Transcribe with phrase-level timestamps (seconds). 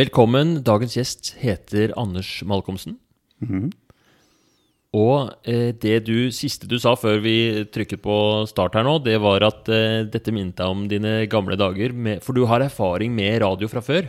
[0.00, 0.62] Velkommen.
[0.64, 2.94] Dagens gjest heter Anders Malkomsen.
[4.96, 7.34] Og eh, det du, siste du sa før vi
[7.74, 8.14] trykket på
[8.48, 11.92] start her nå, det var at eh, dette minnet deg om dine gamle dager.
[11.92, 14.08] Med, for du har erfaring med radio fra før.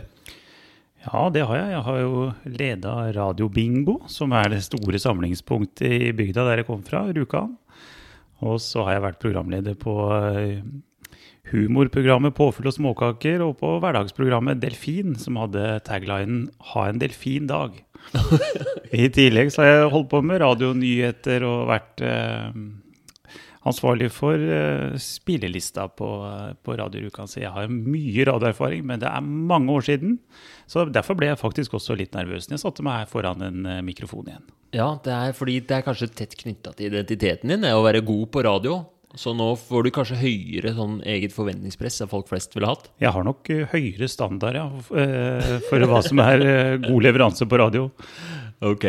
[1.02, 1.74] Ja, det har jeg.
[1.74, 6.70] Jeg har jo leda Radio Bingo, som er det store samlingspunktet i bygda der jeg
[6.70, 7.52] kom fra, Rjukan.
[8.46, 10.62] Og så har jeg vært programleder på eh,
[11.50, 17.82] humorprogrammet Påfyll og småkaker, og på hverdagsprogrammet Delfin, som hadde taglinen 'Ha en delfin dag'.
[18.92, 22.50] I tillegg så har jeg holdt på med radionyheter og vært eh,
[23.68, 27.30] ansvarlig for eh, spillelista på, eh, på Radio Rjukan.
[27.30, 30.18] Så jeg har mye radioerfaring, men det er mange år siden.
[30.66, 33.66] Så derfor ble jeg faktisk også litt nervøs når jeg satte meg her foran en
[33.66, 34.48] eh, mikrofon igjen.
[34.72, 38.04] Ja, det er fordi det er kanskje tett knytta til identiteten din, det å være
[38.06, 38.80] god på radio.
[39.18, 42.88] Så nå får du kanskje høyere sånn eget forventningspress enn folk flest ville hatt.
[43.02, 47.48] Jeg har nok eh, høyere standard ja, eh, for hva som er eh, god leveranse
[47.48, 47.90] på radio.
[48.64, 48.88] Ok.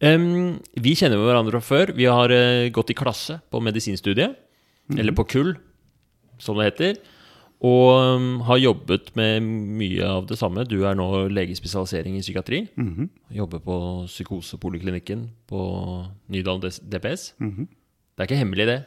[0.00, 1.92] Um, vi kjenner hverandre fra før.
[1.98, 2.32] Vi har
[2.72, 4.38] gått i klasse på medisinstudiet.
[4.96, 5.52] Eller på kull,
[6.40, 7.02] som det heter.
[7.68, 10.64] Og um, har jobbet med mye av det samme.
[10.70, 12.62] Du er nå legespesialisering i psykiatri.
[13.36, 15.68] Jobber på psykosepoliklinikken på
[16.32, 17.34] Nydalen DPS.
[17.68, 18.80] Det er ikke hemmelig, det.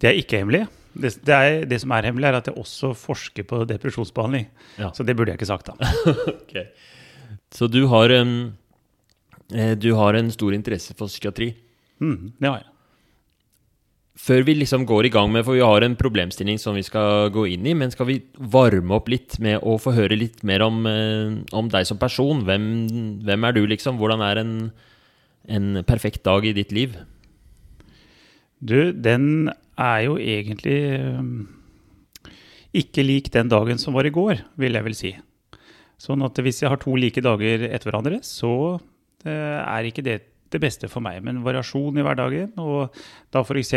[0.00, 0.66] Det er ikke hemmelig.
[0.96, 4.46] Det, det, er, det som er hemmelig, er at jeg også forsker på depresjonsbehandling.
[4.80, 4.92] Ja.
[4.96, 5.90] Så det burde jeg ikke sagt, da.
[6.42, 6.70] okay.
[7.52, 11.52] Så du har, eh, du har en stor interesse for psykiatri.
[12.00, 12.72] Mm, det har jeg.
[14.16, 17.28] Før vi liksom går i gang med, for vi har en problemstilling som vi skal
[17.34, 20.64] gå inn i, men skal vi varme opp litt med å få høre litt mer
[20.64, 22.40] om, eh, om deg som person?
[22.48, 22.64] Hvem,
[23.28, 24.00] hvem er du, liksom?
[24.00, 24.54] Hvordan er en,
[25.52, 26.96] en perfekt dag i ditt liv?
[28.60, 30.78] Du, den er jo egentlig
[32.76, 35.12] ikke lik den dagen som var i går, vil jeg vel si.
[36.00, 38.52] Sånn at hvis jeg har to like dager etter hverandre, så
[39.24, 40.20] eh, er ikke det
[40.52, 41.22] det beste for meg.
[41.26, 42.94] Men variasjon i hverdagen, og
[43.34, 43.72] da f.eks.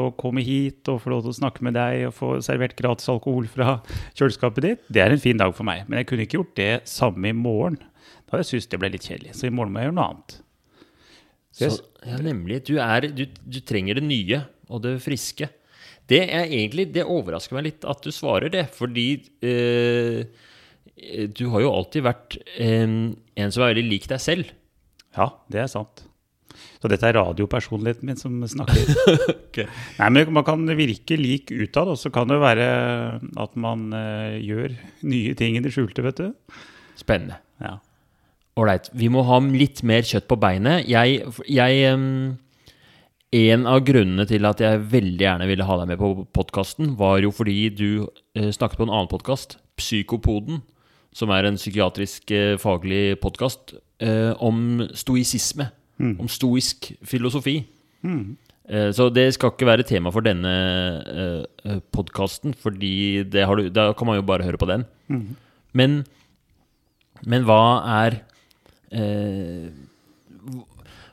[0.00, 3.10] å komme hit og få lov til å snakke med deg og få servert gratis
[3.12, 3.78] alkohol fra
[4.16, 5.84] kjøleskapet ditt, det er en fin dag for meg.
[5.88, 7.78] Men jeg kunne ikke gjort det samme i morgen.
[8.26, 9.36] Da hadde jeg syntes det ble litt kjedelig.
[9.36, 10.38] Så i morgen må jeg gjøre noe annet.
[11.56, 11.70] Så,
[12.04, 12.62] ja, nemlig.
[12.68, 15.48] Du, er, du, du trenger det nye og det friske.
[16.06, 19.08] Det er egentlig, det overrasker meg litt at du svarer det, fordi
[19.42, 20.26] eh,
[21.34, 24.52] du har jo alltid vært eh, en som er veldig lik deg selv.
[25.16, 26.04] Ja, det er sant.
[26.80, 28.86] Så dette er radiopersonligheten min som snakker.
[30.00, 32.68] Nei, men Man kan virke lik utad, og så kan det være
[33.42, 34.76] at man eh, gjør
[35.08, 36.60] nye ting i det skjulte, vet du.
[36.96, 37.40] Spennende.
[37.60, 37.78] Ja.
[38.56, 38.88] Ålreit.
[38.96, 40.86] Vi må ha litt mer kjøtt på beinet.
[40.88, 41.20] Jeg,
[41.52, 42.36] jeg um,
[43.36, 47.20] En av grunnene til at jeg veldig gjerne ville ha deg med på podkasten, var
[47.20, 50.62] jo fordi du uh, snakket på en annen podkast, Psykopoden,
[51.12, 55.68] som er en psykiatrisk uh, faglig podkast uh, om stoisisme.
[55.96, 57.62] Om stoisk filosofi.
[58.04, 58.36] Mm.
[58.92, 60.50] Så det skal ikke være tema for denne
[61.94, 63.38] podkasten, fordi du,
[63.72, 64.84] da kan man jo bare høre på den.
[65.76, 65.94] Men,
[67.24, 67.60] men hva
[68.02, 68.25] er eh,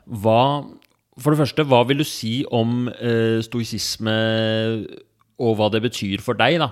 [0.03, 0.39] Hva
[1.17, 4.15] For det første, hva vil du si om eh, stoisisme
[5.43, 6.71] og hva det betyr for deg, da?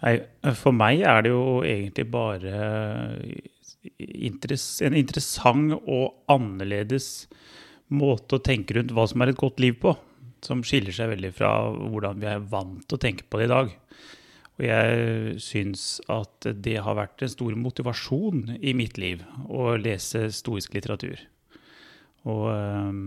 [0.00, 0.14] Nei,
[0.56, 2.60] for meg er det jo egentlig bare
[4.00, 7.28] en interessant og annerledes
[7.92, 9.92] måte å tenke rundt hva som er et godt liv på,
[10.44, 13.52] som skiller seg veldig fra hvordan vi er vant til å tenke på det i
[13.52, 13.72] dag.
[14.60, 15.82] Og jeg syns
[16.12, 21.22] at det har vært en stor motivasjon i mitt liv å lese stoisk litteratur.
[22.28, 23.06] Og øhm,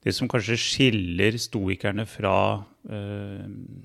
[0.00, 2.38] det som kanskje skiller stoikerne fra
[2.88, 3.84] øhm,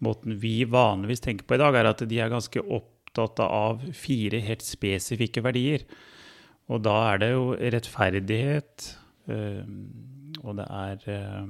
[0.00, 4.40] måten vi vanligvis tenker på i dag, er at de er ganske opptatt av fire
[4.40, 5.84] helt spesifikke verdier.
[6.72, 8.90] Og da er det jo rettferdighet,
[9.28, 9.80] øhm,
[10.40, 11.48] og det er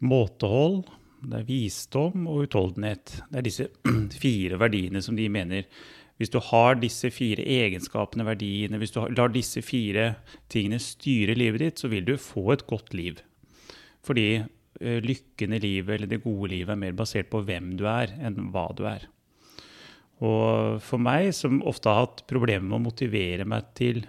[0.00, 0.86] måtehold,
[1.30, 3.18] det er visdom og utholdenhet.
[3.30, 3.68] Det er disse
[4.24, 5.68] fire verdiene som de mener
[6.16, 10.14] Hvis du har disse fire egenskapene, verdiene, hvis du lar disse fire
[10.48, 13.18] tingene styre livet ditt, så vil du få et godt liv.
[14.06, 17.88] Fordi eh, lykken i livet eller det gode livet er mer basert på hvem du
[17.90, 19.08] er, enn hva du er.
[20.22, 24.04] Og for meg, som ofte har hatt problemer med å motivere meg til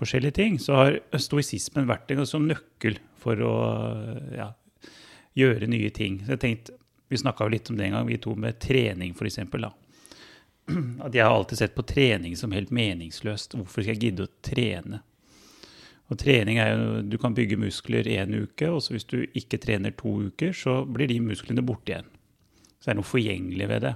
[0.00, 3.54] forskjellige ting, så har stoisismen vært en nøkkel for å
[4.34, 4.50] ja,
[5.38, 6.20] gjøre nye ting.
[6.24, 6.76] Så jeg tenkte,
[7.10, 9.38] Vi snakka litt om det en gang, vi to, med trening f.eks.
[11.04, 13.56] At jeg har alltid sett på trening som helt meningsløst.
[13.58, 15.00] Hvorfor skal jeg gidde å trene?
[16.10, 19.90] Og trening er jo, Du kan bygge muskler én uke, og hvis du ikke trener
[19.90, 22.10] to uker, så blir de musklene borte igjen.
[22.78, 23.94] Så det er noe forgjengelig ved det.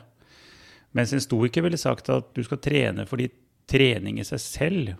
[0.94, 3.30] Mens en stoiker ville sagt at du skal trene fordi
[3.70, 4.92] trening i seg selv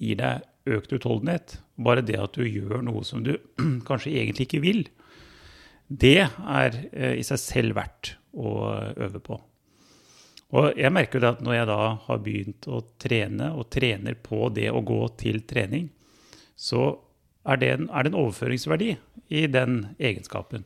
[0.00, 1.58] gir deg økt utholdenhet.
[1.80, 3.34] Bare det at du gjør noe som du
[3.88, 4.82] kanskje egentlig ikke vil,
[5.88, 8.54] det er eh, i seg selv verdt å
[8.96, 9.38] øve på.
[10.56, 14.16] Og jeg merker jo det at når jeg da har begynt å trene, og trener
[14.16, 15.90] på det å gå til trening,
[16.56, 16.90] så
[17.48, 18.94] er det en, er det en overføringsverdi
[19.36, 20.64] i den egenskapen.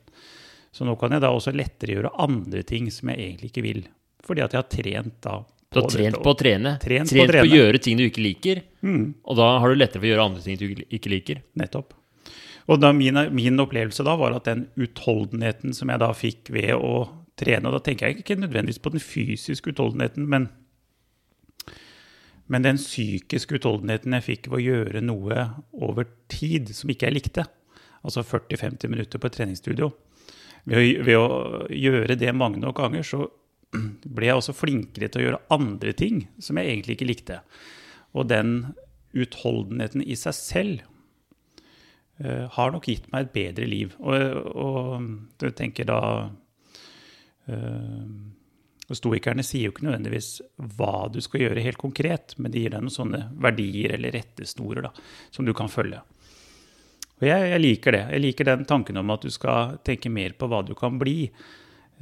[0.73, 3.83] Så nå kan jeg da også lettere gjøre andre ting som jeg egentlig ikke vil.
[4.23, 5.41] Fordi at jeg har trent da
[5.73, 6.77] Du har trent på å trene.
[6.81, 8.63] Trent Trent, på å på, å gjøre ting du ikke liker.
[8.85, 9.05] Mm.
[9.23, 10.65] Og da har du lettere for å gjøre andre ting du
[10.95, 11.43] ikke liker.
[11.59, 11.93] Nettopp.
[12.71, 16.71] Og da min, min opplevelse da var at den utholdenheten som jeg da fikk ved
[16.77, 17.07] å
[17.39, 20.47] trene, og da tenker jeg ikke nødvendigvis på den fysiske utholdenheten, men,
[22.47, 27.17] men den psykiske utholdenheten jeg fikk ved å gjøre noe over tid som ikke jeg
[27.17, 27.47] likte,
[28.03, 29.91] altså 40-50 minutter på et treningsstudio.
[30.63, 31.29] Ved å, ved å
[31.75, 33.25] gjøre det mange nok ganger, så
[33.73, 37.41] ble jeg også flinkere til å gjøre andre ting som jeg egentlig ikke likte.
[38.13, 38.73] Og den
[39.13, 40.92] utholdenheten i seg selv
[42.23, 43.95] har nok gitt meg et bedre liv.
[43.99, 45.07] Og, og
[45.41, 45.99] du tenker da
[47.51, 48.05] eh,
[48.89, 50.29] og Stoikerne sier jo ikke nødvendigvis
[50.75, 54.89] hva du skal gjøre helt konkret, men de gir deg noen sånne verdier eller rettesnorer
[54.89, 54.91] da,
[55.33, 56.01] som du kan følge.
[57.21, 58.03] Og jeg, jeg liker det.
[58.11, 61.29] Jeg liker den tanken om at du skal tenke mer på hva du kan bli,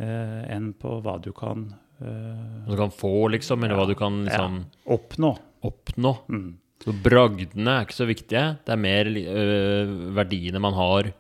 [0.02, 1.68] eh, enn på hva du kan
[2.02, 4.64] eh, Hva du kan få, liksom, eller hva du kan liksom
[4.98, 5.36] oppnå.
[5.70, 6.16] oppnå.
[6.34, 6.50] Mm.
[6.82, 8.46] Så bragdene er ikke så viktige.
[8.66, 11.12] Det er mer øh, verdiene man har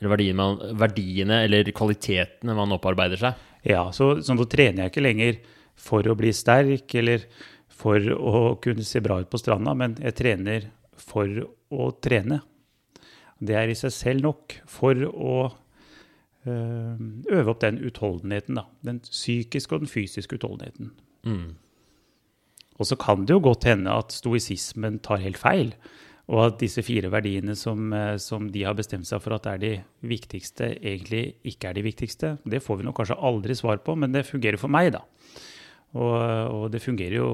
[0.00, 3.48] Eller verdiene, man, verdiene eller kvalitetene man opparbeider seg.
[3.68, 5.40] Ja, så, så da trener jeg ikke lenger
[5.80, 7.26] for å bli sterk eller
[7.80, 10.68] for å kunne se bra ut på stranda, men jeg trener
[11.00, 12.40] for å trene.
[13.40, 15.36] Det er i seg selv nok for å
[16.48, 16.96] øh,
[17.32, 18.66] øve opp den utholdenheten, da.
[18.84, 20.92] Den psykiske og den fysiske utholdenheten.
[21.24, 21.56] Mm.
[22.80, 25.74] Og så kan det jo godt hende at stoisismen tar helt feil,
[26.30, 29.58] og at disse fire verdiene som, eh, som de har bestemt seg for at er
[29.60, 29.72] de
[30.06, 32.36] viktigste, egentlig ikke er de viktigste.
[32.46, 35.02] Det får vi nok kanskje aldri svar på, men det fungerer for meg, da.
[35.98, 36.14] Og,
[36.54, 37.30] og det fungerer jo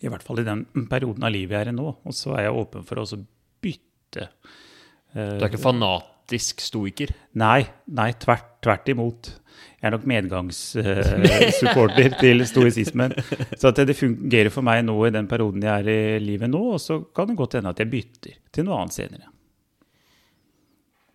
[0.00, 1.90] i hvert fall i den perioden av livet jeg er i nå.
[2.04, 3.20] Og så er jeg åpen for å også
[3.64, 4.28] bytte.
[5.12, 7.12] Du er ikke fanatisk stoiker.
[7.40, 9.30] Nei, nei tvert, tvert imot.
[9.86, 13.12] Jeg er nok medgangssupporter til stoisismen.
[13.54, 16.80] Så det fungerer for meg nå i den perioden jeg er i livet nå, og
[16.82, 19.30] så kan det godt hende at jeg bytter til noe annet senere.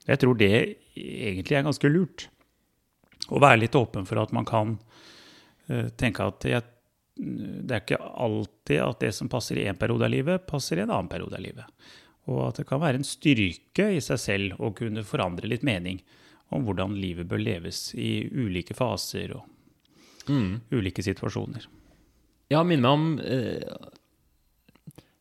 [0.07, 0.55] Jeg tror det
[0.95, 2.31] egentlig er ganske lurt.
[3.27, 6.63] Å være litt åpen for at man kan uh, tenke at jeg,
[7.19, 10.85] det er ikke alltid at det som passer i en periode av livet, passer i
[10.85, 11.67] en annen periode av livet.
[12.31, 15.99] Og at det kan være en styrke i seg selv å kunne forandre litt mening
[16.51, 19.47] om hvordan livet bør leves i ulike faser og
[20.29, 20.59] Mm.
[20.71, 21.63] ulike situasjoner.
[22.51, 23.63] Ja, minner meg om eh,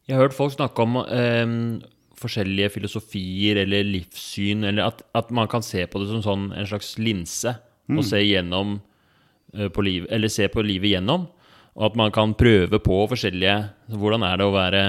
[0.07, 1.81] Jeg har hørt folk snakke om eh,
[2.21, 6.69] forskjellige filosofier eller livssyn, eller at, at man kan se på det som sånn, en
[6.69, 7.55] slags linse,
[7.91, 8.77] og se gjennom
[9.55, 11.25] eh, på liv, Eller se på livet gjennom.
[11.75, 14.83] Og at man kan prøve på forskjellige Hvordan er det å være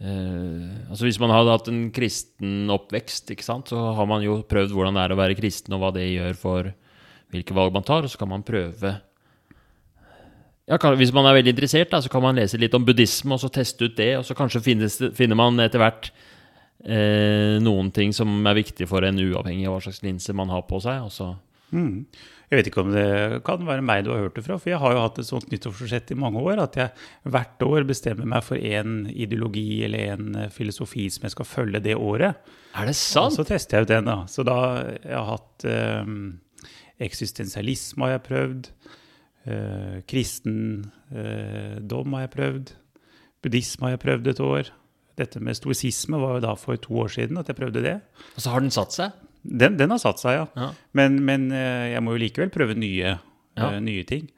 [0.00, 4.40] eh, altså Hvis man hadde hatt en kristen oppvekst, ikke sant, så har man jo
[4.48, 6.72] prøvd hvordan det er å være kristen, og hva det gjør for
[7.34, 8.94] hvilke valg man tar, og så kan man prøve
[10.64, 13.36] ja, kan, Hvis man er veldig interessert, da, så kan man lese litt om buddhisme
[13.36, 14.14] og så teste ut det.
[14.16, 16.08] Og så kanskje finnes, finner man etter hvert
[16.88, 20.64] uh, noen ting som er viktig for en, uavhengig av hva slags linse man har
[20.68, 21.04] på seg.
[21.04, 21.34] Og så,
[21.74, 22.04] Mm.
[22.50, 23.06] Jeg vet ikke om det
[23.46, 25.48] kan være meg du har hørt det fra, for jeg har jo hatt et sånt
[25.50, 30.28] nyttårsforsett i mange år, at jeg hvert år bestemmer meg for en ideologi eller en
[30.44, 32.38] eh, filosofi som jeg skal følge det året.
[32.78, 33.34] er det Og sant?
[33.34, 34.20] så tester jeg ut den, da.
[34.30, 34.58] Så da
[35.02, 35.66] jeg har hatt
[36.06, 36.20] um,
[37.02, 38.70] eksistensialisme har jeg prøvd.
[39.44, 42.72] Uh, kristendom har jeg prøvd.
[43.44, 44.70] Buddhisme har jeg prøvd et år.
[45.20, 47.98] Dette med stoisisme var jo da for to år siden at jeg prøvde det.
[48.34, 49.12] Og så har den satt seg?
[49.44, 50.46] Den, den har satt seg, ja.
[50.56, 50.70] Ja.
[50.96, 53.18] Men, men eh, jeg må jo likevel prøve nye,
[53.54, 53.68] Ja.
[53.70, 54.30] uh, nye ting.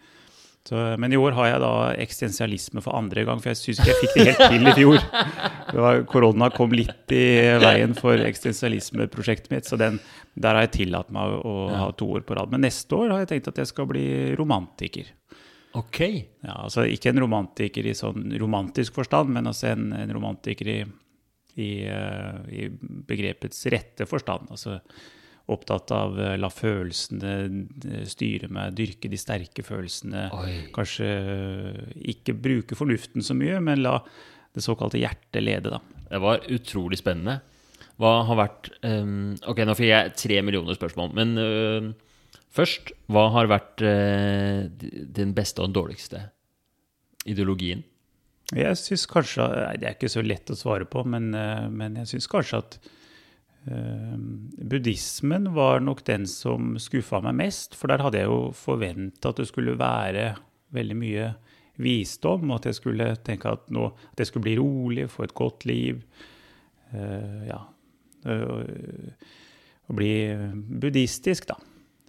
[0.67, 1.69] Så, men i år har jeg da
[2.03, 4.99] eksistensialisme for andre gang, for jeg syns ikke jeg fikk det helt til i fjor.
[5.71, 7.23] Det var, korona kom litt i
[7.63, 9.99] veien for eksistensialismeprosjektet mitt, så den,
[10.35, 11.79] der har jeg tillatt meg å Ja.
[11.85, 12.51] ha to år på rad.
[12.51, 15.07] Men neste år har jeg tenkt at jeg skal bli romantiker.
[15.75, 16.01] Ok.
[16.43, 20.79] Ja, altså Ikke en romantiker i sånn romantisk forstand, men altså en, en romantiker i,
[21.57, 22.69] i, eh, i
[23.09, 24.51] begrepets rette forstand.
[24.53, 24.79] Altså
[25.53, 30.29] opptatt av eh, la følelsene eh, styre meg, dyrke de sterke følelsene.
[30.37, 30.55] Oi.
[30.75, 31.11] Kanskje
[32.15, 34.01] ikke bruke fornuften så mye, men la
[34.57, 35.83] det såkalte hjertet lede, da.
[36.07, 37.41] Det var utrolig spennende.
[38.01, 41.89] Hva har vært um, Ok, nå fikk jeg tre millioner spørsmål, men uh,
[42.57, 44.69] Først, hva har vært uh,
[45.17, 46.21] den beste og den dårligste
[47.29, 47.83] ideologien?
[48.55, 49.47] Jeg syns kanskje
[49.81, 52.79] Det er ikke så lett å svare på, men, eh, men jeg syns kanskje at
[53.67, 54.15] eh,
[54.71, 57.75] buddhismen var nok den som skuffa meg mest.
[57.75, 60.37] For der hadde jeg jo forventa at det skulle være
[60.77, 61.31] veldig mye
[61.83, 65.35] visdom, og at jeg skulle tenke at, nå, at jeg skulle bli rolig, få et
[65.37, 65.99] godt liv.
[66.95, 67.59] Uh, ja.
[68.25, 69.35] Uh,
[69.87, 70.09] Å bli
[70.83, 71.55] buddhistisk, da.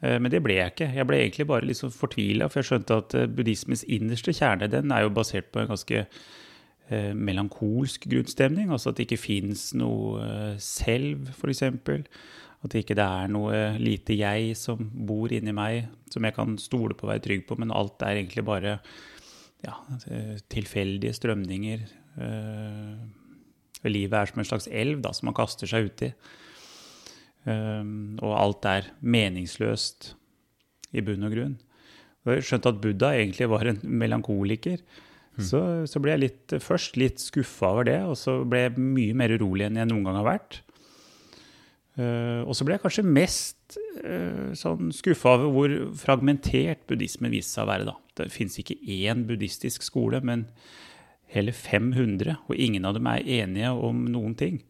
[0.04, 0.90] Eh, Men det ble jeg ikke.
[0.96, 4.70] Jeg ble egentlig bare litt sånn fortvila, for jeg skjønte at eh, buddhismens innerste kjerne
[4.72, 8.72] den er jo basert på en ganske eh, melankolsk grunnstemning.
[8.74, 11.64] Altså at det ikke fins noe eh, selv, f.eks.
[11.68, 16.98] At det ikke er noe lite jeg som bor inni meg, som jeg kan stole
[16.98, 18.80] på og være trygg på, men alt er egentlig bare
[19.66, 19.76] ja,
[20.10, 21.86] eh, tilfeldige strømninger.
[22.22, 26.12] Eh, livet er som en slags elv da, som man kaster seg uti.
[26.12, 26.47] Um,
[27.48, 30.10] og alt er meningsløst
[30.92, 31.54] i bunn og grunn.
[32.28, 34.82] Og skjønte at Buddha egentlig var en melankoliker.
[35.38, 39.18] Så, så ble jeg litt, først litt skuffa over det, og så ble jeg mye
[39.18, 40.60] mer urolig enn jeg noen gang har vært.
[41.98, 47.56] Uh, og så ble jeg kanskje mest uh, sånn skuffa over hvor fragmentert buddhismen viste
[47.56, 47.88] seg å være.
[47.90, 47.96] da.
[48.18, 50.48] Det fins ikke én buddhistisk skole, men
[51.34, 54.62] hele 500, og ingen av dem er enige om noen ting.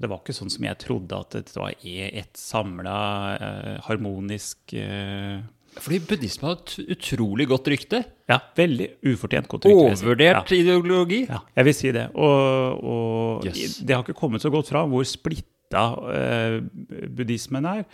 [0.00, 2.98] Det var ikke sånn som jeg trodde, at det var ett et samla,
[3.36, 5.42] eh, harmonisk eh,
[5.76, 8.00] Fordi buddhisme har et utrolig godt rykte.
[8.28, 9.84] Ja, veldig ufortjent godt rykte.
[9.84, 10.56] Overvurdert Ja.
[10.56, 11.20] ideologi.
[11.28, 12.06] Ja, jeg vil si det.
[12.14, 13.76] Og, og Yes.
[13.78, 16.60] det har ikke kommet så godt fram hvor splitta eh,
[17.14, 17.84] buddhismen er,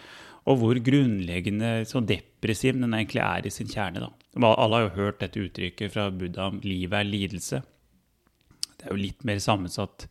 [0.46, 3.98] og hvor grunnleggende så depressiv den egentlig er i sin kjerne.
[4.00, 4.10] Da.
[4.56, 7.62] Alle har jo hørt dette uttrykket fra Buddha om livet er lidelse.
[8.78, 10.06] Det er jo litt mer sammensatt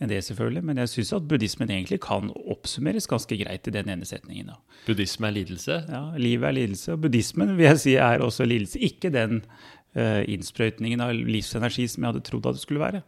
[0.00, 3.88] enn det, selvfølgelig, men jeg syns at buddhismen egentlig kan oppsummeres ganske greit i den
[3.92, 4.52] ene setningen.
[4.52, 4.58] da.
[4.86, 5.78] Buddhisme er lidelse.
[5.88, 8.82] Ja, livet er lidelse, og buddhismen vil jeg si er også lidelse.
[8.84, 9.40] Ikke den
[9.96, 13.02] uh, innsprøytningen av livsenergi som jeg hadde trodd at det skulle være.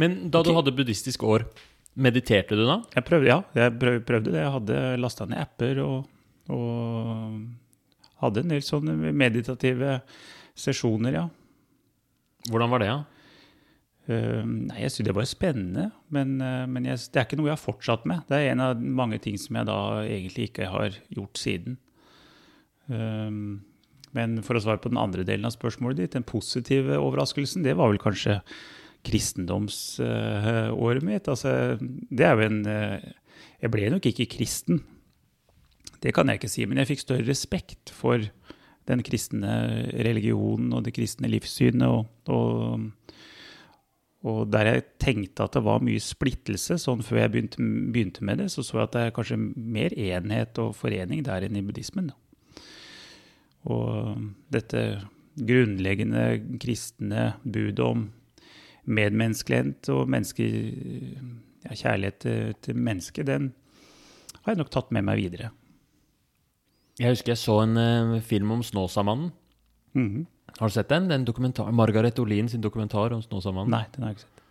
[0.00, 1.44] Men da du hadde buddhistisk år,
[2.00, 2.80] mediterte du da?
[2.94, 4.40] Jeg prøvde, ja, jeg prøvde det.
[4.40, 6.08] Jeg hadde lasta ned apper og,
[6.54, 9.98] og hadde en del sånne meditative
[10.56, 11.28] sesjoner, ja.
[12.48, 13.00] Hvordan var det, da?
[13.00, 13.19] Eh,
[14.10, 17.56] nei, jeg synes det var spennende, men, eh, men jeg, det er ikke noe jeg
[17.58, 18.18] har fortsatt med.
[18.28, 21.74] Det er en av mange ting som jeg da egentlig ikke har gjort siden.
[22.90, 23.30] Eh,
[24.10, 27.76] men for å svare på den andre delen av spørsmålet ditt, den positive overraskelsen, det
[27.78, 28.34] var vel kanskje
[29.06, 31.28] kristendomsåret mitt.
[31.30, 33.00] Altså, det er jo en eh,
[33.60, 34.76] Jeg ble nok ikke kristen,
[36.00, 38.24] det kan jeg ikke si, men jeg fikk større respekt for
[38.88, 39.52] den kristne
[40.06, 41.84] religionen og det kristne livssynet.
[41.84, 42.80] og, og
[44.20, 48.42] og der jeg tenkte at det var mye splittelse, sånn før jeg begynte, begynte med
[48.42, 51.64] det, så så jeg at det er kanskje mer enhet og forening der enn i
[51.64, 52.10] buddhismen.
[52.12, 52.64] Da.
[53.72, 54.20] Og
[54.52, 54.82] dette
[55.40, 58.10] grunnleggende kristne budet om
[58.90, 60.44] medmenneskelighet og menneske,
[61.64, 63.52] ja, kjærlighet til, til mennesket, den
[64.40, 65.50] har jeg nok tatt med meg videre.
[67.00, 69.32] Jeg husker jeg så en uh, film om Snåsamannen.
[69.96, 70.26] Mhm.
[70.60, 71.08] Har du sett den?
[71.08, 73.72] den dokumentar, Margaret Olin sin dokumentar om Snåsamannen.
[73.72, 74.42] Nei, den har jeg ikke sett.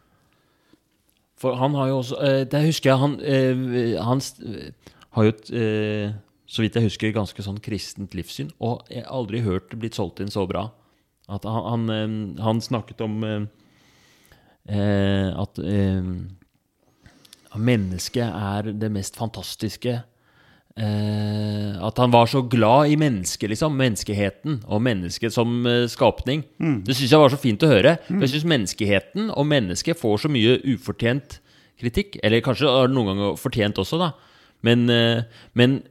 [1.39, 4.74] For han har jo også eh, Det husker jeg Han, eh, han eh,
[5.16, 6.18] har jo et eh,
[6.50, 8.50] så vidt jeg husker, ganske sånn kristent livssyn.
[8.58, 10.66] Og jeg har aldri hørt det blitt solgt inn så bra.
[11.30, 16.10] At han, han, eh, han snakket om at eh,
[17.50, 19.96] at mennesket er det mest fantastiske.
[20.78, 23.76] Eh, at han var så glad i mennesket, liksom.
[23.80, 26.46] Menneskeheten og mennesket som eh, skapning.
[26.86, 27.98] Det syns jeg var så fint å høre.
[28.08, 31.40] For jeg syns menneskeheten og mennesket får så mye ufortjent
[31.80, 32.20] kritikk.
[32.24, 34.14] Eller kanskje noen ganger fortjent også, da.
[34.66, 35.24] Men, eh,
[35.54, 35.82] men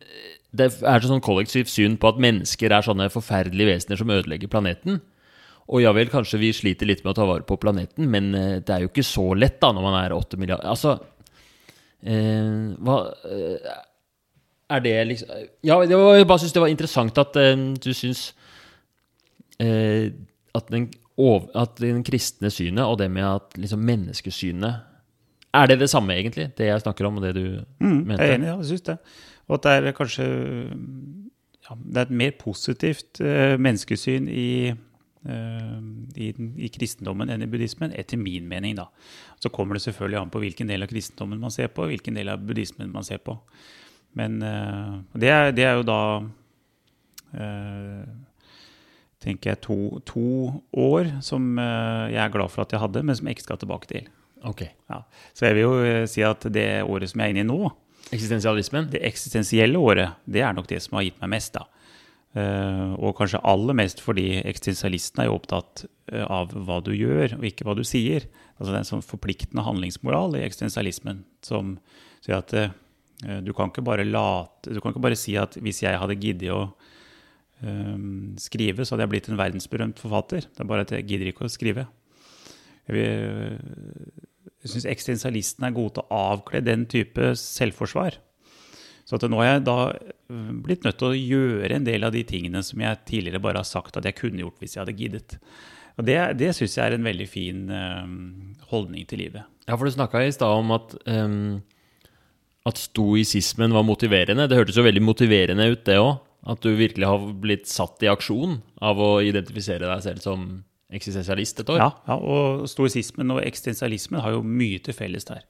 [0.57, 5.01] det er sånn kollektivt syn på at mennesker er sånne forferdelige vesener som ødelegger planeten.
[5.69, 8.57] Og ja vel, kanskje vi sliter litt med å ta vare på planeten, men eh,
[8.65, 10.95] det er jo ikke så lett da når man er åtte milliarder Altså
[12.01, 12.97] eh, Hva
[13.29, 13.75] eh,
[14.71, 15.29] Er det liksom
[15.65, 18.35] Ja, det var, jeg bare syns det var interessant at uh, du syns
[19.63, 20.09] uh,
[20.55, 20.89] at, den,
[21.55, 24.85] at den kristne synet og det med at liksom menneskesynet
[25.55, 26.51] Er det det samme, egentlig?
[26.59, 28.23] Det jeg snakker om, og det du Mm, mente?
[28.23, 28.99] jeg er enig, ja, jeg syns det.
[29.49, 30.27] Og at det er kanskje
[31.69, 34.69] ja, Det er et mer positivt uh, menneskesyn i,
[35.29, 35.81] eh,
[36.17, 38.77] i, i kristendommen enn i buddhismen, etter min mening.
[38.77, 38.87] da.
[39.41, 42.29] Så kommer det selvfølgelig an på hvilken del av kristendommen man ser på, hvilken del
[42.29, 43.39] av buddhismen man ser på.
[44.17, 46.01] Men eh, det, er, det er jo da
[47.37, 48.07] eh,
[49.23, 50.29] tenker jeg to, to
[50.79, 53.61] år som eh, jeg er glad for at jeg hadde, men som jeg ikke skal
[53.63, 54.09] tilbake til.
[54.47, 54.65] Ok.
[54.91, 55.03] Ja.
[55.35, 57.75] Så jeg vil jo si at det året som jeg er inne i nå,
[58.09, 58.87] Eksistensialismen?
[58.89, 61.67] det eksistensielle året, det er nok det som har gitt meg mest, da.
[63.03, 65.83] Og kanskje aller mest fordi eksistensialisten er jo opptatt
[66.25, 68.25] av hva du gjør, og ikke hva du sier.
[68.57, 71.75] Altså Det er en sånn forpliktende handlingsmoral i eksistensialismen som
[72.25, 72.55] sier at
[73.19, 76.53] du kan ikke bare late Du kan ikke bare si at hvis jeg hadde giddet
[76.55, 76.61] å
[77.63, 80.47] um, skrive, så hadde jeg blitt en verdensberømt forfatter.
[80.47, 81.89] Det er bare at jeg gidder ikke å skrive.
[82.87, 83.59] Jeg,
[84.63, 88.21] jeg syns eksistensialistene er gode til å avkle den type selvforsvar.
[89.09, 89.79] Så nå har jeg da
[90.61, 93.69] blitt nødt til å gjøre en del av de tingene som jeg tidligere bare har
[93.69, 95.37] sagt at jeg kunne gjort hvis jeg hadde giddet.
[95.99, 98.13] Og Det, det syns jeg er en veldig fin um,
[98.71, 99.49] holdning til livet.
[99.67, 101.59] Ja, for du snakka i stad om at, um,
[102.69, 104.49] at stoisismen var motiverende.
[104.49, 106.17] Det hørtes jo veldig motiverende ut, det òg.
[106.49, 110.45] At du virkelig har blitt satt i aksjon av å identifisere deg selv som
[110.95, 111.81] eksistensialist et år.
[111.83, 115.43] Ja, ja, og stoisismen og eksistensialismen har jo mye til felles der.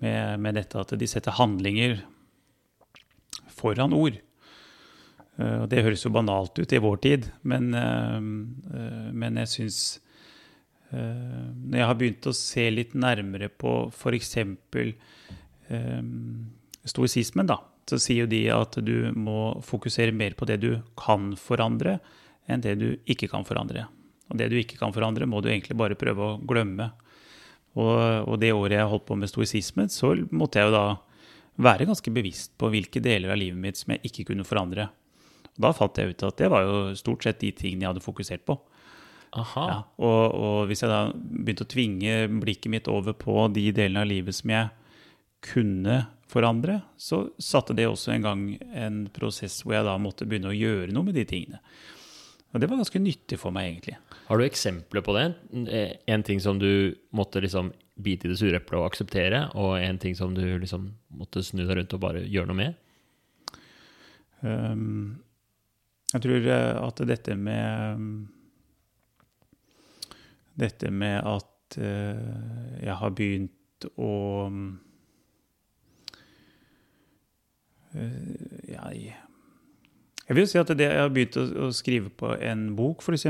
[0.00, 1.98] Med, med dette at de setter handlinger
[3.52, 4.20] foran ord.
[5.40, 9.82] Og det høres jo banalt ut i vår tid, men, uh, uh, men jeg syns
[10.90, 14.32] Når jeg har begynt å se litt nærmere på f.eks.
[16.88, 21.32] stoisismen, da, så sier jo de at du må fokusere mer på det du kan
[21.38, 21.98] forandre,
[22.50, 23.86] enn det du ikke kan forandre.
[24.30, 26.90] Og det du ikke kan forandre, må du egentlig bare prøve å glemme.
[27.78, 30.86] Og, og det året jeg holdt på med stoisismen, så måtte jeg jo da
[31.60, 34.88] være ganske bevisst på hvilke deler av livet mitt som jeg ikke kunne forandre.
[35.56, 38.04] Og da fant jeg ut at det var jo stort sett de tingene jeg hadde
[38.06, 38.56] fokusert på.
[39.38, 39.64] Aha.
[39.68, 44.02] Ja, og, og, hvis jeg da begynte å tvinge blikket mitt over på de delene
[44.02, 44.70] av livet som jeg
[45.44, 48.42] kunne forandre, så satte det også en gang
[48.76, 51.60] en prosess hvor jeg da måtte begynne å gjøre noe med de tingene.
[52.50, 53.96] Og det var ganske nyttig for meg, egentlig.
[54.26, 55.26] Har du eksempler på det?
[56.10, 60.00] En ting som du måtte liksom bite i det sure eplet og akseptere, og en
[60.02, 62.78] ting som du liksom måtte snu deg rundt og bare gjøre noe med?
[64.40, 65.20] Um,
[66.10, 68.06] jeg tror eh, at dette med
[70.60, 74.14] Dette med at uh, jeg har begynt å
[74.48, 74.64] uh,
[77.94, 79.14] jeg,
[80.26, 83.26] jeg vil si at det, jeg har begynt å, å skrive på en bok, f.eks.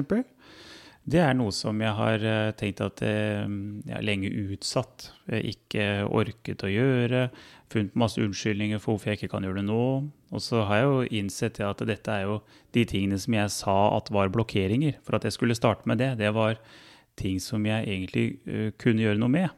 [1.11, 3.47] Det er noe som jeg har eh, tenkt at eh,
[3.89, 5.09] jeg har lenge utsatt.
[5.33, 7.23] Jeg ikke orket å gjøre.
[7.73, 9.87] Funnet masse unnskyldninger for hvorfor jeg ikke kan gjøre det nå.
[10.31, 12.37] Og så har jeg jo innsett at dette er jo
[12.77, 16.13] de tingene som jeg sa at var blokkeringer for at jeg skulle starte med det.
[16.21, 16.61] Det var
[17.19, 19.57] ting som jeg egentlig kunne gjøre noe med.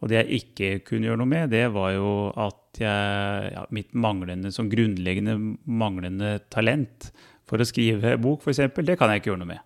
[0.00, 3.94] Og det jeg ikke kunne gjøre noe med, det var jo at jeg, ja, mitt
[3.96, 7.10] manglende, sånn grunnleggende manglende talent
[7.46, 9.64] for å skrive bok, f.eks., det kan jeg ikke gjøre noe med.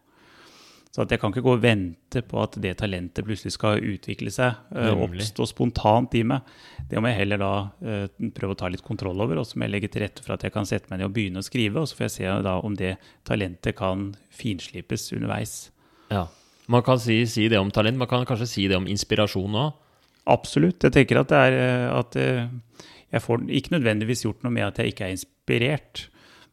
[0.90, 4.56] Så jeg kan ikke gå og vente på at det talentet plutselig skal utvikle seg,
[4.74, 6.48] uh, oppstå spontant i meg.
[6.90, 9.68] Det må jeg heller da uh, prøve å ta litt kontroll over, og så må
[9.68, 11.78] jeg legge til rette for at jeg kan sette meg ned og begynne å skrive.
[11.78, 12.96] Og så får jeg se da om det
[13.28, 15.54] talentet kan finslipes underveis.
[16.10, 16.26] Ja.
[16.70, 19.78] Man kan si, si det om talent, man kan kanskje si det om inspirasjon òg?
[20.30, 20.82] Absolutt.
[20.82, 24.78] Jeg tenker at det er at at jeg får ikke nødvendigvis gjort noe med at
[24.78, 26.04] jeg ikke er inspirert,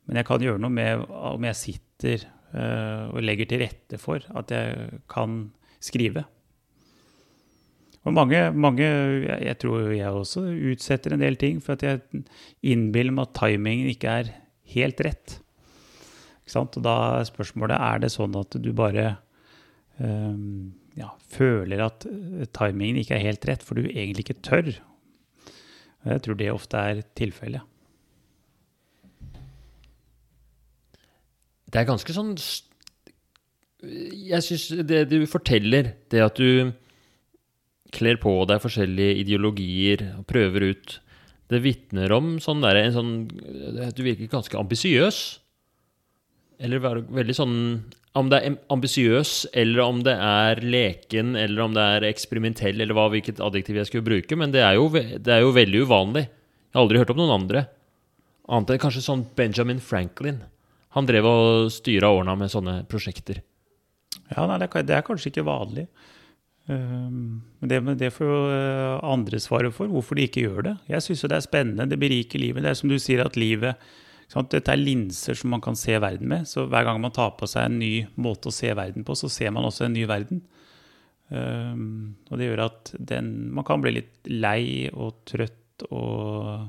[0.07, 4.23] men jeg kan gjøre noe med om jeg sitter uh, og legger til rette for
[4.39, 5.37] at jeg kan
[5.83, 6.23] skrive.
[8.07, 12.23] Og mange, mange, jeg tror jeg også utsetter en del ting for at jeg
[12.63, 14.31] innbiller meg at timingen ikke er
[14.71, 15.37] helt rett.
[16.55, 19.17] Og da er spørsmålet er det sånn at du bare
[19.99, 22.07] um, ja, føler at
[22.55, 24.71] timingen ikke er helt rett, for du egentlig ikke tør.
[26.05, 27.61] Jeg tror det ofte er tilfellet.
[31.67, 32.29] Det er ganske sånn
[33.83, 36.71] Jeg syns det du forteller, det at du
[37.93, 40.97] kler på deg forskjellige ideologier og prøver ut,
[41.47, 43.11] det vitner om sånn der, en sånn
[43.95, 45.19] Du virker ganske ambisiøs.
[46.59, 47.55] Eller veldig sånn
[48.17, 52.97] Om det er ambisiøs, eller om det er leken, eller om det er eksperimentell, eller
[52.97, 56.25] hva, hvilket adjektiv jeg skulle bruke, men det er, jo, det er jo veldig uvanlig.
[56.25, 57.67] Jeg har aldri hørt om noen andre.
[58.47, 60.41] Annet enn kanskje sånn Benjamin Franklin.
[60.97, 63.43] Han drev og styra årene med sånne prosjekter.
[64.31, 65.85] Ja, nei, det, er, kanskje ikke vanlig.
[66.67, 70.75] Men det, det får jo uh, andre svare for, hvorfor de ikke gjør det.
[70.91, 72.65] Jeg syns det er spennende, det beriker livet.
[72.65, 73.79] Det er som du sier, at livet?
[74.27, 76.47] Dette er linser som man kan se verden med.
[76.49, 79.29] Så hver gang man tar på seg en ny måte å se verden på, så
[79.31, 80.41] ser man også en ny verden.
[81.27, 86.67] Um, og det gjør at den, man kan bli litt lei og trøtt og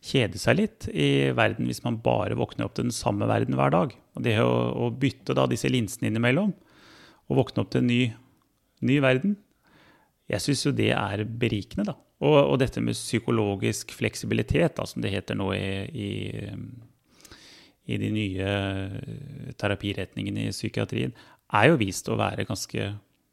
[0.00, 3.74] kjede seg litt i verden hvis man bare våkner opp til den samme verden hver
[3.74, 3.94] dag.
[4.16, 4.50] Og det å,
[4.86, 6.54] å bytte da disse linsene innimellom
[7.30, 8.02] og våkne opp til en ny,
[8.86, 9.36] ny verden,
[10.30, 11.98] jeg syns jo det er berikende, da.
[12.20, 16.10] Og, og, dette med psykologisk fleksibilitet, da, som det heter nå i, i,
[17.88, 21.14] i de nye eh, terapiretningene i psykiatrien,
[21.56, 22.90] er jo vist å være ganske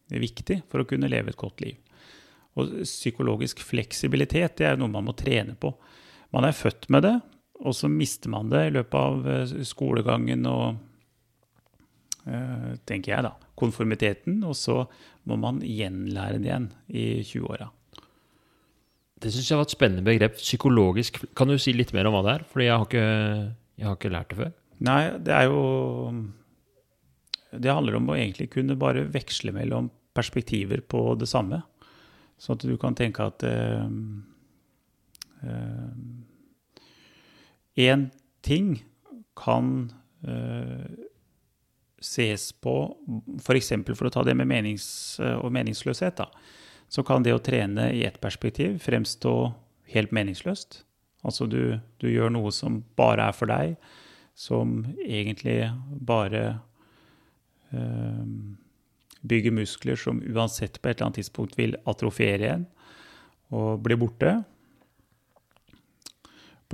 [0.07, 1.75] viktig for å kunne leve et godt liv.
[2.57, 5.73] Og psykologisk fleksibilitet det er noe man må trene på.
[6.33, 7.15] Man er født med det,
[7.59, 10.79] og så mister man det i løpet av eh, skolegangen og
[12.23, 14.83] eh, tenker jeg da, konformiteten, og så
[15.27, 17.67] må man gjenlære det igjen i 20-åra.
[19.17, 20.37] Det syns jeg var et spennende begrep.
[20.37, 22.43] Psykologisk Kan du si litt mer om hva det er?
[22.51, 23.07] Fordi jeg har ikke,
[23.79, 24.51] jeg har ikke lært det før.
[24.87, 25.61] Nei, det er jo
[27.49, 31.61] Det handler om å egentlig kunne bare veksle mellom perspektiver på det samme.
[32.41, 34.21] Sånn at du kan tenke at én
[37.77, 38.05] eh, eh,
[38.45, 38.75] ting
[39.37, 39.91] kan
[40.25, 40.85] eh,
[42.01, 42.75] ses på
[43.41, 43.71] F.eks.
[43.73, 44.87] For, for å ta det med menings,
[45.41, 46.21] og meningsløshet.
[46.21, 46.29] da,
[46.87, 49.33] Så kan det å trene i ett perspektiv fremstå
[49.91, 50.83] helt meningsløst.
[51.27, 53.75] Altså du, du, gjør noe som bare er for deg,
[54.37, 55.59] som egentlig
[56.07, 56.59] bare
[57.75, 58.23] øh,
[59.27, 62.67] bygger muskler som uansett på et eller annet tidspunkt vil atrofere igjen
[63.55, 64.35] og bli borte.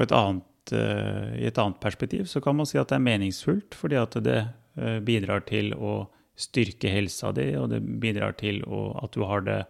[0.02, 3.78] Et annet, øh, I et annet perspektiv så kan man si at det er meningsfullt,
[3.78, 4.42] fordi at det
[4.78, 6.04] øh, bidrar til å
[6.36, 9.62] styrke helsa di, og det bidrar til å, at du har det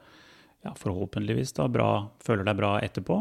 [0.63, 1.89] ja, forhåpentligvis da, bra,
[2.23, 3.19] føler deg bra etterpå.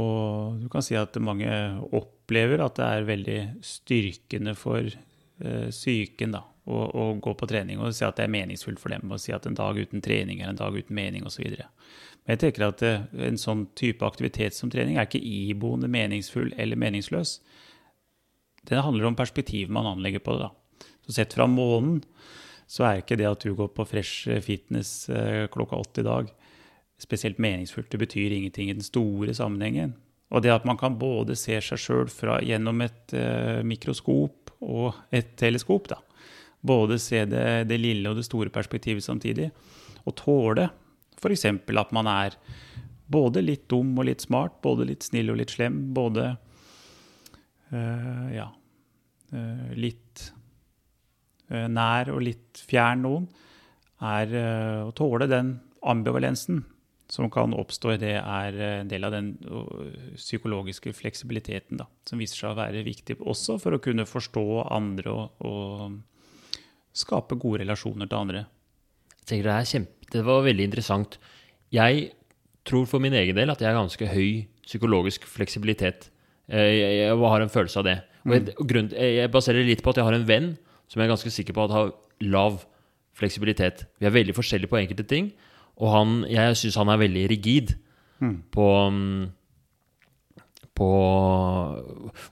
[0.00, 1.50] Og du kan si at mange
[1.96, 7.82] opplever at det er veldig styrkende for eh, psyken da, å, å, gå på trening
[7.82, 9.10] og si at det er meningsfullt for dem.
[9.10, 11.42] Og si at en dag uten trening er en dag uten mening osv.
[11.50, 16.54] Men jeg tenker at eh, en sånn type aktivitet som trening er ikke iboende meningsfull
[16.54, 17.40] eller meningsløs.
[18.70, 20.46] Det handler om perspektivet man anlegger på det.
[20.46, 20.86] da.
[21.06, 22.04] Så Sett fra månen
[22.70, 26.28] så er ikke det at du går på Fresh Fitness eh, klokka åtte i dag,
[27.00, 27.90] spesielt meningsfullt.
[27.90, 29.96] Det betyr ingenting i den store sammenhengen.
[30.30, 32.06] Og det at man kan både se seg sjøl
[32.46, 35.98] gjennom et uh, mikroskop og et teleskop, da.
[36.62, 39.48] både se det, det, lille og det store perspektivet samtidig,
[40.04, 40.68] og tåle
[41.18, 41.44] f.eks.
[41.48, 42.36] at man er
[43.10, 46.36] både litt dum og litt smart, både litt snill og litt slem, både
[47.74, 48.46] uh, ja,
[49.34, 50.30] uh, litt
[51.50, 53.24] nær og litt fjern noen,
[54.00, 54.30] er
[54.86, 56.62] å tåle den ambivalensen
[57.10, 59.32] som kan oppstå i det, er en del av den
[60.14, 65.14] psykologiske fleksibiliteten da, som viser seg å være viktig også for å kunne forstå andre
[65.14, 65.98] og, og
[66.96, 68.44] skape gode relasjoner til andre.
[69.26, 71.18] Jeg Det kjempe, det var veldig interessant.
[71.70, 72.10] Jeg
[72.66, 76.10] tror for min egen del at jeg har ganske høy psykologisk fleksibilitet.
[76.50, 77.98] Jeg, jeg, jeg, har en følelse av det.
[78.26, 78.66] Og jeg, mm.
[78.70, 80.50] grunn, jeg baserer litt på at jeg har en venn
[80.90, 82.62] som jeg er ganske sikker på at har lav
[83.16, 83.86] fleksibilitet.
[84.00, 85.30] Vi er veldig forskjellige på enkelte ting,
[85.80, 87.76] og han, jeg syns han er veldig rigid
[88.20, 88.38] mm.
[88.52, 88.70] på
[90.80, 90.90] på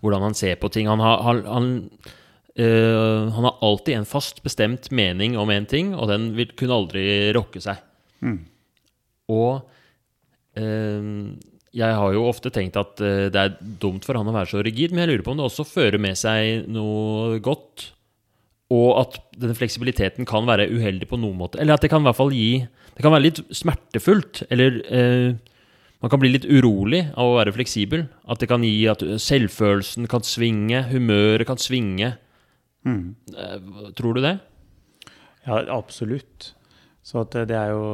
[0.00, 0.88] hvordan han ser på ting.
[0.88, 1.66] Han har, han, han,
[2.56, 6.78] øh, han har, alltid en fast bestemt mening om en ting, og den vil kunne
[6.80, 7.04] aldri
[7.36, 7.82] rokke seg.
[8.24, 8.40] Mm.
[9.28, 9.68] Og
[10.56, 11.36] øh,
[11.76, 14.62] jeg har jo ofte tenkt at uh, det er dumt for han å være så
[14.64, 17.90] rigid, men jeg lurer på om det også fører med seg noe godt.
[18.74, 21.60] Og at denne fleksibiliteten kan være uheldig på noen måte.
[21.60, 22.66] Eller at det kan i hvert fall gi
[22.98, 24.42] Det kan være litt smertefullt.
[24.52, 25.38] Eller eh,
[26.02, 28.06] man kan bli litt urolig av å være fleksibel.
[28.28, 32.16] At det kan gi at selvfølelsen kan svinge, humøret kan svinge.
[32.84, 33.14] Mm.
[33.32, 34.36] Eh, tror du det?
[35.46, 36.52] Ja, absolutt.
[37.06, 37.84] Så det er jo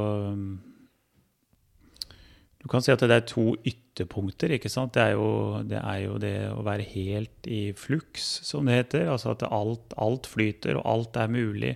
[2.64, 4.54] du kan si at det er to ytterpunkter.
[4.56, 4.94] ikke sant?
[4.96, 9.10] Det er, jo, det er jo det, å være helt i flux, som det heter.
[9.12, 11.74] Altså at alt, alt, flyter, og alt er mulig.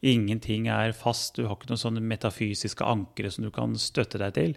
[0.00, 1.36] Ingenting er fast.
[1.36, 4.56] Du har ikke noen sånne metafysiske ankre som du kan støtte deg til.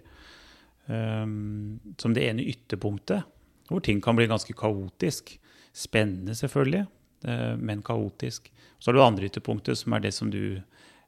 [0.88, 3.28] Um, som det ene ytterpunktet,
[3.68, 5.36] hvor ting kan bli ganske kaotisk.
[5.76, 6.86] Spennende, selvfølgelig,
[7.28, 8.48] uh, men kaotisk.
[8.80, 10.62] Så har du det andre ytterpunktet, som er det som du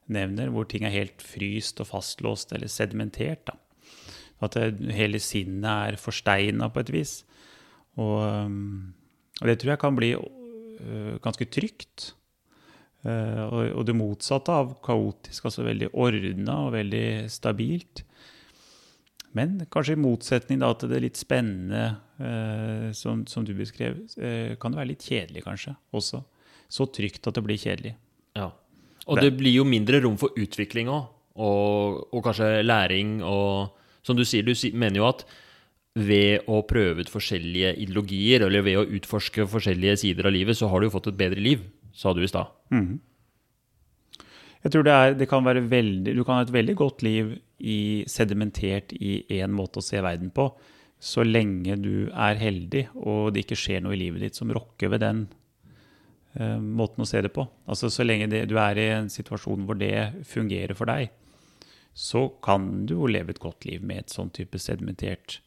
[0.05, 3.47] nevner, hvor ting er helt fryst og fastlåst eller sedimentert.
[3.49, 3.57] da.
[4.43, 7.13] At det, hele sinnet er forsteina på et vis.
[7.97, 8.93] Og, um,
[9.41, 12.11] og, det tror jeg kan bli uh, ganske trygt.
[13.05, 18.03] Uh, og, og, det motsatte av kaotisk, altså veldig ordna og veldig stabilt.
[19.37, 21.83] Men kanskje i motsetning da, til det litt spennende
[22.21, 26.23] uh, som, som, du beskrev, uh, kan det være litt kjedelig kanskje også.
[26.69, 27.95] Så trygt at det blir kjedelig.
[28.37, 28.51] Ja.
[29.07, 31.05] Og det, det blir jo mindre rom for utvikling òg,
[31.37, 35.25] og, og, kanskje læring og som du sier, du mener jo at
[35.97, 40.69] ved å prøve ut forskjellige ideologier, eller ved å utforske forskjellige sider av livet, så
[40.69, 41.65] har du jo fått et bedre liv,
[41.97, 42.53] sa du i stad.
[42.73, 42.99] Mm.
[44.63, 47.35] Jeg tror det, er, det kan være veldig, Du kan ha et veldig godt liv
[47.59, 50.51] i, sedimentert i én måte å se verden på.
[50.99, 54.89] så lenge du er heldig og det ikke skjer noe i livet ditt som rokker
[54.89, 55.19] ved den
[56.39, 57.45] uh, måten å se det på.
[57.69, 61.13] Altså Så lenge det, du er i en situasjon hvor det fungerer for deg,
[61.97, 65.39] så kan du jo leve et godt liv med et sånn type sedimentert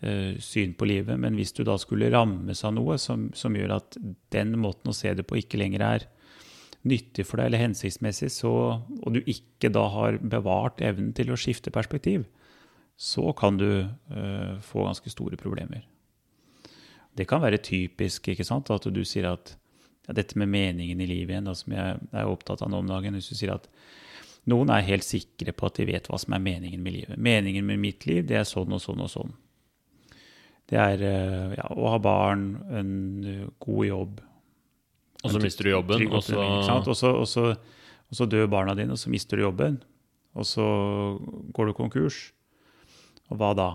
[0.00, 1.20] uh, syn på livet.
[1.20, 3.98] Men hvis du da skulle rammes av noe som, som, gjør at
[4.32, 6.08] den måten å se det på ikke lenger er
[6.88, 11.38] nyttig for deg eller hensiktsmessig, så, og du ikke da har bevart evnen til å
[11.38, 12.24] skifte perspektiv,
[12.96, 15.84] så kan du uh, få ganske store problemer.
[17.12, 19.58] Det kan være typisk ikke sant, at du sier at
[20.08, 22.88] ja, dette med meningen i livet igjen, da, som jeg er opptatt av nå om
[22.88, 23.68] dagen Hvis du sier at
[24.50, 27.20] noen er helt sikre på at de vet hva som er meningen med livet.
[27.20, 29.32] Meningen med mitt liv, det er sånn og sånn og sånn.
[30.70, 32.92] Det er uh, ja, å ha barn, en
[33.26, 34.20] uh, god jobb,
[35.22, 39.44] og så mister du jobben, så, og så dør barna dine, og så mister du
[39.44, 39.78] jobben.
[40.34, 40.64] Og så
[41.54, 42.32] går du konkurs.
[43.30, 43.70] Og hva da?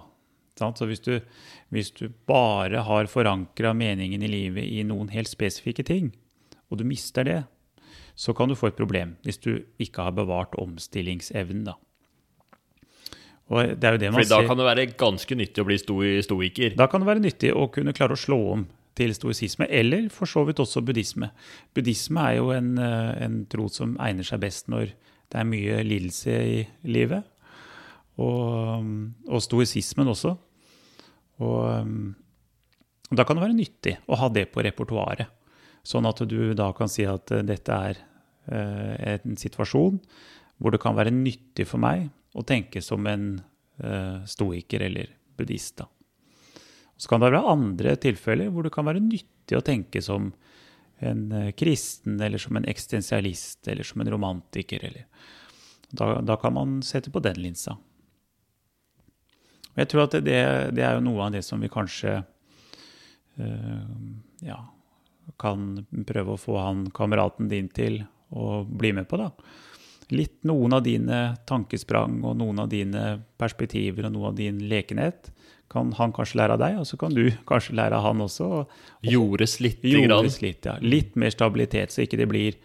[0.58, 1.20] Så hvis du,
[1.70, 6.12] hvis du bare har forankra meningen i livet i noen helt spesifikke ting,
[6.68, 7.42] og du mister det,
[8.18, 9.52] så kan du få et problem hvis du
[9.82, 11.68] ikke har bevart omstillingsevnen.
[11.70, 11.78] da.
[13.48, 14.48] Og det er jo det man Fordi da ser.
[14.50, 15.78] kan det være ganske nyttig å bli
[16.26, 16.76] stoiker?
[16.76, 18.66] Da kan det være nyttig å kunne klare å slå om
[18.98, 21.30] til stoisisme, eller for så vidt også buddhisme.
[21.78, 24.90] Buddhisme er jo en, eh, en tro som egner seg best når
[25.30, 27.24] det er mye lidelse i livet.
[28.18, 28.84] Og,
[29.30, 30.34] og stoisismen også.
[31.38, 35.30] Og, og, da kan det være nyttig å ha det på repertoaret.
[35.88, 38.00] Sånn at du da kan si at eh, dette er
[38.52, 40.02] eh, en situasjon
[40.58, 45.86] hvor det kan være nyttig for meg å tenke som en eh, stoiker eller buddhist.
[46.98, 50.32] Så kan det være andre tilfeller hvor det kan være nyttig å tenke som
[50.98, 54.82] en kristen, eller som en eksistensialist, eller som en romantiker.
[55.94, 57.76] Da, da, kan man sette på den linsa.
[59.78, 60.40] Jeg tror at det,
[60.74, 62.16] det, er jo noe av det som vi kanskje
[63.38, 63.86] uh,
[64.42, 64.58] ja,
[65.40, 68.02] kan prøve å få han kameraten din til
[68.34, 69.20] å bli med på.
[69.22, 69.32] da.
[70.16, 75.32] Litt noen av dine tankesprang og noen av dine perspektiver og noe av din lekenhet
[75.72, 78.48] kan han kanskje lære av deg, og så kan du kanskje lære av han også.
[78.62, 79.84] Og jordes litt.
[79.84, 80.78] Jordes litt, ja.
[80.80, 82.56] Litt mer stabilitet, så ikke det blir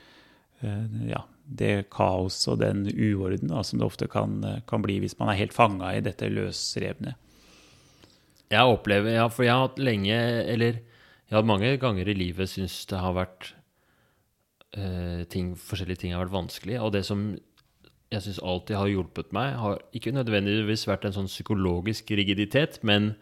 [0.63, 4.39] uh, ja, det kaos og den uorden da, som det ofte kan,
[4.71, 7.17] kan, bli hvis man er helt fanga i dette løsrevne.
[8.53, 10.17] Jeg opplever, ja, for jeg har hatt lenge,
[10.53, 10.83] eller
[11.33, 13.47] jeg har mange ganger i livet syntes det har vært
[14.77, 16.75] eh, ting, forskjellige ting har vært vanskelig.
[16.85, 17.23] Og det som
[18.13, 23.15] jeg syns alltid har hjulpet meg, har ikke nødvendigvis vært en sånn psykologisk rigiditet, men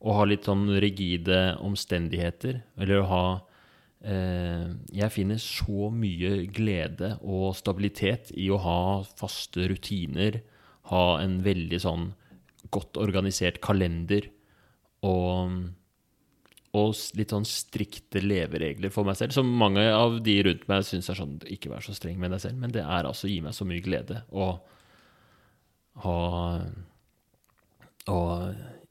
[0.00, 3.26] å ha litt sånn rigide omstendigheter, eller å ha
[4.00, 8.80] eh, Jeg finner så mye glede og stabilitet i å ha
[9.20, 10.40] faste rutiner,
[10.88, 12.08] ha en veldig sånn
[12.72, 14.32] godt organisert kalender
[15.04, 15.68] og
[16.72, 21.10] og litt sånn strikte leveregler for meg selv, som mange av de rundt meg syns
[21.12, 23.42] er sånn Ikke vær så streng med deg selv, men det er altså å gi
[23.44, 24.54] meg så mye glede å
[26.06, 26.16] ha
[28.08, 28.32] Og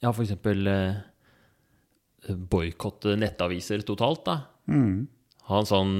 [0.01, 1.01] ja, for eksempel eh,
[2.29, 4.37] boikotte nettaviser totalt, da.
[4.69, 5.07] Mm.
[5.49, 5.95] Ha en sånn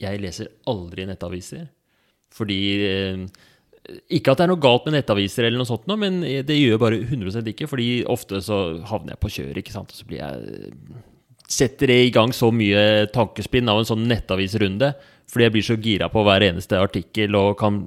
[0.00, 1.68] Jeg leser aldri nettaviser
[2.30, 3.22] fordi eh,
[4.12, 6.82] ikke at det er noe galt med nettaviser, eller noe sånt, men det gjør jeg
[6.82, 7.68] bare 100% ikke.
[7.70, 8.58] fordi ofte så
[8.90, 10.66] havner jeg på kjøret, og så blir jeg
[11.50, 14.92] setter det i gang så mye tankespinn av en sånn nettavisrunde.
[15.30, 17.82] Fordi jeg blir så gira på hver eneste artikkel og kan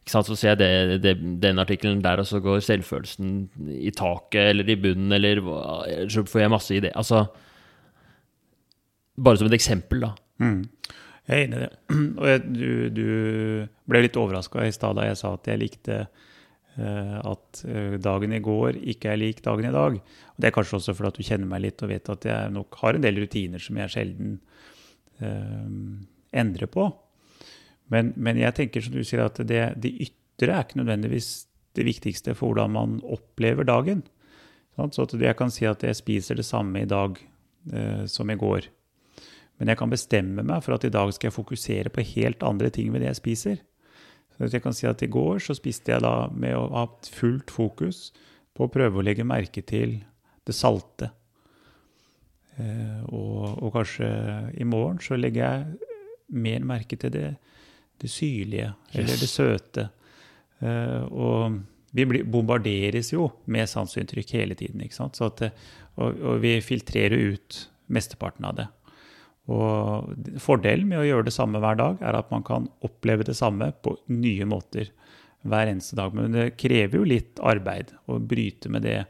[0.00, 3.34] ikke sant, Så ser jeg det, det, den artikkelen der, og så går selvfølelsen
[3.76, 5.42] i taket eller i bunnen, eller
[6.08, 6.96] så får jeg masse ideer.
[6.96, 7.26] Altså
[9.20, 10.14] Bare som et eksempel, da.
[10.40, 10.64] Mm.
[11.30, 11.70] Jeg er enig i det.
[12.20, 13.06] Og jeg, du, du,
[13.90, 18.34] ble litt overraska i stad da jeg sa at jeg likte uh, at uh, dagen
[18.34, 20.00] i går ikke er lik dagen i dag.
[20.00, 22.54] Og det er kanskje også fordi at du kjenner meg litt og vet at jeg
[22.56, 24.40] nok har en del rutiner som jeg sjelden
[25.22, 25.68] uh,
[26.42, 26.88] endrer på.
[27.94, 31.30] Men, men, jeg tenker som du sier at det, det ytre er ikke nødvendigvis
[31.78, 34.02] det viktigste for hvordan man opplever dagen.
[34.80, 37.18] Så at jeg kan si at jeg spiser det samme i dag
[38.08, 38.70] som i går.
[39.60, 42.70] Men jeg kan bestemme meg for at i dag skal jeg fokusere på helt andre
[42.72, 43.60] ting ved det jeg spiser.
[44.40, 47.52] Så jeg kan si at I går så spiste jeg da med å ha fullt
[47.52, 48.08] fokus
[48.56, 49.98] på å prøve å legge merke til
[50.48, 51.10] det salte.
[52.56, 54.08] Eh, og, og, kanskje
[54.56, 55.92] i morgen så legger jeg
[56.40, 57.28] mer merke til det,
[58.00, 59.20] det syrlige eller yes.
[59.20, 59.86] det søte.
[60.64, 61.60] Eh, og
[61.92, 64.80] vi bombarderes jo med sanseinntrykk hele tiden.
[64.80, 65.20] ikke sant?
[65.20, 65.44] At,
[66.00, 68.70] og, og vi filtrerer ut mesteparten av det.
[69.50, 73.36] Og Fordelen med å gjøre det samme hver dag er at man kan oppleve det
[73.38, 74.92] samme på nye måter
[75.42, 76.14] hver eneste dag.
[76.14, 79.00] Men det krever jo litt arbeid å bryte med det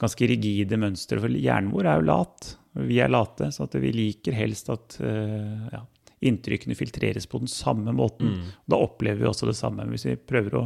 [0.00, 1.22] ganske rigide mønsteret.
[1.24, 2.52] For hjernen vår er jo lat.
[2.80, 5.82] Vi er late, så at vi liker helst at eh, ja,
[6.30, 8.36] inntrykkene filtreres på den samme måten.
[8.36, 8.48] Mm.
[8.70, 9.86] Da opplever vi også det samme.
[9.90, 10.64] Hvis vi prøver å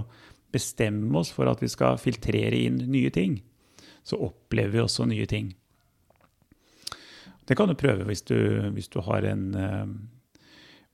[0.54, 3.40] bestemme oss for at vi skal filtrere inn nye ting,
[4.06, 5.54] så opplever vi også nye ting.
[7.44, 8.36] Det kan du prøve hvis du,
[8.74, 9.86] hvis du har en eh,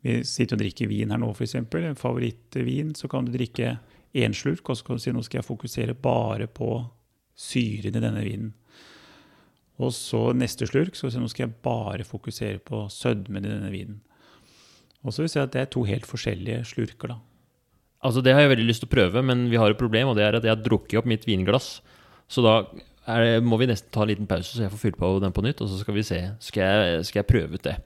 [0.02, 1.58] Vi sitter og drikker vin her nå, f.eks.
[1.60, 2.94] En favorittvin.
[2.96, 3.76] Så kan du drikke
[4.16, 6.70] én slurk, og så kan du si nå skal jeg fokusere bare på
[7.36, 8.54] syren i denne vinen.
[9.80, 14.00] Og så neste slurk, så nå skal jeg bare fokusere på sødmen i denne vinen.
[15.00, 17.20] Og så vil jeg si at det er to helt forskjellige slurker, da.
[18.00, 20.16] Altså Det har jeg veldig lyst til å prøve, men vi har et problem, og
[20.16, 21.80] det er at jeg har drukket opp mitt vinglass.
[22.32, 22.54] Så da
[23.06, 25.44] det, må vi nesten ta en liten pause, så jeg får fylt på den på
[25.44, 26.20] nytt, og så skal vi se.
[26.40, 27.78] Skal jeg, skal jeg prøve ut det?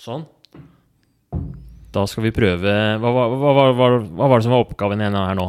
[0.00, 0.22] Sånn.
[1.90, 3.88] Da skal vi prøve Hva, hva, hva, hva,
[4.30, 5.48] var det som var oppgaven igjen her nå?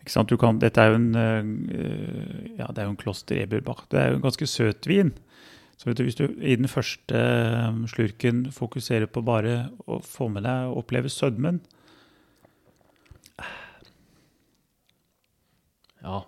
[0.00, 0.30] Ikke sant?
[0.32, 3.84] Du kan, dette er jo en, øh, ja, det er jo en Kloster Eberbach.
[3.92, 5.12] Det er jo en ganske søt vin.
[5.76, 10.30] Så vet du, hvis du i den første øh, slurken fokuserer på bare å få
[10.32, 11.60] med deg og oppleve sødmen
[16.00, 16.22] Ja.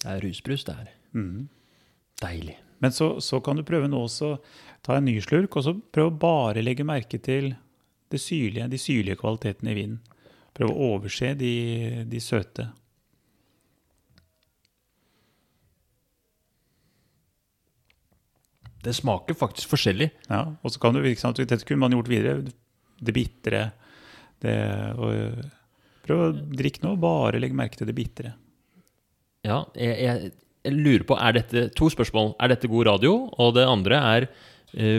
[0.00, 0.92] Det er rusbrus, det her.
[1.12, 1.48] Mm.
[2.22, 2.56] Deilig.
[2.80, 4.34] Men så, så kan du prøve nå også
[4.84, 7.52] ta en ny slurk, og så prøve å bare legge merke til
[8.20, 10.00] syrlige, de syrlige kvalitetene i vinen.
[10.54, 11.54] Prøve å overse de,
[12.06, 12.68] de søte.
[18.84, 20.10] Det smaker faktisk forskjellig.
[20.28, 22.44] Ja, og så kan du, virke sånn at Dette kunne man gjort videre.
[23.00, 23.66] Det bitre.
[26.04, 28.34] Prøv å drikke nå, bare legg merke til det bitre.
[29.44, 30.32] Ja, jeg, jeg,
[30.64, 32.34] jeg lurer på Er dette to spørsmål.
[32.40, 33.16] Er dette god radio?
[33.40, 34.28] Og det andre er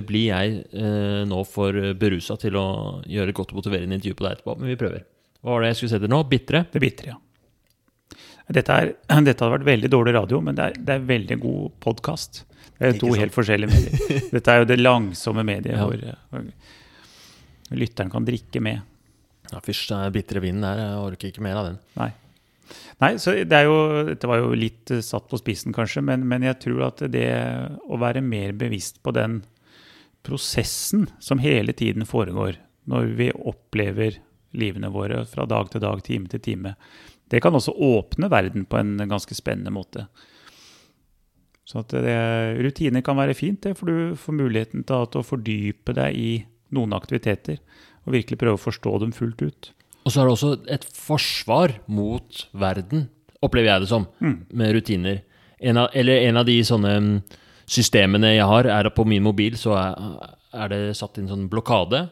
[0.08, 2.66] Blir jeg eh, nå for berusa til å
[3.12, 4.56] gjøre et godt og motiverende intervju på deg etterpå?
[4.62, 5.04] Men vi prøver.
[5.44, 6.20] Hva var det jeg skulle se etter nå?
[6.32, 6.62] Bitre?
[6.72, 7.20] Det bitre, ja.
[8.56, 8.92] Dette, er,
[9.28, 12.44] dette hadde vært veldig dårlig radio, men det er, det er veldig god podkast.
[12.76, 13.22] Det er Ikke to sant?
[13.24, 14.26] helt forskjellige medier.
[14.36, 15.86] Dette er jo det langsomme mediet Ja.
[15.88, 16.02] hvor,
[16.34, 18.82] hvor lytteren kan drikke med.
[19.52, 20.82] Ja, Fysj, den bitre vinden der.
[20.84, 21.78] Jeg orker ikke mer av den.
[22.00, 22.10] Nei.
[23.02, 23.76] Nei, så det er jo,
[24.08, 27.28] Dette var jo litt eh, satt på spissen, kanskje, men, men jeg tror at det
[27.86, 29.42] å være mer bevisst på den
[30.26, 32.60] prosessen som hele tiden foregår
[32.90, 34.20] når vi opplever
[34.56, 36.76] livene våre fra dag til dag, time til time,
[37.30, 40.06] det kan også åpne verden på en ganske spennende måte.
[41.66, 42.18] Så at det,
[42.62, 46.34] rutiner kan være fint, det, for du får muligheten til at å fordype deg i
[46.76, 47.58] noen aktiviteter
[48.06, 49.72] og virkelig prøve å forstå dem fullt ut.
[50.06, 53.08] Og så er det også et forsvar mot verden,
[53.42, 54.06] opplever jeg det som,
[54.54, 55.24] med rutiner.
[55.58, 57.18] En av, eller en av de sånne mm,
[57.66, 62.04] systemene jeg har, er at på min mobil så er, det satt inn sånn blokade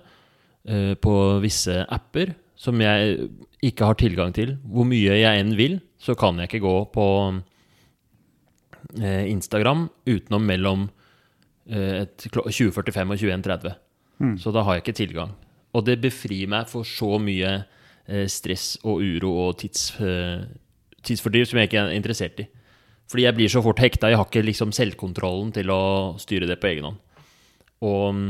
[0.66, 1.14] eh, på
[1.44, 3.30] visse apper som jeg
[3.64, 4.56] ikke har tilgang til.
[4.64, 7.06] Hvor mye jeg enn vil, så kan jeg ikke gå på
[9.02, 10.88] eh, Instagram utenom mellom
[11.70, 13.76] eh, et, klo- 2045 og 2130.
[14.40, 15.32] Så da har jeg ikke tilgang.
[15.76, 17.50] Og det befrir meg for så mye
[18.08, 20.44] eh, stress og uro og tids, eh,
[21.04, 22.46] tidsfordriv som jeg ikke er interessert i.
[23.12, 24.10] Fordi jeg blir så fort hekta.
[24.10, 25.82] Jeg har ikke liksom selvkontrollen til å
[26.22, 27.00] styre det på egen hånd.
[27.84, 28.22] Og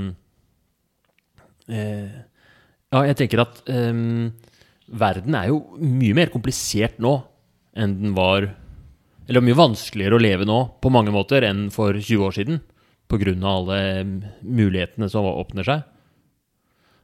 [1.69, 2.09] eh,
[2.93, 3.93] Ja, jeg tenker at eh,
[4.93, 7.15] verden er jo mye mer komplisert nå
[7.73, 8.51] enn den var
[9.29, 12.61] Eller mye vanskeligere å leve nå på mange måter enn for 20 år siden.
[13.13, 15.83] Av alle mm, mulighetene som åpner seg.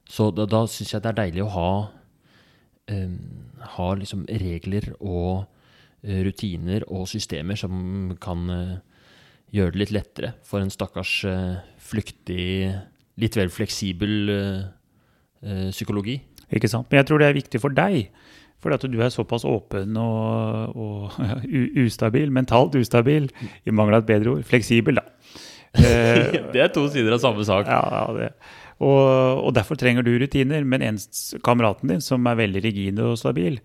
[0.09, 1.71] Så da, da syns jeg det er deilig å ha
[2.89, 3.13] eh,
[3.77, 5.58] Ha liksom regler og eh,
[6.03, 8.75] rutiner og systemer som kan eh,
[9.55, 11.55] gjøre det litt lettere for en stakkars eh,
[11.89, 12.49] flyktig,
[13.19, 16.19] litt vel fleksibel eh, psykologi.
[16.55, 16.89] Ikke sant?
[16.89, 18.09] Men jeg tror det er viktig for deg.
[18.59, 21.19] Fordi at du er såpass åpen og, og
[21.85, 23.29] ustabil, mentalt ustabil,
[23.63, 24.47] i mangel av et bedre ord.
[24.47, 25.05] Fleksibel, da.
[26.53, 27.69] Det er to sider av samme sak.
[27.69, 28.31] ja, ja, det.
[28.79, 30.63] Og, og derfor trenger du rutiner.
[30.67, 30.99] Men en
[31.45, 33.59] kameraten din som er veldig rigid og stabil,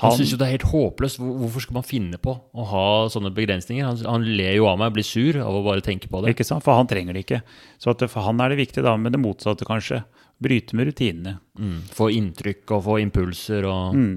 [0.00, 1.20] Han han, syns jo det er helt håpløst.
[1.22, 3.86] Hvorfor skal man finne på å ha sånne begrensninger?
[3.86, 6.34] Han, han ler jo av meg, blir sur av å bare tenke på det.
[6.34, 6.64] ikke sant?
[6.66, 7.40] For han trenger det ikke.
[7.78, 10.02] Så at for han er det viktig da med det motsatte, kanskje.
[10.42, 11.36] Bryte med rutinene.
[11.54, 11.76] Mm.
[11.94, 14.14] Få inntrykk og få impulser og Mm.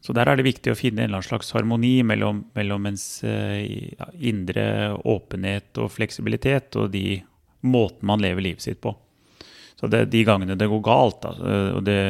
[0.00, 4.94] Så der er det viktig å finne en slags harmoni mellom, mellom ens eh, indre
[4.96, 7.20] åpenhet og fleksibilitet og de
[7.60, 8.94] måten man lever livet sitt på.
[9.80, 11.30] Så det, de gangene det går galt, da,
[11.78, 12.00] og det,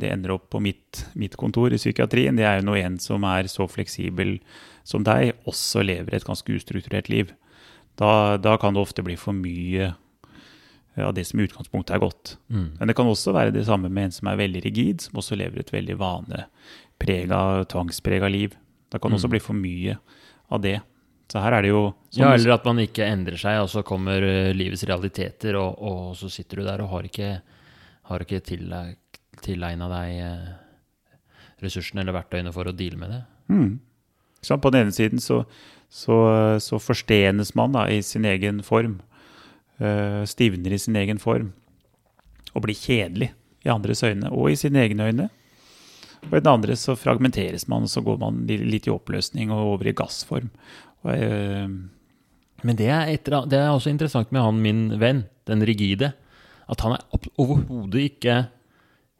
[0.00, 3.22] det, ender opp på mitt, mitt, kontor i psykiatrien, det er jo når en som
[3.30, 4.40] er så fleksibel
[4.82, 7.30] som deg, også lever et ganske ustrukturert liv.
[8.00, 9.92] Da, da kan det ofte bli for mye
[10.98, 12.34] av det som i utgangspunktet er godt.
[12.52, 12.66] Mm.
[12.80, 15.38] Men det kan også være det samme med en som er veldig rigid, som også
[15.38, 18.56] lever et veldig vaneprega, tvangsprega liv.
[18.92, 19.20] Da kan det mm.
[19.20, 19.96] også bli for mye
[20.52, 20.80] av det.
[21.32, 24.20] Så her er det jo Ja, eller at man ikke endrer seg, og så kommer
[24.20, 27.30] eh, livets realiteter, og, og så sitter du der og har ikke,
[28.10, 28.42] har ikke
[29.40, 30.50] tilegna deg eh,
[31.64, 33.22] ressursene eller verktøyene for å deale med det.
[33.48, 33.72] Mm.
[34.42, 35.42] Så på den ene siden så,
[35.88, 36.18] så,
[36.60, 38.98] så forstenes man da, i sin egen form.
[39.82, 41.52] Uh, stivner i sin egen form.
[42.52, 43.32] Og blir kjedelig
[43.64, 45.28] i andres øyne, og i sine egne øyne.
[46.28, 49.74] Og i den andre så fragmenteres man, og så går man litt i oppløsning og
[49.74, 50.50] over i gassform.
[51.02, 51.68] Uh,
[52.62, 56.12] Men det er, etter, det er, også interessant med han min venn, den rigide.
[56.70, 58.36] At han er overhodet ikke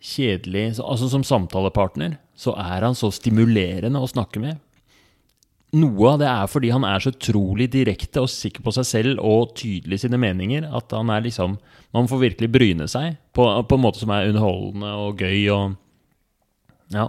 [0.03, 0.79] kjedelig.
[0.79, 4.61] Altså Som samtalepartner så er han så stimulerende å snakke med.
[5.73, 9.23] Noe av det er fordi han er så utrolig direkte og sikker på seg selv
[9.25, 11.57] og tydelig i sine meninger at han er liksom
[11.97, 15.79] Man får virkelig bryne seg på, på en måte som er underholdende og gøy og
[16.93, 17.09] Ja.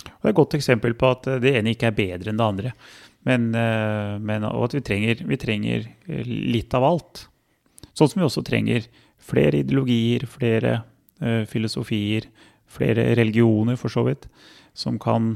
[0.00, 2.72] Det er et godt eksempel på at det ene ikke er bedre enn det andre.
[3.28, 7.26] Men, eh, men, og at vi trenger, vi trenger, eh, litt av alt.
[7.92, 8.86] Sånn som vi også trenger
[9.20, 10.78] flere ideologier, flere
[11.20, 12.30] uh, filosofier,
[12.70, 14.28] flere religioner, for så vidt,
[14.72, 15.34] som kan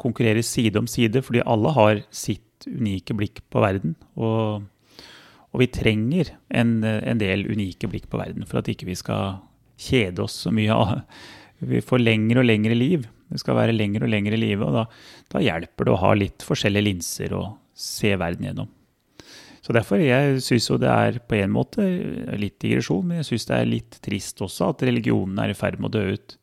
[0.00, 3.92] konkurrere side om side, fordi alle har sitt unike blikk på verden.
[4.16, 4.64] Og,
[5.52, 9.42] og vi trenger en, en, del unike blikk på verden for at ikke vi skal
[9.76, 10.72] kjede oss så mye.
[10.72, 11.04] av
[11.58, 13.06] Vi får lengre og lengre liv.
[13.30, 14.86] Det skal være lengre og lengre liv, og da,
[15.32, 17.44] da, hjelper det å ha litt forskjellige linser å
[17.76, 18.72] se verden gjennom.
[19.66, 21.82] Så derfor jeg syns jo det er på en måte
[22.38, 25.80] litt digresjon, men jeg syns det er litt trist også at religionen er i ferd
[25.82, 26.36] med å dø ut.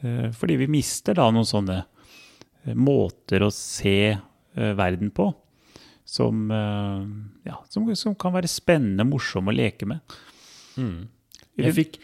[0.00, 5.28] Eh, fordi vi mister da noen sånne eh, måter å se eh, verden på
[6.08, 6.46] som,
[7.44, 10.14] ja, som, som kan være spennende, morsomme å leke med.
[10.80, 11.02] Mm.
[11.60, 11.98] Jeg fikk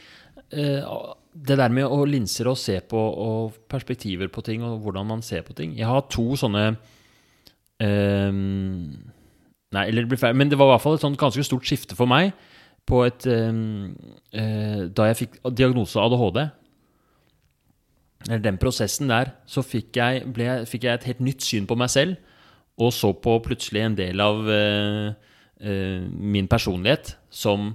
[1.35, 5.23] det der med å linser og se på og perspektiver på ting og hvordan man
[5.27, 5.75] ser på ting.
[5.79, 6.75] Jeg har to sånne
[7.83, 8.95] um,
[9.75, 11.67] Nei, eller det blir feil, men det var i hvert fall et sånt ganske stort
[11.67, 12.31] skifte for meg
[12.87, 13.91] på et um,
[14.37, 16.45] uh, Da jeg fikk diagnose ADHD,
[18.29, 21.77] eller den prosessen der, så fikk jeg, ble, fikk jeg, et helt nytt syn på
[21.81, 22.15] meg selv,
[22.79, 27.73] og så på plutselig en del av uh, uh, min personlighet som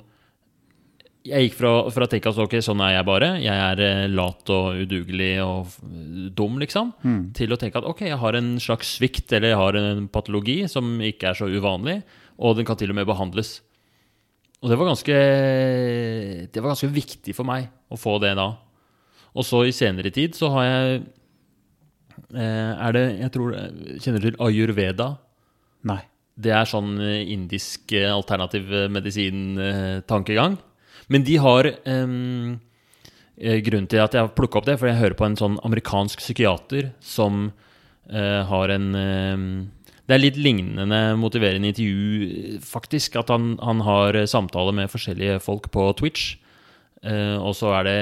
[1.29, 4.03] jeg gikk fra, fra å tenke at ok, sånn er jeg bare, jeg er eh,
[4.11, 5.75] lat og udugelig og
[6.35, 7.21] dum, liksom, mm.
[7.37, 10.59] til å tenke at ok, jeg har en slags svikt eller jeg har en patologi
[10.71, 11.99] som ikke er så uvanlig,
[12.39, 13.59] og den kan til og med behandles.
[14.59, 15.17] Og det var ganske,
[16.51, 18.51] det var ganske viktig for meg å få det da.
[19.37, 20.93] Og så i senere tid så har jeg
[22.33, 23.51] eh, Er det Jeg tror
[24.01, 25.11] Kjenner du til ayurveda?
[25.87, 26.01] Nei.
[26.39, 30.55] Det er sånn indisk alternativ medisin-tankegang.
[31.09, 32.59] Men de har um,
[33.39, 36.19] Grunnen til at jeg har plukka opp det, for jeg hører på en sånn amerikansk
[36.19, 37.49] psykiater som
[38.11, 39.45] uh, har en um,
[40.09, 43.15] Det er litt lignende motiverende intervju, faktisk.
[43.21, 46.33] At han, han har samtaler med forskjellige folk på Twitch.
[46.99, 47.99] Uh, og så er det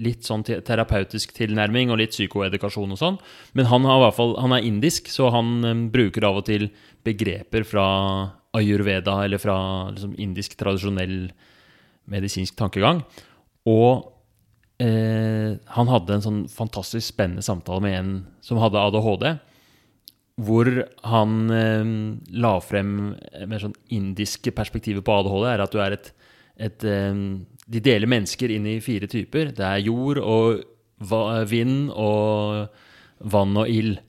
[0.00, 3.18] litt sånn terapeutisk tilnærming og litt psykoedukasjon og sånn.
[3.58, 6.70] Men han, fall, han er indisk, så han bruker av og til
[7.04, 7.86] begreper fra
[8.56, 9.56] ayurveda, eller fra
[9.90, 11.30] liksom, indisk tradisjonell
[12.10, 13.02] medisinsk tankegang.
[13.68, 14.10] Og
[14.82, 18.12] eh, han hadde en sånn fantastisk spennende samtale med en
[18.44, 19.28] som hadde ADHD.
[20.40, 20.70] Hvor
[21.12, 21.94] han eh,
[22.42, 22.92] la frem
[23.46, 25.48] mer sånn indiske perspektivet på ADHD.
[25.52, 26.12] er At du er et,
[26.56, 27.24] et eh,
[27.70, 29.52] De deler mennesker inn i fire typer.
[29.56, 30.66] Det er jord og
[31.48, 32.68] vind og
[33.32, 34.00] vann og ild.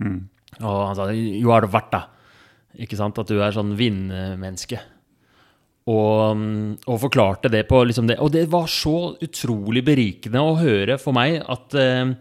[0.00, 0.22] Mm.
[0.60, 2.06] Og han sa er det verdt da'.
[2.78, 3.18] Ikke sant?
[3.18, 4.78] At du er sånn vindmenneske.
[5.88, 6.42] Og,
[6.84, 8.18] og, forklarte det på liksom det.
[8.20, 12.12] Og det var så utrolig berikende å høre for meg at, eh,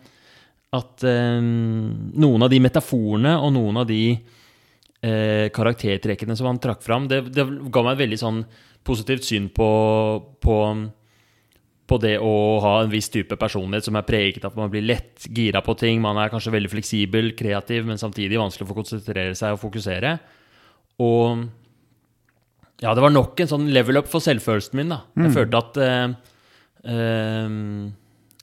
[0.76, 6.82] at eh, noen av de metaforene og noen av de eh, karaktertrekkene som han trakk
[6.86, 8.42] fram, det, det, ga meg et veldig sånn
[8.88, 9.70] positivt syn på,
[10.40, 10.58] på,
[11.86, 12.34] på, det å
[12.64, 15.76] ha en viss type personlighet som er preget av at man blir lett gira på
[15.78, 16.00] ting.
[16.02, 20.16] Man er kanskje veldig fleksibel, kreativ, men samtidig vanskelig å få konsentrere seg og fokusere.
[21.04, 21.50] Og
[22.80, 24.94] ja, det var nok en sånn level up for selvfølelsen min.
[24.94, 25.02] da.
[25.18, 25.36] Jeg mm.
[25.36, 26.14] følte at uh,
[26.88, 27.58] uh,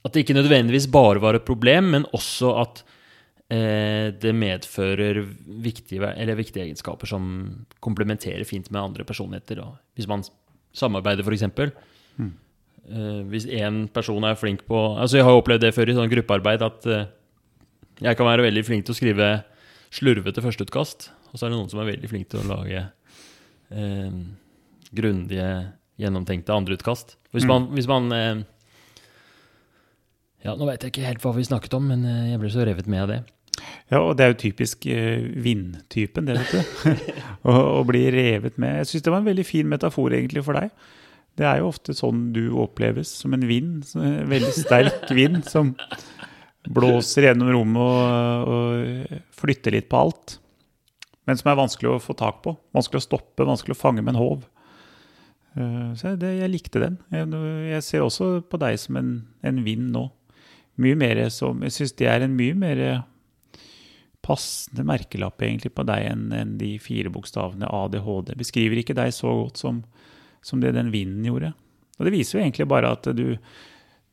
[0.04, 6.12] At det ikke nødvendigvis bare var et problem, men også at uh, det medfører viktige,
[6.36, 7.30] viktige, egenskaper som
[7.80, 9.62] komplementerer fint med andre personligheter.
[9.62, 9.72] Da.
[9.96, 10.26] hvis man
[10.76, 11.48] samarbeider, f.eks.,
[12.86, 15.94] Eh, hvis én person er flink på Altså Jeg har jo opplevd det før i
[15.96, 16.84] sånn gruppearbeid at
[17.98, 19.26] jeg kan være veldig flink til å skrive
[19.90, 22.82] slurvete førsteutkast, og så er det noen som er veldig flink til å lage
[23.70, 24.10] eh,
[24.96, 25.48] grundige,
[26.00, 27.16] gjennomtenkte andreutkast.
[27.32, 27.48] Hvis Mm.
[27.48, 28.42] man, hvis man eh,
[30.44, 32.66] Ja, nå vet jeg ikke helt hva vi snakket om, men eh, jeg ble så
[32.68, 33.22] revet med av det.
[33.90, 37.10] Ja, og det er jo typisk eh, vindtypen, det, vet du.
[37.50, 38.82] å, bli revet med.
[38.82, 40.70] Jeg syns det var en veldig fin metafor egentlig for deg.
[41.36, 43.82] Det er jo ofte sånn du oppleves, som en vind.
[43.98, 45.74] En veldig sterk vind som
[46.66, 50.38] blåser gjennom rommet og, og flytter litt på alt.
[51.26, 52.54] Men som er vanskelig å få tak på.
[52.76, 54.46] Vanskelig å stoppe, vanskelig å fange med en håv.
[55.56, 57.00] Eh, Så det, jeg likte den.
[57.10, 57.30] Jeg,
[57.72, 59.12] jeg ser også på deg som en,
[59.42, 60.06] en vind nå.
[60.76, 62.80] Mye mer som Jeg syns det er en mye mer
[64.26, 68.34] passende merkelapp egentlig på deg enn en de fire bokstavene ADHD.
[68.38, 69.84] Beskriver ikke deg så godt som,
[70.44, 71.52] som det den vinden gjorde.
[71.96, 73.38] Og det viser jo egentlig bare at du,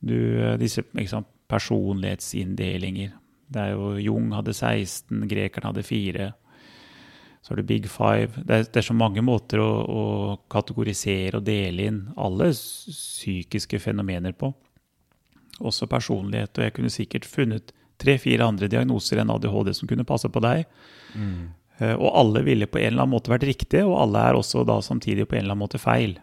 [0.00, 0.18] du
[0.60, 3.10] Disse sant, personlighetsinndelinger
[3.52, 6.30] Det er jo Jung hadde 16, grekerne hadde 4.
[7.44, 8.40] Så har du Big Five.
[8.40, 10.04] Det er, det er så mange måter å, å
[10.48, 14.48] kategorisere og dele inn alle psykiske fenomener på.
[15.60, 16.56] Også personlighet.
[16.56, 20.64] Og jeg kunne sikkert funnet tre-fire andre diagnoser enn ADHD som kunne passe på deg.
[21.12, 21.52] Mm.
[21.98, 24.78] Og alle ville på en eller annen måte vært riktige, og alle er også da
[24.82, 26.16] samtidig på en eller annen måte feil.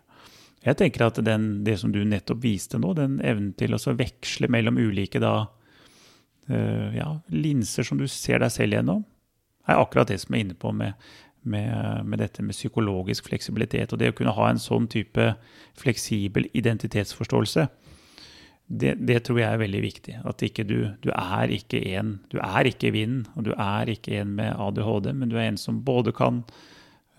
[0.66, 4.50] Jeg tenker at den, det som du nettopp viste nå, den evnen til å veksle
[4.52, 5.36] mellom ulike da,
[6.50, 9.02] uh, ja, linser som du ser deg selv gjennom,
[9.68, 10.94] er akkurat det som jeg er inne på med,
[11.44, 13.94] med, med dette med psykologisk fleksibilitet.
[13.94, 15.34] Og det å kunne ha en sånn type
[15.80, 17.68] fleksibel identitetsforståelse,
[18.72, 20.18] det, det tror jeg er veldig viktig.
[20.28, 24.36] At du, du er ikke en Du er ikke vind, og du er ikke en
[24.38, 26.44] med ADHD, men du er en som både kan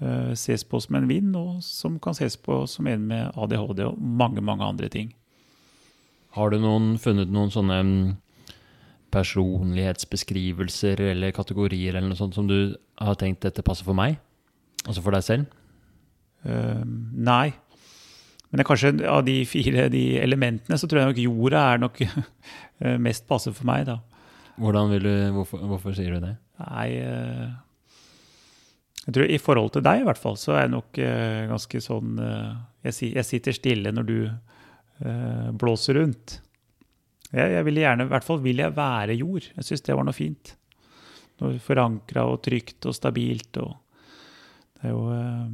[0.00, 3.84] uh, ses på som en vind, og som kan ses på som en med ADHD
[3.84, 5.12] og mange, mange andre ting.
[6.32, 8.04] Har du noen, funnet noen sånne mm,
[9.12, 14.18] personlighetsbeskrivelser eller kategorier eller noe sånt som du har tenkt dette passer for meg?
[14.86, 15.58] Altså for deg selv?
[16.42, 16.82] Uh,
[17.12, 17.52] nei.
[18.52, 21.78] Men det er kanskje av de fire de elementene, så tror jeg nok jorda er
[21.80, 23.96] nok eh, mest passe for meg, da.
[24.60, 26.34] Hvordan vil du, hvorfor, hvorfor sier du det?
[26.60, 27.46] Nei eh,
[29.06, 31.80] Jeg tror i forhold til deg, i hvert fall, så er jeg nok eh, ganske
[31.80, 34.16] sånn jeg, jeg sitter stille når du
[35.58, 36.36] blåser rundt.
[37.32, 39.46] Jeg, jeg ville gjerne, i hvert fall vil jeg være jord.
[39.56, 40.54] Jeg syns det var noe fint.
[41.42, 43.72] Noe forankra og trygt og stabilt og
[44.76, 45.52] Det er jo eh,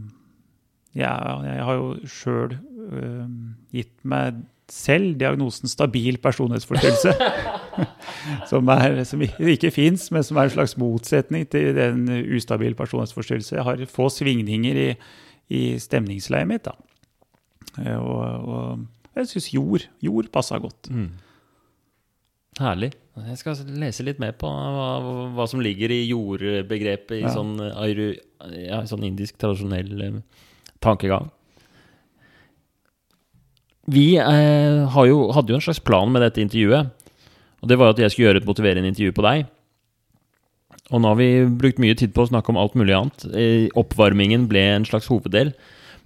[0.98, 1.12] ja,
[1.44, 2.54] jeg har jo sjøl
[3.76, 7.12] gitt meg selv diagnosen stabil personlighetsforstyrrelse.
[8.50, 8.68] som,
[9.08, 12.02] som ikke fins, men som er en slags motsetning til den
[12.36, 13.54] ustabil personlighetsforstyrrelse.
[13.56, 14.88] Jeg har få svingninger i,
[15.54, 16.68] i stemningsleiet mitt.
[16.68, 16.74] Da.
[17.84, 20.90] Eh, Og, og jeg syns jord, jord passa godt.
[22.58, 22.92] Herlig.
[23.18, 24.88] Jeg skal lese litt mer på hva,
[25.34, 27.32] hva som ligger i jordbegrepet i Ja.
[27.34, 28.12] sånn, ayru,
[28.54, 30.20] ja, sånn indisk tradisjonell eh,
[30.82, 31.30] tankegang.
[33.88, 36.90] Vi eh, har jo, hadde jo en slags plan med dette intervjuet.
[37.62, 39.46] Og det var at jeg skulle gjøre et motiverende intervju på deg.
[40.92, 41.30] Og nå har vi
[41.60, 43.26] brukt mye tid på å snakke om alt mulig annet.
[43.34, 45.52] Eh, oppvarmingen ble en slags hoveddel.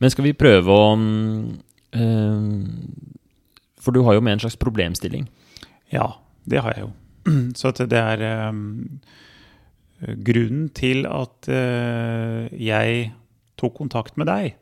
[0.00, 1.61] Men skal vi prøve å mm,
[1.94, 2.48] eh,
[3.82, 5.28] For du har jo med en slags problemstilling.
[5.92, 6.09] Ja,
[6.49, 6.90] det har jeg jo.
[7.59, 9.01] Så at det er um,
[10.26, 13.12] grunnen til at uh, jeg
[13.61, 14.57] tok kontakt med deg.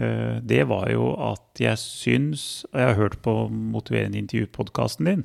[0.00, 5.24] uh, det var jo at jeg syns Og jeg har hørt på Motiverende intervju-podkasten din.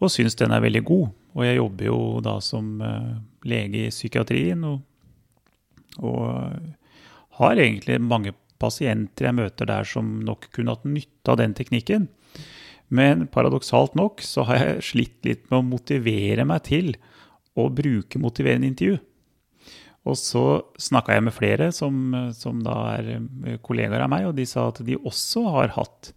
[0.00, 1.08] Og syns den er veldig god.
[1.34, 4.62] Og jeg jobber jo da som uh, lege i psykiatrien.
[4.64, 4.80] Og,
[5.98, 6.22] og
[7.40, 12.08] har egentlig mange pasienter jeg møter der som nok kunne hatt nytte av den teknikken.
[12.90, 16.92] Men paradoksalt nok så har jeg slitt litt med å motivere meg til
[17.58, 18.98] å bruke motiverende intervju.
[20.08, 20.44] Og så
[20.80, 24.70] snakka jeg med flere som, som da er eh, kollegaer av meg, og de sa
[24.70, 26.12] at de også har hatt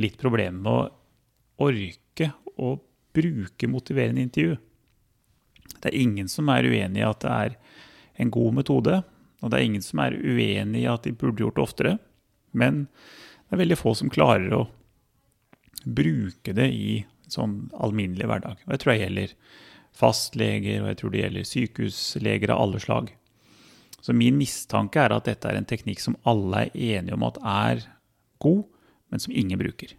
[0.00, 2.76] litt problemer med å orke å
[3.16, 4.58] bruke motiverende intervju.
[5.80, 7.56] Det er ingen som er uenig i at det er
[8.22, 9.00] en god metode,
[9.42, 11.96] og det er ingen som er uenig i at de burde gjort det oftere.
[12.52, 12.84] Men
[13.48, 14.66] det er veldig få som klarer å
[15.84, 17.02] bruke det i
[17.32, 18.60] sånn alminnelig hverdag.
[18.66, 19.34] Og jeg tror det gjelder
[19.96, 23.10] fastleger, og jeg tror det gjelder sykehusleger av alle slag.
[24.02, 27.40] Så min mistanke er at dette er en teknikk som alle er enige om at
[27.46, 27.84] er
[28.42, 28.64] god,
[29.12, 29.94] men som ingen bruker.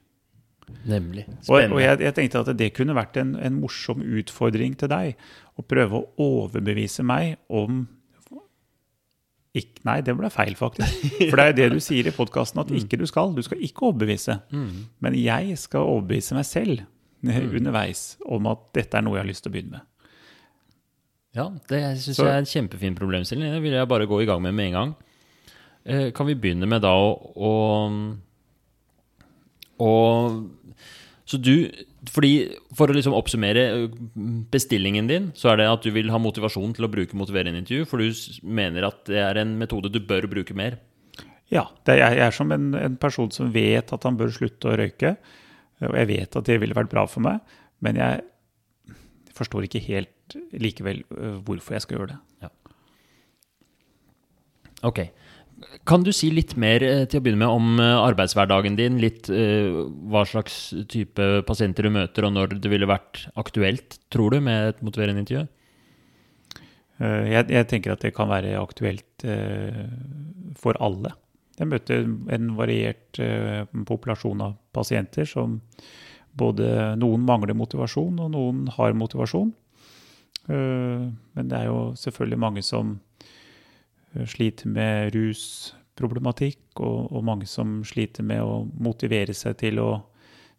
[0.88, 1.26] Nemlig.
[1.48, 5.20] Og, og jeg, jeg tenkte at det kunne vært en, en morsom utfordring til deg.
[5.60, 7.86] Å prøve å overbevise meg om
[9.54, 11.04] Ikk- nei, det ble feil, faktisk.
[11.30, 13.36] For det er det du sier i podkasten at ikke du skal.
[13.38, 14.40] Du skal ikke overbevise.
[15.04, 19.30] Men jeg skal overbevise meg selv eh, underveis om at dette er noe jeg har
[19.30, 19.90] lyst til å begynne med.
[21.38, 23.54] Ja, det syns jeg er en kjempefin problemstilling.
[23.56, 24.92] Det vil jeg bare gå i gang med med en gang.
[25.86, 27.54] Eh, kan vi begynne med da å, å,
[29.82, 29.92] å
[31.30, 31.56] Så du
[32.12, 32.32] fordi
[32.76, 34.00] For å liksom oppsummere eh,
[34.52, 37.86] bestillingen din, så er det at du vil ha motivasjon til å bruke motiverende intervju,
[37.88, 40.80] for du mener at det er en metode du bør bruke mer.
[41.54, 44.72] Ja, det er, jeg er som en, en person som vet at han bør slutte
[44.72, 45.16] å røyke.
[45.84, 48.24] Og jeg vet at det ville vært bra for meg, men jeg
[49.36, 52.20] forstår ikke helt likevel øh, hvorfor jeg skal gjøre det.
[52.46, 52.52] Ja.
[54.90, 55.06] Ok.
[55.88, 59.00] Kan du si litt mer eh, til å begynne med om eh, arbeidshverdagen din?
[59.04, 64.36] Litt uh, hva slags type pasienter du møter, og når det ville vært aktuelt, tror
[64.36, 65.44] du, med et motiverende intervju?
[67.02, 69.84] Uh, Jeg, jeg tenker at det kan være aktuelt uh,
[70.60, 71.12] for alle.
[71.60, 73.20] Jeg møter en variert
[73.86, 75.60] populasjon av pasienter som
[76.34, 79.52] både noen mangler motivasjon, og noen har motivasjon.
[80.50, 82.96] Men det er jo selvfølgelig mange som
[84.30, 89.90] sliter med rusproblematikk, og, og mange som sliter med å motivere seg til å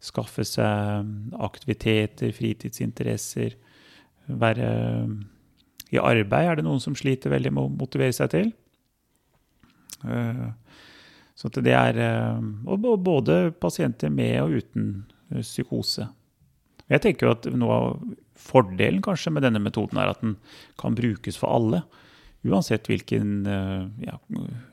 [0.03, 1.07] skaffe seg
[1.41, 3.55] aktiviteter, fritidsinteresser,
[4.25, 4.69] være
[5.93, 8.53] i arbeid er det noen som sliter veldig med å motivere seg til.
[10.05, 10.47] Eh,
[11.35, 14.85] Så det er eh, både pasienter med og uten
[15.31, 16.07] eh, psykose.
[16.87, 18.05] Jeg tenker jo at noe av
[18.39, 20.37] fordelen kanskje med denne metoden er at den
[20.79, 21.83] kan brukes for alle.
[22.45, 24.19] Uansett hvilken, eh, ja,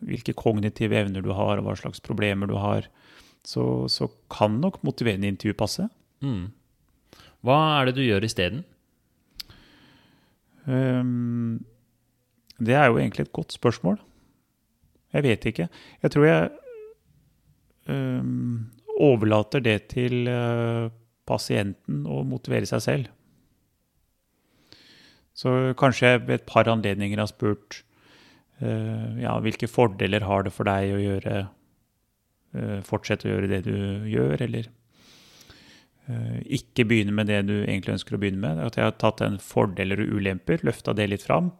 [0.04, 2.88] hvilke kognitive evner du har og hva slags problemer du har,
[3.44, 5.88] så, så kan nok motiverende intervju passe.
[6.22, 6.50] Mm.
[7.42, 8.62] Hva er det du gjør isteden?
[10.68, 11.64] Um,
[12.62, 13.98] det er jo egentlig et godt spørsmål.
[15.12, 15.66] Jeg vet ikke.
[16.04, 16.50] Jeg tror jeg
[17.90, 18.70] um,
[19.00, 20.86] overlater det til uh,
[21.28, 23.10] pasienten å motivere seg selv.
[25.36, 27.80] Så kanskje jeg ved et par anledninger har spurt
[28.60, 33.62] uh, ja, hvilke fordeler har det for deg å gjøre uh, fortsette å gjøre det
[33.66, 33.74] du
[34.12, 34.68] gjør, eller
[36.10, 38.60] uh, ikke begynne med det du egentlig ønsker å begynne med.
[38.60, 41.54] At jeg har tatt en fordeler og ulemper, løfta det litt fram.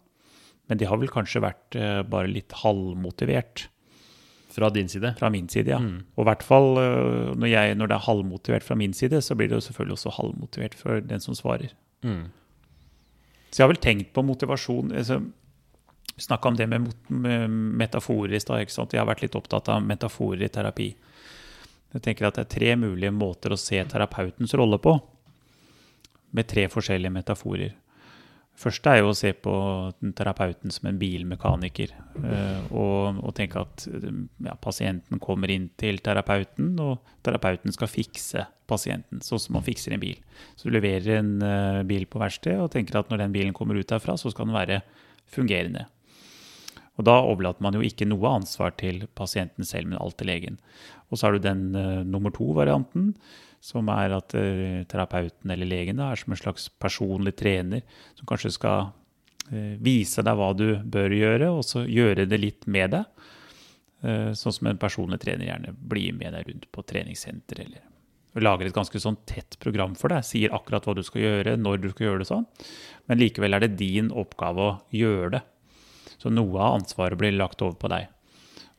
[0.71, 1.75] Men de har vel kanskje vært
[2.09, 3.65] bare litt halvmotivert
[4.55, 5.11] Fra din side?
[5.19, 5.81] fra min side, ja.
[5.83, 6.05] Mm.
[6.15, 9.51] Og i hvert fall når, jeg, når det er halvmotivert fra min side, så blir
[9.51, 11.75] det jo selvfølgelig også halvmotivert for den som svarer.
[12.07, 12.31] Mm.
[13.53, 15.19] Så jeg har vel tenkt på motivasjon altså,
[16.17, 16.93] snakka om det med,
[17.83, 18.65] metaforer i stad.
[18.65, 20.89] Jeg har vært litt opptatt av metaforer i terapi.
[21.93, 24.97] Jeg tenker at det er tre mulige måter å se terapeutens rolle på.
[26.33, 27.75] Med tre forskjellige metaforer.
[28.59, 29.53] Første er jo å se på
[30.15, 31.95] terapeuten som en bilmekaniker.
[32.21, 34.11] eh, Og, og tenke at eh,
[34.45, 39.97] ja, pasienten kommer inn til terapeuten, og terapeuten skal fikse pasienten, sånn som man fikser
[39.97, 40.21] en bil.
[40.55, 43.79] Så du leverer en eh, bil på verksted og tenker at når den bilen kommer
[43.81, 44.83] ut derfra, så skal den være
[45.33, 45.89] fungerende.
[47.01, 50.59] Og da overlater man jo ikke noe ansvar til pasienten selv, men alt til legen.
[51.09, 53.15] Og så har du den uh, nummer to-varianten,
[53.63, 57.85] som er at eh, terapeuten eller legen da, er som en slags personlig trener,
[58.19, 58.91] som kanskje skal
[59.53, 63.31] eh, vise deg hva du bør gjøre, og så gjøre det litt med deg.
[64.03, 68.67] Eh, sånn som en personlig trener gjerne blir med deg rundt på treningssenter eller lager
[68.67, 71.91] et ganske sånn tett program for deg, sier akkurat hva du skal gjøre, når du
[71.93, 72.47] skal gjøre det sånn.
[73.07, 75.43] Men likevel er det din oppgave å gjøre det.
[76.17, 78.09] Så noe av ansvaret blir lagt over på deg.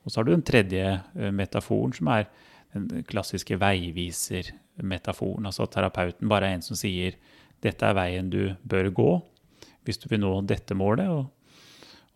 [0.02, 0.98] Og så har du den tredje
[1.32, 2.26] metaforen, som er
[2.74, 5.46] den klassiske veiviser-metaforen.
[5.46, 7.16] Altså at terapeuten bare er en som sier
[7.62, 9.22] 'dette er veien du bør gå'
[9.84, 11.28] hvis du vil nå dette målet, og,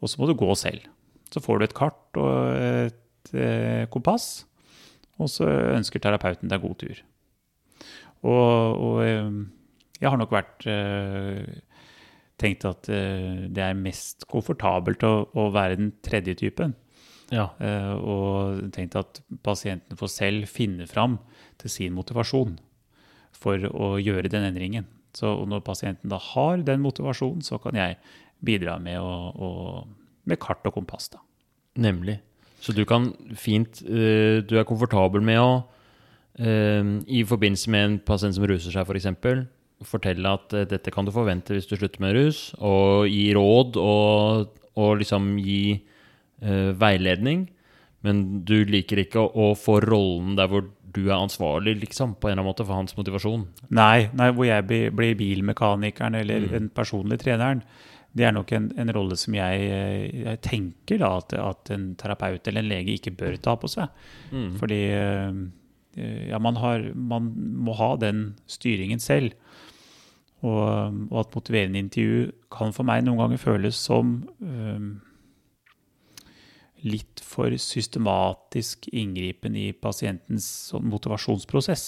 [0.00, 0.80] og så må du gå selv.
[1.28, 4.46] Så får du et kart og et eh, kompass,
[5.20, 7.02] og så ønsker terapeuten deg god tur.
[8.24, 9.28] Og, og eh,
[10.00, 11.44] jeg har nok vært eh,
[12.40, 16.74] tenkt at eh, det er mest komfortabelt å, å være den tredje typen.
[17.34, 17.50] Ja.
[17.60, 21.18] Eh, og tenkt at pasienten får selv finne fram
[21.60, 22.56] til sin motivasjon
[23.36, 24.88] for å gjøre den endringen.
[25.16, 27.98] Så når pasienten da har den motivasjonen, så kan jeg
[28.44, 29.50] bidra med, å, å,
[30.28, 31.10] med kart og kompass.
[31.12, 31.22] da.
[31.78, 32.18] Nemlig.
[32.62, 35.50] Så du kan fint eh, Du er komfortabel med å
[36.42, 39.12] eh, I forbindelse med en pasient som ruser seg, f.eks.,
[39.78, 43.76] for fortelle at dette kan du forvente hvis du slutter med rus, og gi råd
[43.78, 45.76] og, og liksom gi
[46.40, 47.48] veiledning.
[48.06, 52.28] Men du liker ikke å, å få rollen der hvor du er ansvarlig, liksom, på
[52.28, 53.44] en eller annen måte, for hans motivasjon.
[53.74, 57.62] Nei, nei hvor jeg blir, blir bilmekanikeren eller den personlige treneren.
[58.18, 61.90] det er nok en, en rolle som jeg, eh, jeg tenker da at, at, en
[62.00, 63.92] terapeut eller en lege ikke bør ta på seg.
[64.32, 64.54] Mm.
[64.58, 65.42] Fordi eh,
[66.30, 69.36] ja, man, har, man, må ha den styringen selv.
[70.40, 70.62] Og,
[71.10, 74.90] og, at motiverende intervju kan for meg noen ganger føles som um,
[76.86, 81.86] litt for systematisk inngripen i pasientens sånn motivasjonsprosess.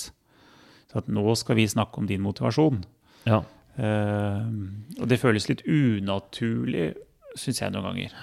[0.91, 2.83] Så at nå skal vi snakke om din motivasjon.
[3.29, 3.43] Ja.
[3.79, 4.49] Uh,
[4.99, 6.91] og det føles litt unaturlig,
[7.39, 8.17] syns jeg noen ganger.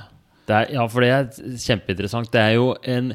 [0.48, 2.32] Er, ja, for det er kjempeinteressant.
[2.34, 3.14] Det er jo en,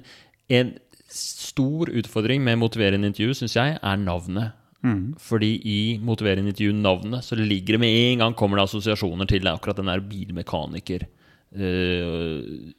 [0.52, 0.74] en
[1.12, 4.58] stor utfordring med motiverende intervju, syns jeg, er navnet.
[4.82, 5.12] Mm.
[5.22, 9.78] Fordi i motiverende intervju-navnet så ligger det med en gang kommer det assosiasjoner til akkurat
[9.78, 11.18] den der bilmekaniker-perspektivet.
[11.52, 12.72] Uh,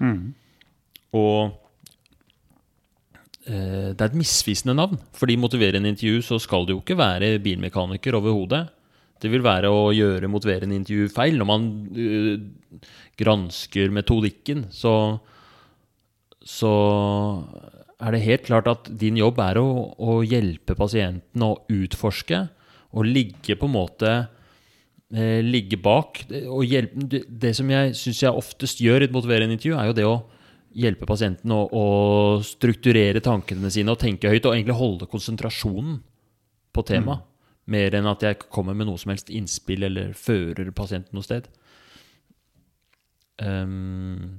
[0.00, 0.20] mm.
[1.12, 1.52] Og
[3.48, 5.00] uh, det er et misvisende navn.
[5.16, 8.66] Fordi motiverende intervju så skal det jo ikke være bilmekaniker overhodet.
[9.20, 11.36] Det vil være å gjøre motiverende intervju feil.
[11.40, 12.36] Når man uh,
[13.20, 15.18] gransker metodikken, så,
[16.40, 16.72] så
[17.96, 22.46] er det helt klart at din jobb er å, å hjelpe pasienten å utforske
[22.96, 24.12] og ligge på en måte
[25.14, 26.24] eh, Ligge bak.
[26.46, 29.90] Og hjelpe, det, det som jeg syns jeg oftest gjør i et motiverende intervju, er
[29.90, 30.16] jo det å
[30.76, 31.84] hjelpe pasienten å, å,
[32.44, 36.00] strukturere tankene sine og tenke høyt, og egentlig holde konsentrasjonen
[36.76, 37.24] på temaet.
[37.24, 37.32] Mm.
[37.74, 41.48] Mer enn at jeg kommer med noe som helst innspill eller fører pasienten noe sted.
[43.42, 44.38] Um,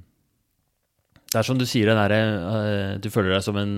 [1.28, 3.74] det er som du sier, der, uh, du føler deg som en,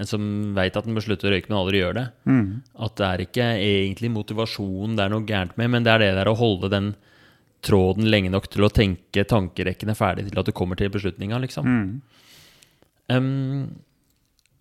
[0.00, 0.24] en som
[0.56, 2.06] veit at den bør slutte å røyke, men aldri gjør det.
[2.28, 2.46] Mm.
[2.86, 6.12] At det er ikke egentlig motivasjonen det er noe gærent med, men det er det
[6.16, 6.94] der å holde den
[7.62, 11.68] tråden lenge nok til å tenke tankerekkene ferdig til at du kommer til beslutninga, liksom.
[11.68, 11.92] Mm.
[13.12, 13.68] Um,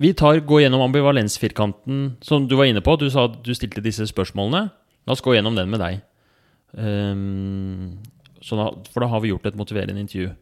[0.02, 2.98] vi tar, går gjennom ambivalensfirkanten som du var inne på.
[2.98, 4.68] Du sa at du stilte disse spørsmålene.
[5.06, 6.02] La oss gå gjennom den med deg.
[6.74, 8.00] Um,
[8.42, 10.34] da, for da har vi gjort et motiverende intervju.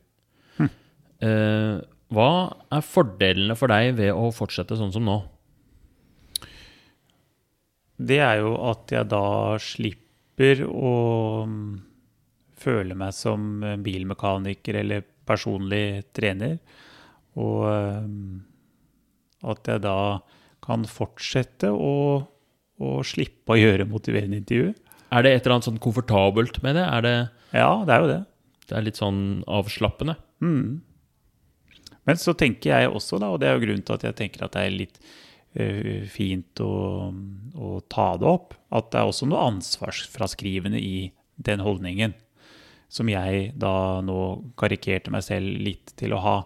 [1.20, 1.84] Uh,
[2.14, 2.30] hva
[2.74, 5.20] er fordelene for deg ved å fortsette sånn som nå?
[8.00, 10.94] Det er jo at jeg da slipper å
[11.46, 11.72] mm,
[12.60, 16.58] føle meg som bilmekaniker eller personlig trener.
[17.38, 17.68] Og
[18.08, 18.40] mm,
[19.54, 20.00] at jeg da
[20.66, 21.94] kan fortsette å,
[22.80, 24.74] å slippe å gjøre motiverende intervju.
[25.10, 26.88] Er det et eller annet sånn komfortabelt med det?
[27.06, 27.16] det
[27.58, 28.22] ja, det er jo det.
[28.70, 30.18] Det er litt sånn avslappende?
[30.46, 30.80] Mm.
[32.10, 34.46] Men så tenker jeg også, da, og det er jo grunnen til at jeg tenker
[34.46, 36.72] at det er litt uh, fint å,
[37.54, 42.18] å, ta det opp, at det er også noe ansvarsfraskrivende i den holdningen.
[42.90, 44.18] Som jeg da nå
[44.58, 46.38] karikerte meg selv litt til å ha.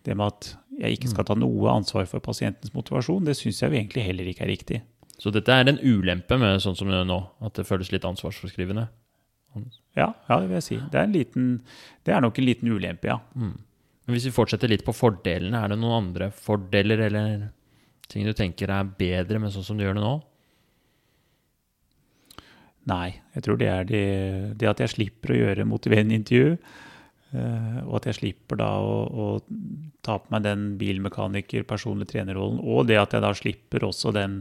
[0.00, 3.68] Det med at jeg ikke skal ta noe ansvar for pasientens motivasjon, det syns jeg
[3.68, 4.80] jo egentlig heller ikke er riktig.
[5.20, 8.06] Så dette er en ulempe med sånn som det er nå, at det føles litt
[8.08, 8.86] ansvarsforskrivende?
[9.98, 10.78] Ja, ja, det vil jeg si.
[10.92, 11.50] Det er, liten,
[12.06, 13.18] det er nok en liten ulempe, ja.
[13.34, 13.58] Mm.
[14.10, 17.48] Hvis vi fortsetter litt på fordelene, er det noen andre fordeler eller
[18.10, 20.14] ting du tenker er bedre med sånn som du gjør det nå?
[22.90, 24.04] Nei, jeg tror det er det,
[24.58, 26.54] det at jeg slipper å gjøre motiverende intervju.
[27.30, 29.26] Uh, og at jeg slipper da å, å
[30.02, 32.58] ta på meg den bilmekaniker, personlig trenerrollen.
[32.64, 34.40] Og det at jeg da slipper også den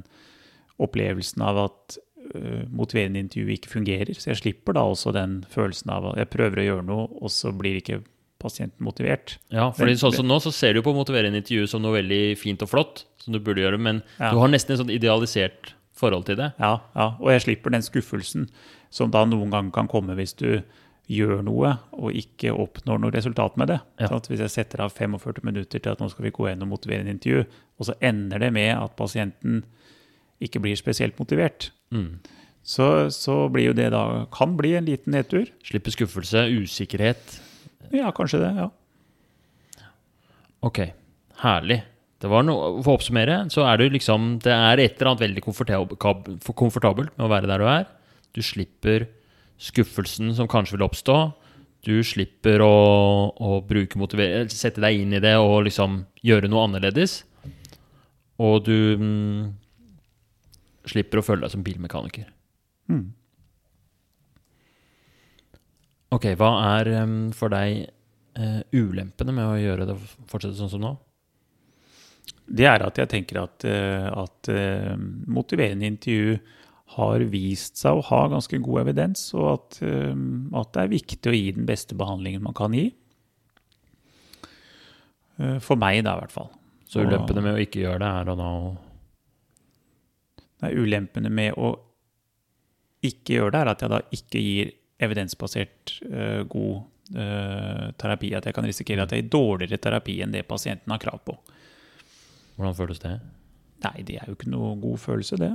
[0.82, 2.00] opplevelsen av at
[2.34, 4.16] uh, motiverende intervju ikke fungerer.
[4.18, 7.36] Så jeg slipper da også den følelsen av at jeg prøver å gjøre noe, og
[7.36, 8.02] så blir det ikke
[8.40, 9.38] pasienten motivert.
[9.54, 12.64] Ja, fordi sånn som nå så ser du på motiverende intervju som noe veldig fint
[12.66, 14.32] og flott, som du burde gjøre, men ja.
[14.32, 16.54] du har nesten en sånn idealisert forhold til det.
[16.60, 18.48] Ja, ja, og jeg slipper den skuffelsen
[18.94, 20.62] som da noen ganger kan komme hvis du
[21.10, 23.80] gjør noe og ikke oppnår noe resultat med det.
[24.02, 24.12] Ja.
[24.12, 26.72] Sånn hvis jeg setter av 45 minutter til at nå skal vi gå inn og
[26.76, 27.46] motivere en intervju,
[27.82, 29.64] og så ender det med at pasienten
[30.44, 32.22] ikke blir spesielt motivert, mm.
[32.64, 35.50] så, så, blir jo det da kan bli en liten nedtur.
[35.66, 37.40] Slippe skuffelse, usikkerhet.
[37.96, 38.52] Ja, kanskje det.
[38.58, 38.70] ja.
[40.66, 40.82] Ok,
[41.40, 41.82] herlig.
[42.20, 45.24] Det var noe, For å oppsummere, så er det liksom Det er et eller annet
[45.24, 47.86] veldig komfortabelt, med å være der du er.
[48.36, 49.08] Du slipper
[49.60, 51.18] skuffelsen som kanskje vil oppstå.
[51.88, 53.96] Du slipper å, å bruke
[54.52, 57.22] sette deg inn i det og liksom gjøre noe annerledes.
[58.40, 59.56] Og du mm,
[60.92, 62.28] slipper å føle deg som bilmekaniker.
[62.92, 63.14] Mm.
[66.10, 66.49] Ok, hva
[66.80, 66.89] er
[67.38, 67.84] for deg
[68.39, 69.97] uh, ulempene med å gjøre det
[70.30, 70.95] fortsette sånn som nå?
[72.49, 74.95] Det er at jeg tenker at, uh, at uh,
[75.30, 76.39] motiverende intervju
[76.95, 81.34] har vist seg å ha ganske god evidens, og at, at, det er viktig å
[81.36, 82.88] gi den beste behandlingen man kan gi.
[85.62, 86.49] For meg, da, i hvert fall.
[86.89, 88.49] Så ulempene med å ikke gjøre det er å da
[90.66, 91.70] Nei, ulempene med å
[93.05, 96.82] ikke gjøre det, er at jeg da ikke gir evidensbasert uh, god
[97.16, 98.34] eh, terapi.
[98.36, 101.38] At jeg kan risikere at jeg er dårligere terapi enn det pasienten har krav på.
[102.58, 103.16] Hvordan føles det?
[103.86, 105.54] Nei, det er jo ikke noe god følelse, det.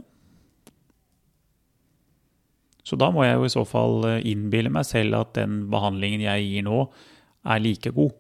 [2.84, 6.24] Så da må jeg jo i så fall eh, innbille meg selv at den behandlingen
[6.24, 6.86] jeg gir nå,
[7.45, 8.16] er like god.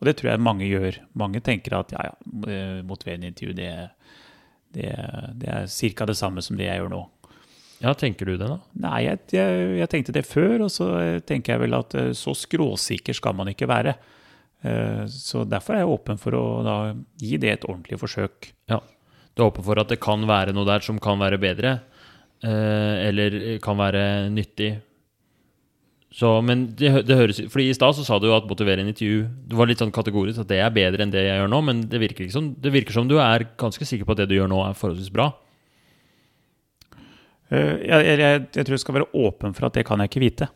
[0.00, 0.98] Og det tror jeg mange gjør.
[1.18, 2.14] Mange tenker at ja, ja,
[2.86, 3.72] motiverende intervju, det,
[4.74, 4.92] det,
[5.38, 6.06] det er ca.
[6.08, 7.02] det samme som det jeg gjør nå.
[7.80, 8.58] Ja, tenker du det, da?
[8.82, 10.90] Nei, jeg, jeg, jeg, tenkte det før, og så
[11.26, 13.94] tenker jeg vel at eh, så skråsikker skal man ikke være.
[14.60, 16.76] Eh, så derfor er jeg åpen for å da,
[17.20, 18.52] gi det et ordentlig forsøk.
[18.70, 18.82] Ja,
[19.32, 21.78] Du er åpen for at det kan være noe der som kan være bedre,
[22.44, 24.74] eh, eller kan være nyttig.
[26.12, 29.68] Så, men det, det høres fordi I stad sa du at motiverende intervju Du var
[29.70, 32.26] litt sånn kategorisk at det er bedre enn det jeg gjør nå, men det virker,
[32.26, 34.74] liksom, det virker som du er ganske sikker på at det du gjør nå, er
[34.76, 35.30] forholdsvis bra.
[37.50, 40.24] Eh, jeg, jeg, jeg, tror jeg skal være åpen for at det kan jeg ikke
[40.24, 40.50] vite.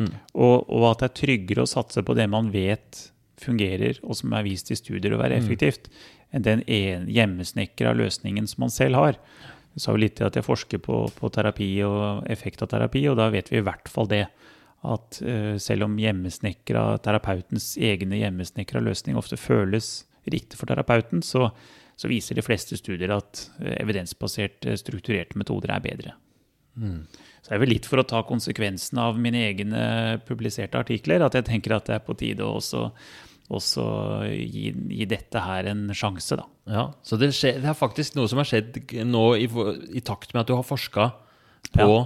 [0.00, 0.12] Mm.
[0.34, 3.06] Og, og, at det er tryggere å satse på det man vet
[3.40, 5.44] fungerer, og som er vist i studier å være mm.
[5.44, 6.10] effektivt, mm.
[6.36, 9.20] enn den hjemmesnekra løsningen som man selv har.
[9.70, 13.04] Du sa jo litt til at jeg forsker på, på, terapi og effekt av terapi,
[13.08, 14.24] og da vet vi i hvert fall det.
[14.80, 21.50] At uh, selv om hjemmesnekra, terapeutens egne hjemmesnekra løsning ofte føles riktig for terapeuten, så,
[22.00, 26.16] så viser de fleste studier at uh, evidensbaserte, strukturerte metoder er bedre.
[26.80, 27.00] Mm.
[27.40, 29.82] Så det er vel litt for å ta konsekvensen av mine egne
[30.26, 32.86] publiserte artikler at jeg tenker at det er på tide å også,
[33.52, 33.84] også
[34.28, 36.46] gi, gi, dette her en sjanse, da.
[36.70, 39.48] Ja, Så det, skje, det, er faktisk noe som har skjedd nå i,
[39.98, 41.10] i takt med at du har forska
[41.74, 42.02] på ja.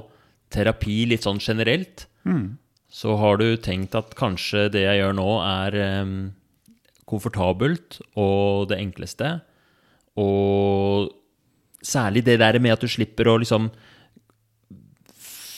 [0.55, 2.07] terapi litt sånn generelt.
[2.25, 2.57] Mm.
[2.95, 6.15] Så har du tenkt at kanskje det jeg gjør nå, er um,
[7.11, 9.37] komfortabelt og det enkleste.
[10.21, 11.11] Og
[11.85, 13.69] særlig det der med at du slipper å liksom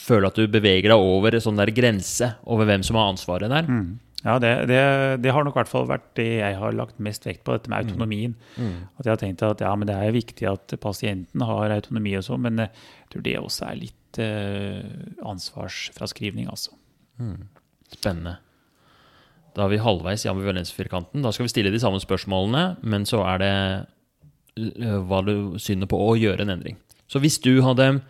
[0.06, 3.52] føle at du beveger deg over en sånn der grense over hvem som har ansvaret
[3.52, 3.70] der.
[3.70, 3.94] Mm.
[4.26, 4.78] Ja, det, det,
[5.22, 7.70] det, har nok i hvert fall vært det jeg har lagt mest vekt på, dette
[7.70, 8.32] med autonomien.
[8.56, 8.64] Mm.
[8.64, 8.80] Mm.
[8.98, 12.24] At jeg har tenkt at ja, men det er viktig at pasienten har autonomi og
[12.26, 14.80] sånn, men jeg tror det også er litt eh,
[15.34, 16.74] ansvarsfraskrivning, altså.
[17.22, 17.46] Mm.
[17.92, 18.38] Spennende.
[19.56, 21.22] Da er vi halvveis i ambivalensfirkanten.
[21.24, 23.52] Da skal vi stille de samme spørsmålene, men så er det
[24.58, 26.80] eh, hva du synder på å gjøre en endring.
[27.06, 28.00] Så hvis du hadde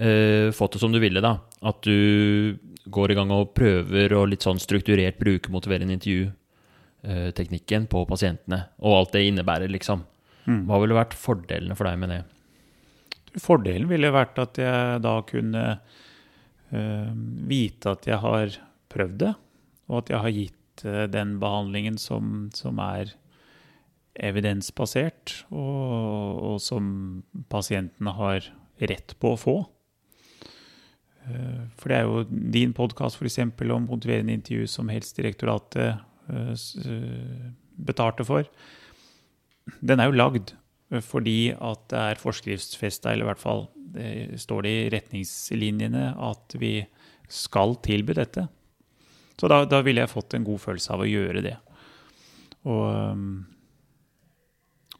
[0.00, 1.36] uh, fått det som du ville, da.
[1.64, 7.90] At du går i gang og prøver og litt sånn strukturert bruker motiverende intervju-teknikken uh,
[7.92, 10.04] på pasientene, og alt det innebærer, liksom.
[10.44, 10.64] Mm.
[10.68, 12.22] Hva ville vært fordelene for deg med det?
[13.40, 15.62] Fordelen ville vært at jeg da kunne
[16.70, 17.08] eh,
[17.50, 18.58] vite at jeg har
[18.92, 19.32] prøvd det,
[19.88, 23.14] og at jeg har gitt den behandlingen som, som er
[24.14, 26.86] evidensbasert, og, og, som
[27.50, 29.56] pasientene har rett på å få.
[31.24, 35.96] Eh, for det er jo din podkast om motiverende intervju som Helsedirektoratet
[36.28, 37.46] eh, eh,
[37.76, 38.44] betalte for.
[39.80, 40.54] Den er jo lagd
[41.02, 43.64] fordi at det er forskriftsfesta, eller i hvert fall
[43.94, 46.84] det står det i retningslinjene, at vi
[47.30, 48.44] skal tilby dette.
[49.40, 51.56] Så da, da ville jeg fått en god følelse av å gjøre det.
[52.68, 52.84] Og,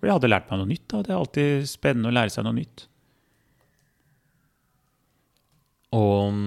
[0.00, 0.86] og jeg hadde lært meg noe nytt.
[0.90, 1.02] Da.
[1.04, 2.88] Det er alltid spennende å lære seg noe nytt.
[5.94, 6.42] Og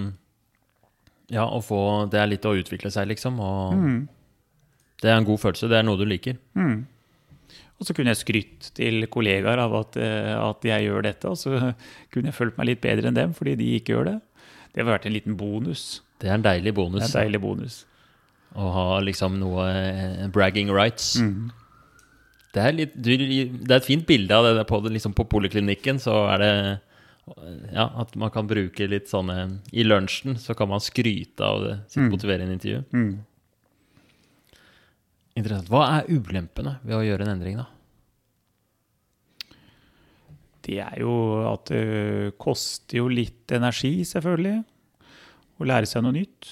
[1.31, 1.79] ja, å få
[2.11, 3.39] Det er litt å utvikle seg, liksom.
[3.43, 3.97] Og mm.
[5.03, 5.69] det er en god følelse.
[5.71, 6.39] Det er noe du liker.
[6.57, 6.85] Mm.
[7.77, 11.37] Og så kunne jeg skrytt til kollegaer av at, eh, at, jeg gjør dette, og
[11.37, 11.73] så
[12.13, 14.17] kunne jeg følt meg litt bedre enn dem fordi de ikke gjør det.
[14.73, 16.01] Det har vært en liten bonus.
[16.21, 17.03] Det er en deilig bonus.
[17.03, 17.77] Det er en deilig bonus.
[18.57, 21.17] Å ha liksom noe eh, bragging rights.
[21.21, 21.51] Mm.
[22.55, 23.19] Det, er litt, det
[23.67, 26.01] er et fint bilde av det på, liksom på poliklinikken.
[26.01, 26.53] Så er det
[27.73, 31.73] ja, at man kan bruke litt sånne I lunsjen så kan man skryte av det,
[31.91, 32.11] sitt mm.
[32.13, 32.83] motiverende intervju.
[32.95, 33.09] Mm.
[35.37, 35.71] Interessant.
[35.71, 37.67] Hva er ulempene ved å gjøre en endring, da?
[40.67, 41.11] Det er jo
[41.47, 44.57] at det koster jo litt energi, selvfølgelig,
[45.57, 46.49] å lære seg noe nytt.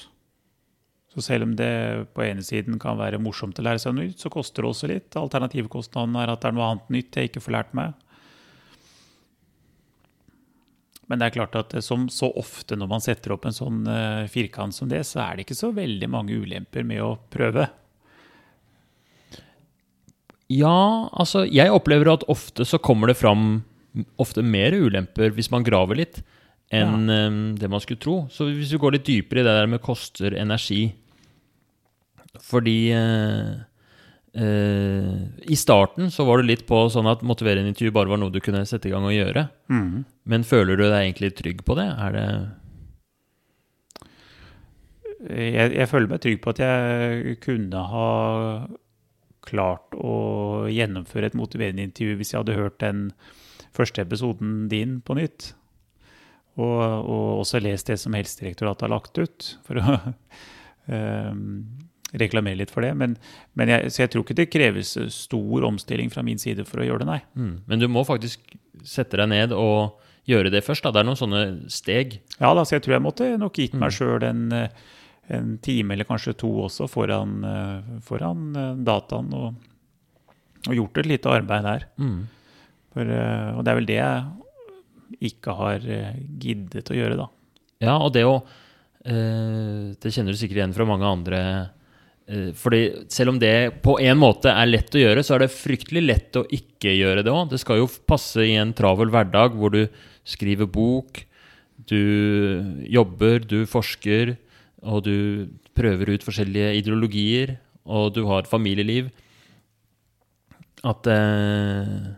[1.15, 1.71] Så selv om det
[2.15, 4.89] på ene siden kan være morsomt å lære seg noe nytt, så koster det også
[4.91, 5.15] litt.
[5.19, 7.95] Alternativkostnaden er at det er noe annet nytt jeg ikke får lært meg.
[11.06, 14.26] Men det er klart at som så ofte når man setter opp en sånn uh,
[14.32, 17.68] firkant som det, så er det ikke så veldig mange ulemper med å prøve.
[20.51, 23.64] Ja, altså Jeg opplever at ofte så kommer det fram
[24.22, 26.20] ofte mer ulemper hvis man graver litt,
[26.74, 27.22] enn ja.
[27.30, 28.18] um, det man skulle tro.
[28.34, 30.89] Så hvis vi går litt dypere i det der med koster energi
[32.43, 33.64] Fordi Uh,
[34.36, 38.42] I starten så var du litt på sånn at motiverende intervju bare var noe du
[38.44, 39.46] kunne sette i gang og gjøre.
[39.72, 40.04] Mm.
[40.28, 41.86] Men føler du deg egentlig trygg på det?
[41.88, 42.26] Er det
[45.26, 48.10] jeg, jeg føler meg trygg på at jeg kunne ha
[49.46, 50.16] klart å
[50.72, 53.08] gjennomføre et motiverende intervju hvis jeg hadde hørt den
[53.76, 55.54] første episoden din på nytt.
[56.56, 59.98] Og, og også lest det som Helsedirektoratet har lagt ut, for å
[60.88, 61.66] um,
[62.20, 62.93] reklamere litt for det.
[62.97, 63.16] Men,
[63.57, 66.88] men jeg, så jeg tror ikke det kreves stor omstilling fra min side for å
[66.88, 67.22] gjøre det, nei.
[67.36, 67.53] Mm.
[67.70, 68.55] Men du må faktisk
[68.86, 70.86] sette deg ned og gjøre det først.
[70.86, 70.93] Da.
[70.93, 71.43] Det er noen sånne
[71.74, 72.20] steg.
[72.39, 73.97] Ja, da, så jeg tror jeg måtte nok gitt meg mm.
[73.97, 74.43] sjøl en,
[75.36, 77.38] en, time eller kanskje to også foran,
[78.05, 78.49] foran
[78.86, 79.61] dataen og,
[80.66, 81.88] og, gjort et lite arbeid der.
[82.01, 82.20] Mm.
[82.95, 83.16] For,
[83.55, 85.84] og det er vel det jeg ikke har
[86.41, 87.32] giddet å gjøre, da.
[87.84, 88.38] Ja, og det å
[89.03, 91.74] eh, Det kjenner du sikkert igjen fra mange andre Eh,
[92.57, 92.82] fordi
[93.13, 96.39] selv om det på en måte er lett å gjøre, så er det fryktelig lett
[96.39, 97.51] å ikke gjøre det òg.
[97.51, 99.84] Det skal jo passe i en travel hverdag hvor du
[100.26, 101.21] skriver bok,
[101.86, 104.34] du jobber, du forsker,
[104.86, 105.17] og du
[105.78, 109.13] prøver ut forskjellige ideologier, og du har familieliv.
[110.86, 112.13] At eh...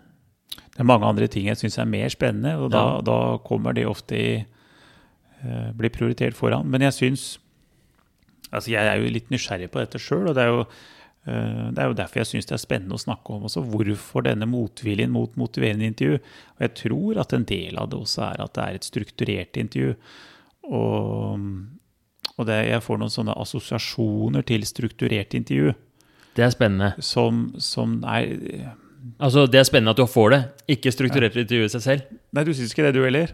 [0.77, 2.97] Det er mange andre ting jeg syns er mer spennende, og da, ja.
[3.01, 6.67] da kommer de ofte i eh, Blir prioritert foran.
[6.69, 7.23] Men jeg syns
[8.51, 10.61] Altså, jeg er jo litt nysgjerrig på dette sjøl, og det er, jo,
[11.27, 14.27] uh, det er jo derfor jeg syns det er spennende å snakke om også hvorfor
[14.27, 16.21] denne motviljen mot motiverende intervju.
[16.57, 19.59] Og jeg tror at en del av det også er at det er et strukturert
[19.59, 19.97] intervju.
[20.67, 21.49] Og,
[22.35, 25.75] og det, jeg får noen sånne assosiasjoner til strukturert intervju.
[26.37, 26.93] Det er spennende.
[27.01, 28.75] Som, som er
[29.19, 30.39] Altså, Det er spennende at du får det,
[30.75, 32.15] ikke strukturert intervju i seg selv.
[32.35, 33.31] Nei, du syns ikke det, du heller?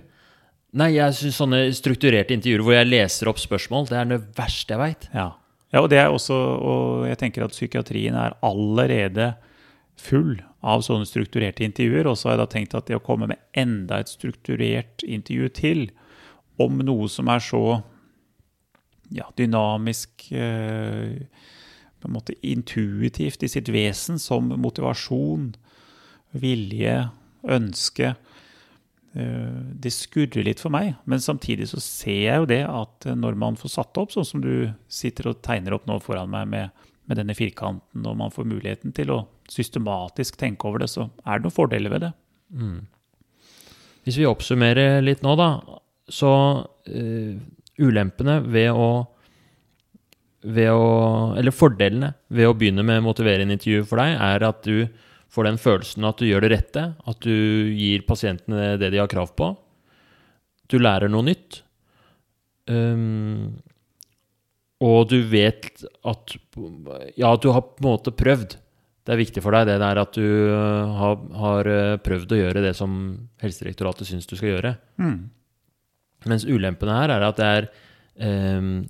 [0.73, 4.73] Nei, jeg synes sånne strukturerte intervjuer hvor jeg leser opp spørsmål, det er det verste
[4.73, 5.07] jeg veit.
[5.13, 5.27] Ja.
[5.69, 9.33] ja, og det er også Og jeg tenker at psykiatrien er allerede
[10.01, 12.09] full av sånne strukturerte intervjuer.
[12.09, 15.51] Og så har jeg da tenkt at det å komme med enda et strukturert intervju
[15.53, 15.83] til
[16.61, 17.63] om noe som er så
[19.13, 21.21] ja, dynamisk eh,
[22.01, 25.51] på en måte intuitivt i sitt vesen som motivasjon,
[26.33, 26.97] vilje,
[27.43, 28.15] ønske
[29.13, 30.95] det skurrer litt for meg.
[31.09, 34.27] Men samtidig så ser jeg jo det at eh, når man får satt opp, sånn
[34.27, 38.33] som du sitter og tegner opp nå foran meg med, med denne firkanten, og man
[38.33, 42.11] får muligheten til å systematisk tenke over det, så er det noen fordeler ved det.
[42.53, 42.79] Mm.
[44.03, 45.49] Hvis vi oppsummerer litt nå, da,
[46.11, 46.31] så
[46.63, 47.33] uh,
[47.79, 48.87] ulempene ved å
[50.43, 50.87] ved å,
[51.39, 54.89] eller fordelene ved å begynne med motiverende intervju for deg, er at du
[55.33, 57.33] får den følelsen at du gjør det rette, at du
[57.73, 59.53] gir pasientene det de har krav på.
[60.69, 61.61] Du lærer noe nytt.
[62.69, 63.55] Um,
[64.83, 66.35] og du vet at
[67.19, 68.57] Ja, du har på en måte prøvd.
[69.03, 72.39] Det er viktig for deg det der at du uh, har, har, uh, prøvd å
[72.39, 72.93] gjøre det som
[73.43, 74.75] Helsedirektoratet syns du skal gjøre.
[75.01, 75.17] Mm.
[76.29, 77.67] Mens ulempene her er at det er
[78.61, 78.85] um,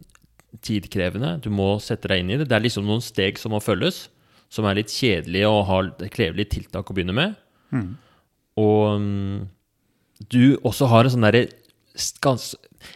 [0.61, 1.39] tidkrevende.
[1.41, 2.49] Du må sette deg inn i det.
[2.51, 4.05] Det er liksom noen steg som må følges
[4.53, 7.35] som er litt kjedelige og har, krever litt tiltak å begynne med.
[7.73, 7.89] Mm.
[8.61, 9.45] Og um,
[10.29, 11.47] du også har en sånn derre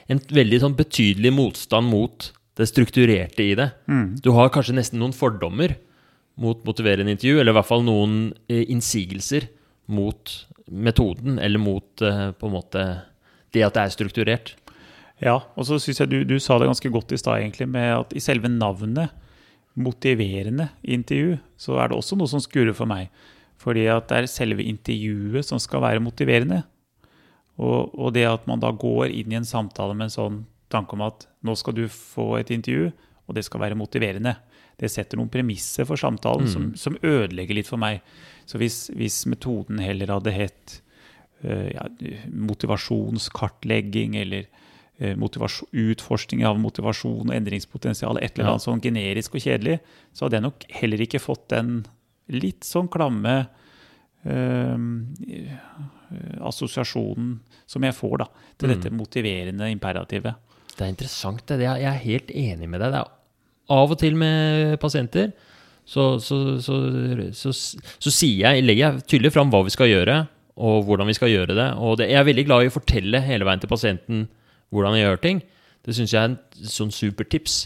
[0.10, 3.68] En veldig sånn betydelig motstand mot det strukturerte i det.
[3.86, 4.16] Mm.
[4.26, 5.76] Du har kanskje nesten noen fordommer
[6.42, 8.16] mot motiverende intervju, eller i hvert fall noen
[8.50, 9.46] eh, innsigelser
[9.94, 10.34] mot
[10.66, 12.88] metoden, eller mot eh, på en måte
[13.54, 14.56] det at det er strukturert.
[15.22, 17.94] Ja, og så syns jeg du, du, sa det ganske godt i stad, egentlig, med
[17.96, 19.14] at i selve navnet
[19.78, 23.12] motiverende intervju, så er det også noe som skurrer for meg.
[23.62, 26.64] Fordi at det er selve intervjuet som skal være motiverende.
[27.58, 30.94] Og, og, det at man da går inn i en samtale med en sånn tanke
[30.98, 32.92] om at nå skal du få et intervju,
[33.28, 34.36] og det skal være motiverende.
[34.78, 36.52] Det setter noen premisser for samtalen mm.
[36.54, 38.04] som, som, ødelegger litt for meg.
[38.46, 40.78] Så hvis, hvis metoden heller hadde hett
[41.42, 41.88] uh, ja,
[42.30, 44.46] motivasjonskartlegging eller
[44.98, 49.78] utforskning av motivasjon og endringspotensial, et eller annet sånn generisk og kjedelig,
[50.14, 51.84] så hadde jeg nok heller ikke fått den
[52.34, 53.36] litt sånn klamme
[54.28, 54.80] øh,
[56.50, 57.38] assosiasjonen
[57.70, 58.28] som jeg får da,
[58.58, 58.74] til mm.
[58.74, 60.42] dette motiverende imperativet.
[60.74, 61.46] Det er interessant.
[61.50, 61.62] Det.
[61.62, 62.98] Jeg er helt enig med deg.
[62.98, 63.06] Det
[63.68, 65.34] av og til med pasienter
[65.88, 70.18] så, så, så, så sier jeg, legger jeg tydelig fram hva vi skal gjøre,
[70.58, 71.68] og hvordan vi skal gjøre det.
[71.80, 74.26] Og det, jeg er veldig glad i å fortelle hele veien til pasienten
[74.74, 75.42] hvordan jeg gjør ting.
[75.86, 77.60] Det syns jeg er en sånn supertips.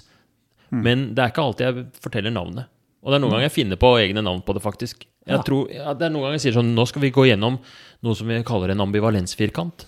[0.72, 0.82] Mm.
[0.86, 2.70] Men det er ikke alltid jeg forteller navnet.
[3.02, 3.36] Og det er noen mm.
[3.38, 5.08] ganger jeg finner på egne navn på det, faktisk.
[5.26, 5.42] Jeg ja.
[5.46, 7.60] tror, ja, det er noen ganger jeg sier sånn Nå skal vi gå gjennom
[8.02, 9.86] noe som vi kaller en ambivalensfirkant.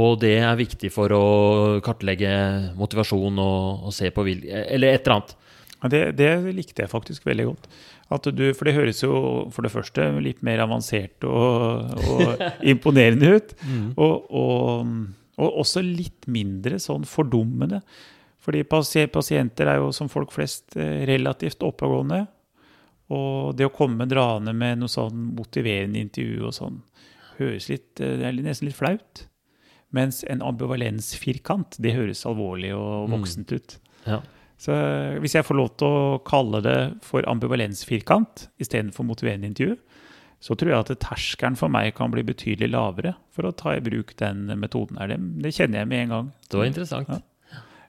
[0.00, 1.24] Og det er viktig for å
[1.84, 2.32] kartlegge
[2.78, 5.32] motivasjon og, og se på vilje Eller et eller annet.
[5.80, 7.70] Ja, det, det, likte jeg faktisk veldig godt.
[8.34, 9.14] Du, for det høres jo
[9.54, 13.54] for det første litt mer avansert og, og imponerende ut.
[13.64, 13.86] Mm.
[13.96, 14.90] Og, og
[15.40, 17.80] og også litt mindre sånn fordummende.
[18.40, 22.22] Fordi pasienter er jo som folk flest eh, relativt oppegående.
[23.10, 26.78] Og det å komme draende med noe sånn motiverende intervju og sånn,
[27.40, 29.24] høres litt, eh, det er nesten litt flaut.
[29.92, 33.16] Mens en ambivalensfirkant, det høres alvorlig og Mm.
[33.18, 33.78] voksent ut.
[34.06, 34.20] Ja.
[34.60, 39.76] Så eh, hvis jeg får lov til å kalle det for ambivalensfirkant istedenfor motiverende intervju,
[40.40, 43.82] så tror jeg at terskelen for meg kan bli betydelig lavere for å ta i
[43.84, 44.96] bruk den metoden.
[45.00, 45.12] her.
[45.12, 46.30] Det, det kjenner jeg med en gang.
[46.48, 47.12] Det var interessant.
[47.12, 47.20] Ja.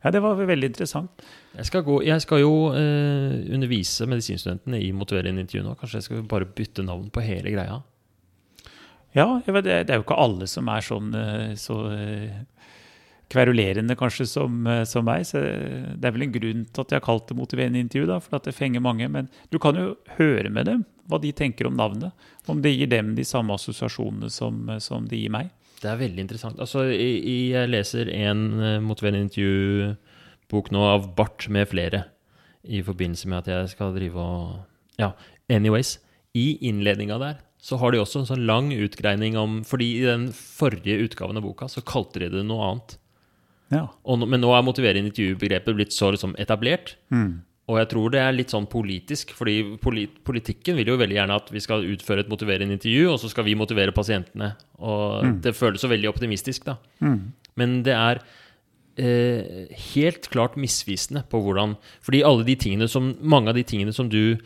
[0.01, 1.23] Ja, det var veldig interessant.
[1.53, 5.75] Jeg skal, gå, jeg skal jo eh, undervise medisinstudentene i motiverende intervju nå.
[5.77, 7.77] Kanskje jeg skal bare bytte navn på hele greia?
[9.13, 12.39] Ja, vet, det det er jo ikke alle som er sånn eh, så eh,
[13.31, 15.27] kverulerende kanskje som, eh, som meg.
[15.27, 18.17] Så det er vel en grunn til at jeg har kalt det motiverende intervju, da,
[18.23, 19.05] for at det fenger mange.
[19.11, 22.15] Men du kan jo høre med dem hva de tenker om navnet.
[22.49, 25.51] Om det gir dem de samme assosiasjonene som, som det gir meg.
[25.81, 26.61] Det er veldig interessant.
[26.61, 32.05] Altså, i, jeg leser en uh, motiverende intervju-bok nå av Bart med flere,
[32.61, 35.13] i forbindelse med at jeg skal drive og Ja,
[35.49, 35.97] anyways.
[36.37, 40.29] I innledninga der så har de også en sånn lang utgreining om Fordi i den
[40.33, 42.95] forrige utgaven av boka så kalte de det noe annet.
[43.71, 43.85] Ja.
[44.03, 46.95] Og, men nå er motiverende intervju-begrepet blitt så liksom etablert.
[47.13, 47.41] Mm.
[47.71, 51.37] Og jeg tror det er litt sånn politisk, fordi polit politikken vil jo veldig gjerne
[51.39, 54.51] at vi skal utføre et motiverende intervju, og så skal vi motivere pasientene.
[54.83, 56.75] Og det føles så veldig optimistisk, da.
[56.99, 57.21] Mm.
[57.61, 58.19] Men det er
[58.99, 63.91] eh, helt klart misvisende på hvordan Fordi alle de tingene som Mange av de tingene
[63.91, 64.39] som du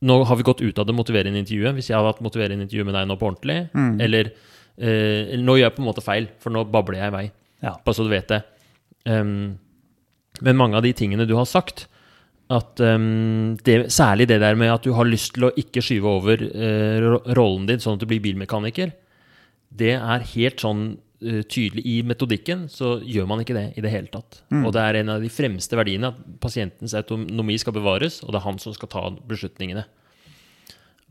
[0.00, 1.76] Nå har vi gått ut av det motiverende intervjuet.
[1.76, 3.58] Hvis jeg hadde hatt motiverende intervju med deg nå på ordentlig,
[4.04, 4.28] eller
[4.76, 7.24] eh, Nå gjør jeg på en måte feil, for nå babler jeg i vei.
[7.64, 7.72] Ja.
[7.80, 8.42] Bare så du vet det.
[9.08, 9.56] Um,
[10.44, 11.86] men mange av de tingene du har sagt,
[12.46, 16.12] at um, det, særlig det der med at du har lyst til å ikke skyve
[16.20, 18.92] over uh, rollen din sånn at du blir bilmekaniker,
[19.76, 23.90] det er helt sånn uh, tydelig i metodikken, så gjør man ikke det i det
[23.90, 24.40] hele tatt.
[24.62, 28.40] Og det er en av de fremste verdiene at pasientens autonomi skal bevares, og det
[28.40, 29.86] er han som skal ta beslutningene.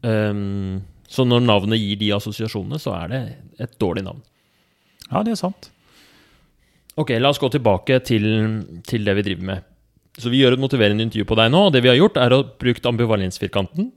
[0.05, 3.23] Um, så når navnet gir de assosiasjonene, så er det
[3.67, 4.23] et dårlig navn.
[5.11, 5.71] ja, det er sant.
[6.95, 8.23] Ok, la oss gå tilbake til,
[8.87, 9.71] til det vi driver med.
[10.15, 12.31] Så vi gjør et motiverende intervju på deg nå, og det vi har gjort er
[12.31, 13.89] å bruke ambivalensfirkanten,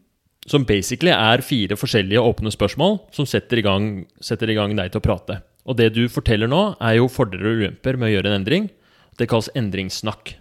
[0.48, 3.88] som basically er fire forskjellige åpne spørsmål som setter i, gang,
[4.24, 5.40] setter i gang deg til å prate.
[5.68, 8.68] Og det du forteller nå, er jo fordeler og ulemper med å gjøre en endring.
[9.20, 10.32] Det kalles endringssnakk.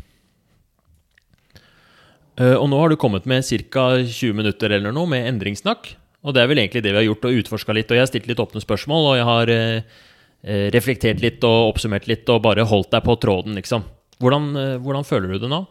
[2.38, 3.88] Eh, Og nå har du kommet med ca.
[4.06, 5.96] 20 minutter eller noe med endringssnakk.
[6.24, 7.92] Og det er vel egentlig det vi har gjort, og utforska litt.
[7.92, 10.00] Og jeg har stilt litt åpne spørsmål, og jeg har eh,
[10.44, 13.86] eh, reflektert litt og oppsummert litt og bare holdt deg på tråden, liksom.
[14.22, 15.62] Hvordan, eh, hvordan føler du det nå?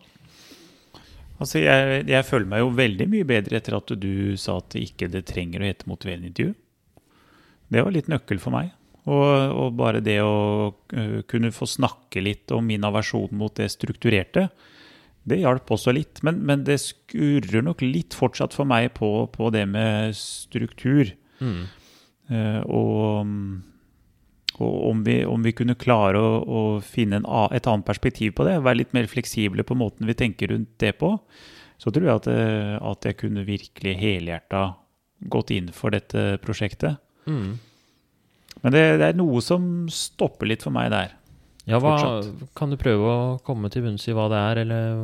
[1.37, 4.87] Altså, jeg, jeg føler meg jo veldig mye bedre etter at du sa at det
[4.87, 6.55] ikke det trenger å hete motiverende intervju.
[7.73, 8.73] Det var litt nøkkel for meg.
[9.07, 13.69] Og, og bare det å øh, kunne få snakke litt om min aversjon mot det
[13.71, 14.49] strukturerte,
[15.27, 16.23] det hjalp også litt.
[16.27, 21.13] Men, men det skurrer nok litt fortsatt for meg på, på det med struktur.
[21.43, 21.65] Mm.
[22.27, 23.29] Uh, og
[24.65, 28.47] og om vi, om vi kunne klare å, å finne en, et annet perspektiv på
[28.49, 31.13] det, være litt mer fleksible på måten vi tenker rundt det på,
[31.81, 34.65] så tror jeg at, eh, at jeg kunne virkelig helhjerta
[35.33, 37.01] gått inn for dette prosjektet.
[37.29, 37.57] Mm.
[38.63, 41.17] Men det, det er noe som stopper litt for meg der.
[41.67, 42.53] Ja, hva, Fortsatt.
[42.57, 45.01] kan du prøve å komme til bunns i hva det er, eller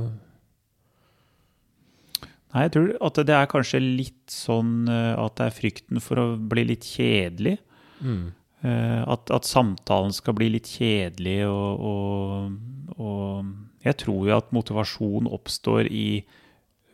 [2.53, 6.21] Nei, jeg tror at det er kanskje litt sånn eh, at det er frykten for
[6.21, 7.57] å bli litt kjedelig.
[8.05, 8.27] mm.
[8.63, 14.53] Eh, At, at samtalen skal bli litt kjedelig, og, og, og jeg tror jo at
[14.55, 16.23] motivasjon oppstår i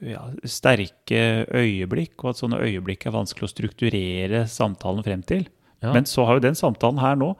[0.00, 5.48] ja, sterke øyeblikk, og at sånne øyeblikk er vanskelig å strukturere samtalen frem til.
[5.82, 5.92] Ja.
[5.92, 7.32] Men så har jo den samtalen her nå,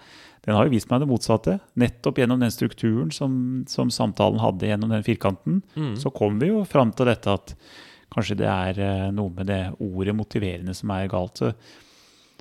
[0.45, 1.57] den har jo vist meg det motsatte.
[1.81, 3.33] Nettopp gjennom den strukturen som,
[3.69, 5.95] som samtalen hadde gjennom den firkanten, Mm.
[5.99, 7.55] så kom vi jo fram til dette at
[8.15, 11.37] kanskje det er eh, noe med det ordet motiverende som er galt.
[11.43, 11.51] Så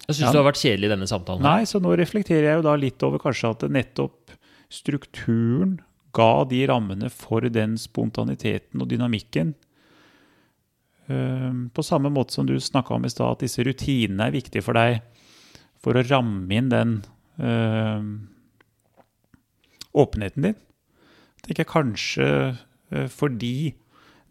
[0.08, 0.32] Jeg syns Ja.
[0.32, 1.44] det har vært kjedelig i denne samtalen.
[1.44, 4.32] Nei, så nå reflekterer jeg jo da litt over kanskje at nettopp
[4.72, 5.80] strukturen
[6.16, 9.54] ga de rammene for den spontaniteten og dynamikken.
[11.10, 14.64] Ehm, På samme måte som du snakka om i stad, at disse rutinene er viktige
[14.64, 15.02] for deg
[15.84, 17.04] for å ramme inn den
[17.40, 18.04] øh,
[19.94, 20.56] åpenheten din.
[21.44, 22.30] Tenker jeg kanskje
[22.92, 23.76] eh, fordi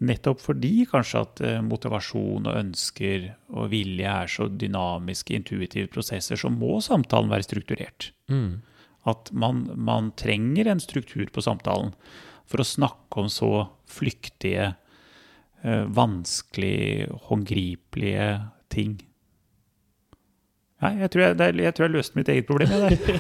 [0.05, 6.37] Nettopp fordi kanskje at eh, motivasjon og ønsker og vilje er så dynamiske, intuitive prosesser,
[6.37, 8.11] så må samtalen være strukturert.
[8.29, 8.61] Mm.
[9.09, 11.95] At man, man trenger en struktur på samtalen
[12.47, 13.51] for å snakke om så
[13.89, 14.75] flyktige,
[15.65, 18.29] eh, vanskelig, håndgripelige
[18.73, 18.99] ting.
[20.87, 22.71] Nei, jeg tror jeg, jeg tror jeg løste mitt eget problem.
[22.71, 23.19] Jeg, der.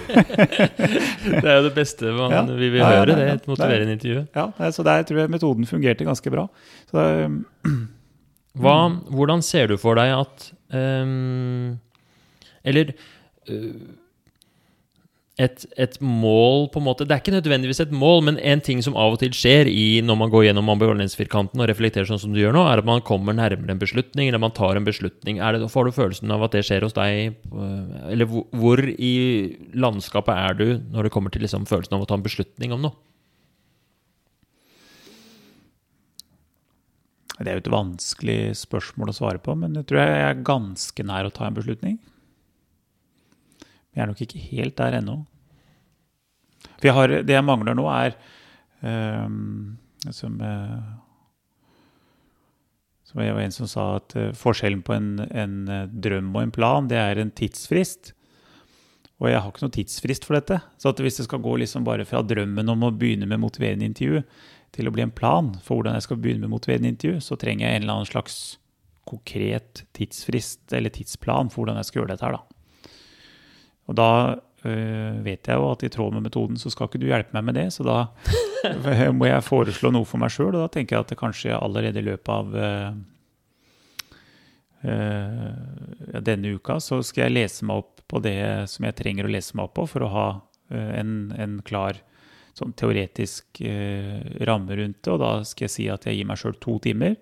[1.43, 2.43] Det er jo det beste man Ja.
[2.47, 3.27] vi vil høre, det.
[3.35, 4.23] Et motiverende intervju.
[4.37, 6.47] Ja, så der tror jeg metoden fungerte ganske bra.
[6.91, 7.29] Så det,
[8.57, 8.77] Hva,
[9.13, 11.75] hvordan ser du for deg at um,
[12.65, 12.95] Eller
[13.53, 13.75] øh,
[15.37, 18.81] et, et mål på en måte Det er ikke nødvendigvis et mål, men en ting
[18.85, 22.33] som av og til skjer i, når man går gjennom ambivalensfirkanten og reflekterer sånn som
[22.33, 25.43] du gjør nå, er at man kommer nærmere en beslutning, eller man tar en beslutning.
[25.43, 27.37] Det, får du følelsen av at det skjer hos deg?
[27.53, 29.13] øh, Eller hvor, hvor i
[29.77, 32.89] landskapet er du når det kommer til liksom følelsen av å ta en beslutning om
[32.89, 32.97] noe?
[37.37, 41.05] det er jo et vanskelig spørsmål å svare på, men jeg tror jeg er ganske
[41.05, 41.99] nær å ta en beslutning.
[43.97, 45.23] Vi er nok ikke helt der ennå.
[46.85, 48.13] Har, det jeg mangler nå, er
[48.85, 49.79] um,
[50.13, 50.83] som, eh,
[53.09, 56.43] som jeg var en som sa at eh, forskjellen på en, en eh, drøm og
[56.43, 58.13] en plan, det er en tidsfrist.
[59.17, 60.61] Og jeg har ikke noen tidsfrist for dette.
[60.77, 64.21] Så hvis det skal gå liksom bare fra drømmen om å begynne med motiverende intervju
[64.77, 67.65] til å bli en plan for hvordan jeg skal begynne med motiverende intervju, så trenger
[67.65, 68.37] jeg en eller annen slags
[69.09, 72.56] konkret tidsfrist eller tidsplan for hvordan jeg skal gjøre dette her, da.
[73.87, 74.11] Og da
[74.67, 77.47] øh, vet jeg jo at i tråd med metoden så skal ikke du hjelpe meg
[77.49, 77.99] med det, så da
[79.19, 82.03] må jeg foreslå noe for meg sjøl, og da tenker jeg at det kanskje allerede
[82.03, 82.91] i løpet av øh,
[84.91, 88.41] øh, denne uka så skal jeg lese meg opp på det
[88.71, 90.27] som jeg trenger å lese meg opp på for å ha
[90.71, 91.99] en, en klar
[92.59, 93.61] sånn teoretisk
[94.47, 97.17] ramme rundt det, og da skal jeg si at jeg gir meg sjøl to timer.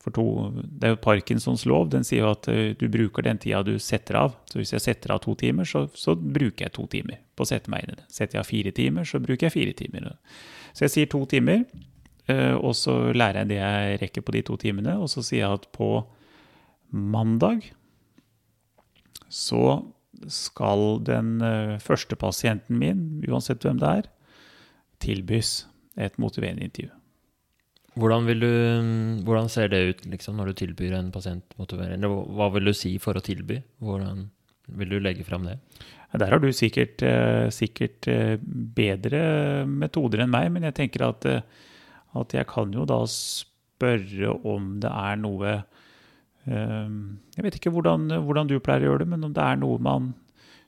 [0.00, 0.24] For to,
[0.56, 1.90] det er jo Parkinsons lov.
[1.92, 4.38] Den sier jo at eh, du bruker den tida du setter av.
[4.48, 7.50] Så hvis jeg setter av to timer, så, så bruker jeg to timer på å
[7.50, 8.06] sette meg inn i det.
[8.08, 10.08] Setter jeg av fire timer, så bruker jeg fire timer.
[10.72, 11.66] Så jeg sier to timer,
[12.32, 14.96] eh, og så lærer jeg det jeg rekker på de to timene.
[14.96, 15.90] Og så sier jeg at på
[16.90, 17.68] mandag
[19.30, 19.82] så
[20.32, 24.08] skal den eh, første pasienten min, uansett hvem det er,
[25.00, 25.52] tilbys
[26.00, 26.99] et motiverende intervju.
[28.00, 28.52] Hvordan, vil du,
[29.26, 32.04] hvordan ser det ut liksom, når du tilbyr en pasient motivering?
[32.06, 33.60] Hva vil du si for å tilby?
[33.82, 34.28] Hvordan
[34.78, 35.58] vil du legge fram det?
[36.18, 41.26] Der har du sikkert, eh, sikkert eh, bedre metoder enn meg, men jeg tenker at,
[41.26, 41.44] eh,
[42.18, 46.88] at jeg kan jo da spørre om det er noe eh,
[47.36, 49.78] Jeg vet ikke hvordan, hvordan du pleier å gjøre det, men om det er noe
[49.78, 50.14] man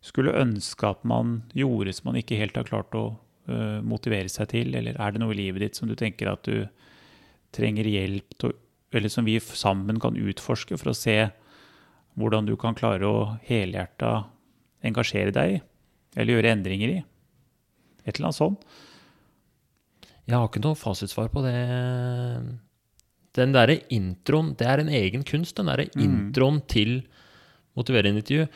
[0.02, 3.12] skulle ønske at man gjorde som man ikke helt har klart å
[3.82, 6.62] motivere seg til, eller er det noe i livet ditt som du tenker at du
[7.54, 8.56] trenger hjelp til,
[8.92, 11.16] eller som vi sammen kan utforske for å se
[12.20, 14.26] hvordan du kan klare å helhjerta
[14.84, 15.60] engasjere deg i,
[16.18, 16.98] eller gjøre endringer i.
[18.04, 18.66] Et eller annet sånt.
[20.26, 21.54] Jeg har ikke noe fasitsvar på det.
[23.36, 27.00] Den derre introen, det er en egen kunst, den derre introen til
[27.78, 28.46] motiverende intervju.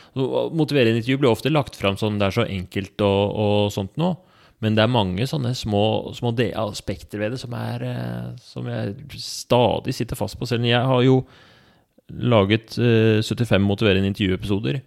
[0.56, 4.18] Motiverende intervju blir ofte lagt fram som det er så enkelt og, og sånt noe.
[4.64, 8.94] Men det er mange sånne små, små aspekter ved det som, er, eh, som jeg
[9.20, 10.48] stadig sitter fast på.
[10.48, 11.18] Selv om jeg har jo
[12.08, 14.80] laget eh, 75 motiverende intervjuepisoder.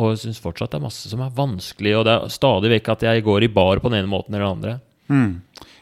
[0.00, 3.08] Og syns fortsatt det er masse som er vanskelig, og det er stadig vekk at
[3.08, 4.76] jeg går i bar på den ene måten eller den andre.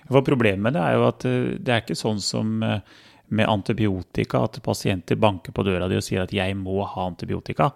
[0.09, 2.81] For problemet med det er jo at eh, det er ikke sånn som eh,
[3.28, 7.73] med antibiotika, at pasienter banker på døra di og sier at 'jeg må ha antibiotika'.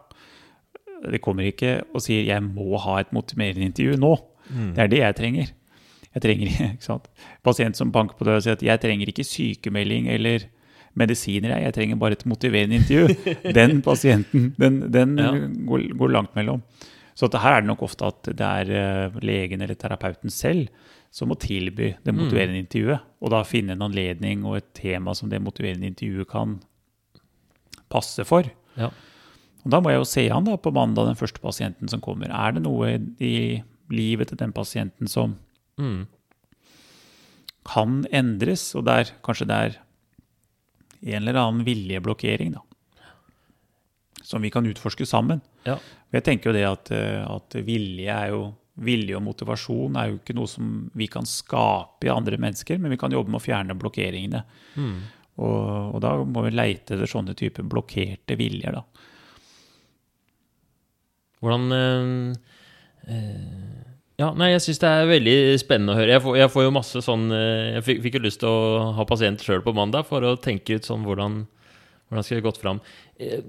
[1.12, 4.16] De kommer ikke og sier 'jeg må ha et motiverende intervju nå'.
[4.48, 5.52] Det er det jeg trenger.
[6.14, 7.06] Jeg trenger ikke sant?
[7.44, 10.44] Pasient som banker på døra og sier at 'jeg trenger ikke sykemelding eller
[10.94, 13.52] medisiner, jeg, jeg trenger bare et motiverende intervju'.
[13.59, 15.31] Den pasienten, den, den Ja.
[15.66, 16.62] går, går langt mellom.
[17.14, 18.70] Så her er det nok ofte at det er
[19.06, 20.69] eh, legen eller terapeuten selv
[21.12, 25.28] som må tilby det motiverende intervjuet, og da finne en anledning og et tema som
[25.28, 26.55] det motiverende intervjuet kan
[27.93, 28.48] passe for.
[28.78, 28.89] Ja.
[29.62, 32.32] Og da må jeg jo se an da på mandag den første pasienten som kommer.
[32.32, 33.62] Er det noe i
[33.93, 35.36] livet til den pasienten som
[35.78, 36.06] Mm.
[37.64, 39.77] kan endres, og der kanskje det er
[41.16, 42.60] en eller annen viljeblokkering, da.
[44.23, 45.40] Som vi kan utforske sammen.
[45.66, 45.78] Ja.
[46.12, 48.43] Jeg tenker jo det at, eh, at vilje jo
[48.82, 52.90] Vilje og motivasjon er jo ikke noe som vi kan skape i andre mennesker, men
[52.90, 54.40] vi kan jobbe med å fjerne blokkeringene.
[54.81, 54.94] Mm.
[55.44, 58.81] Og, og da må vi leite etter sånne typer blokkerte viljer, da.
[61.43, 62.40] Hvordan eh,
[64.20, 66.12] Ja, nei, jeg syns det er veldig spennende å høre.
[66.14, 68.92] Jeg får, jeg får jo masse sånn eh, Jeg fikk, fikk jo lyst til å
[68.98, 71.40] ha pasient sjøl på mandag for å tenke ut sånn hvordan
[72.12, 72.78] hvordan skal vi gått fram.
[73.16, 73.40] Eh,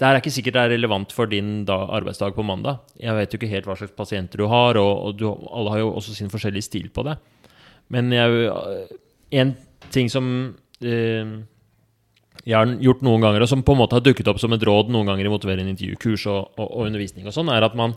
[0.00, 2.80] Det er ikke sikkert det er relevant for din da, arbeidsdag på mandag.
[2.98, 5.82] Jeg vet jo ikke helt hva slags pasienter du har, og, og du, alle har
[5.84, 7.14] jo også sin forskjellige stil på det.
[7.92, 8.96] Men jeg, eh,
[9.44, 9.52] en
[9.94, 10.26] ting som
[10.80, 11.36] eh,
[12.42, 14.66] jeg har gjort noen ganger, og som på en måte har dukket opp som et
[14.66, 17.94] råd noen ganger i motiverende intervjukurs og, og, og undervisning og sånn, er at man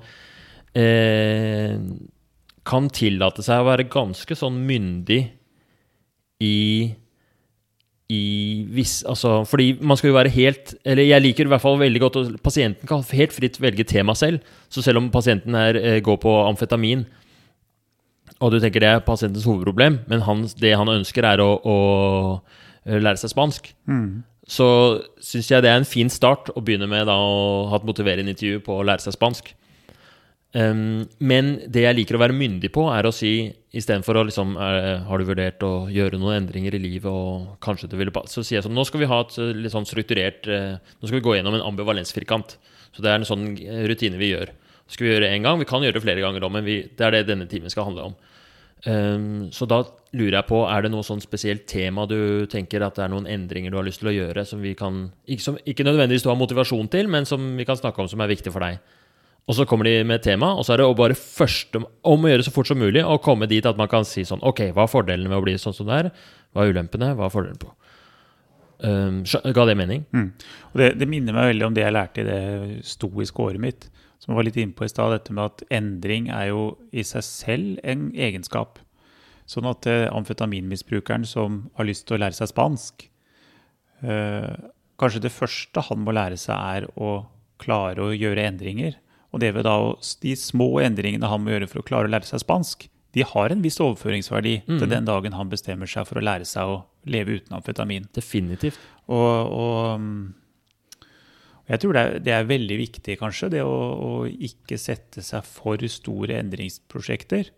[0.76, 1.78] eh,
[2.66, 5.24] kan tillate seg å være ganske sånn myndig
[6.44, 6.56] i
[8.06, 11.80] i viss, altså, fordi man skal jo være helt Eller jeg liker i hvert fall
[11.82, 14.44] veldig godt at pasienten kan helt fritt velge tema selv.
[14.70, 17.02] Så selv om pasienten her eh, går på amfetamin,
[18.38, 21.78] og du tenker det er pasientens hovedproblem, men han, det han ønsker, er å, å
[22.86, 24.22] eh, lære seg spansk, Mm.
[24.46, 27.90] så syns jeg det er en fin start å begynne med da, å ha et
[27.90, 29.50] motiverende intervju på å lære seg spansk.
[30.56, 34.53] Um, men det jeg liker å være myndig på, er å si istedenfor å liksom
[34.56, 38.23] er, Har du vurdert å gjøre noen endringer i livet, og kanskje du ville pa-»
[38.32, 41.19] Så sier jeg sånn Nå skal vi ha et litt sånn strukturert uh, Nå skal
[41.19, 42.56] vi gå gjennom en ambivalensfirkant.
[42.95, 43.49] Så det er en sånn
[43.90, 44.53] rutine vi gjør.
[44.86, 45.60] Så skal vi gjøre det én gang.
[45.60, 48.11] Vi kan gjøre det flere ganger men vi, det er det denne timen skal handle
[48.11, 48.18] om.
[48.86, 49.82] Um, så da
[50.15, 53.26] lurer jeg på, er det noe sånn spesielt tema du tenker at det er noen
[53.27, 56.30] endringer du har lyst til å gjøre, som vi kan Ikke, som, ikke nødvendigvis du
[56.30, 58.80] har motivasjon til, men som vi kan snakke om som er viktig for deg?
[59.46, 62.46] Og så kommer de med tema, og så er det bare første om å gjøre
[62.48, 64.90] så fort som mulig å komme dit at man kan si sånn Ok, hva er
[64.90, 66.10] fordelene med å bli sånn som det er?
[66.50, 67.12] Hva er ulempene?
[67.14, 67.70] Hva er fordelen på?
[68.86, 70.02] Um, ga det mening?
[70.12, 70.32] Mm.
[70.74, 72.42] Og det, det minner meg veldig om det jeg lærte i det
[72.90, 73.88] stoiske året mitt,
[74.20, 77.06] som jeg var litt inne på i stad, dette med at endring er jo i
[77.06, 78.82] seg selv en egenskap.
[79.50, 83.08] Sånn at eh, amfetaminmisbrukeren som har lyst til å lære seg spansk,
[84.02, 84.52] eh,
[84.98, 87.28] kanskje det første han må lære seg, er å
[87.62, 88.98] klare å gjøre endringer.
[89.36, 89.76] Og det vil da,
[90.24, 93.52] de små endringene han må gjøre for å klare å lære seg spansk, de har
[93.52, 97.38] en viss overføringsverdi til den dagen han bestemmer seg for å lære seg å leve
[97.38, 98.10] uten amfetamin.
[98.16, 98.80] Definitivt.
[99.07, 100.18] Og, og mm,
[101.72, 105.48] jeg tror det er, det er veldig viktig, kanskje, det å, å ikke sette seg
[105.48, 107.53] for store endringsprosjekter.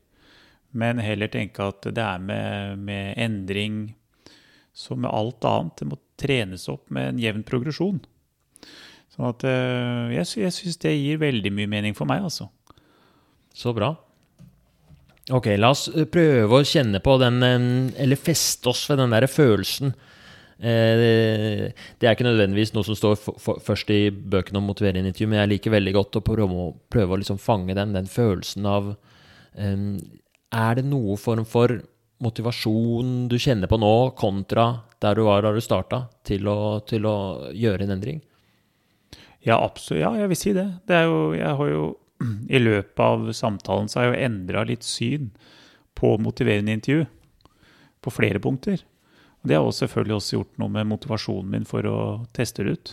[0.78, 3.82] Men heller tenke at det er med, med endring
[4.78, 5.82] som med alt annet.
[5.82, 8.04] Det må trenes opp med en jevn progresjon.
[9.18, 12.52] Sånn at eh, jeg, jeg syns det gir veldig mye mening for meg, altså.
[13.58, 13.96] Så bra.
[15.34, 19.16] Ok, la oss eh, prøve å kjenne på den, eh, eller feste oss ved den
[19.16, 19.96] der følelsen.
[20.58, 23.20] Det er ikke nødvendigvis noe som står
[23.62, 27.38] først i bøkene om motiverende intervju, men jeg liker veldig godt å prøve, å- liksom
[27.38, 28.96] fange den, den følelsen av
[29.54, 31.76] Er det noe form for
[32.26, 36.42] motivasjon du kjenner på nå, kontra der du var da du starta, til
[36.90, 38.22] til å gjøre en endring?
[39.48, 40.02] Ja, absolutt.
[40.04, 40.68] Ja, jeg vil si det.
[40.90, 41.86] det er jo, jeg har jo
[42.58, 45.32] I løpet av samtalen så har jeg jo endra litt syn
[45.98, 47.06] på motiverende intervju.
[48.04, 48.84] På flere punkter.
[49.42, 52.00] Og det har også selvfølgelig også gjort noe med motivasjonen min for å
[52.36, 52.92] teste det ut.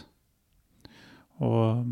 [1.44, 1.82] Og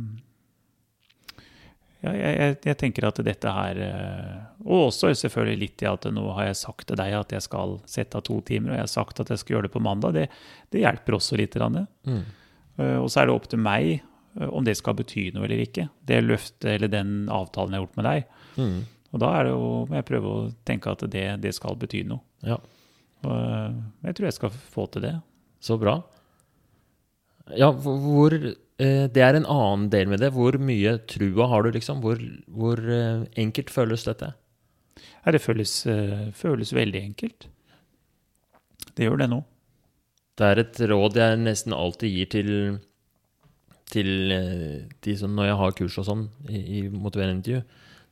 [2.03, 6.25] ja, jeg, jeg, tenker at dette her eh, Og også selvfølgelig litt i at nå
[6.35, 8.91] har jeg sagt til deg at jeg skal sette av to timer, og jeg har
[8.91, 10.17] sagt at jeg skal gjøre det på mandag.
[10.17, 10.25] Det,
[10.75, 11.59] det hjelper også litt.
[11.59, 12.25] Mm.
[12.79, 14.03] Eh, Og så er det opp til meg
[14.49, 15.89] om det skal bety noe eller ikke.
[16.09, 18.39] Det løftet eller den avtalen jeg har gjort med deg.
[18.57, 18.79] Mm.
[19.13, 22.01] Og da er det jo, må jeg prøve å tenke at det, det skal bety
[22.09, 22.25] noe.
[22.47, 22.57] Ja.
[23.23, 23.79] Og eh,
[24.09, 25.15] jeg tror jeg skal få til det.
[25.63, 26.01] Så bra.
[27.59, 30.33] Ja, hvor eh, Det er en annen del med det.
[30.35, 32.01] Hvor mye trua har du, liksom?
[32.05, 34.33] Hvor, hvor eh, enkelt føles dette?
[35.23, 37.49] Ja, det føles, eh, føles veldig enkelt.
[38.97, 39.43] Det gjør det nå.
[40.39, 42.51] Det er et råd jeg nesten alltid gir til,
[43.93, 47.63] til eh, de som når jeg har kurs og sånn i, i motiverende intervju.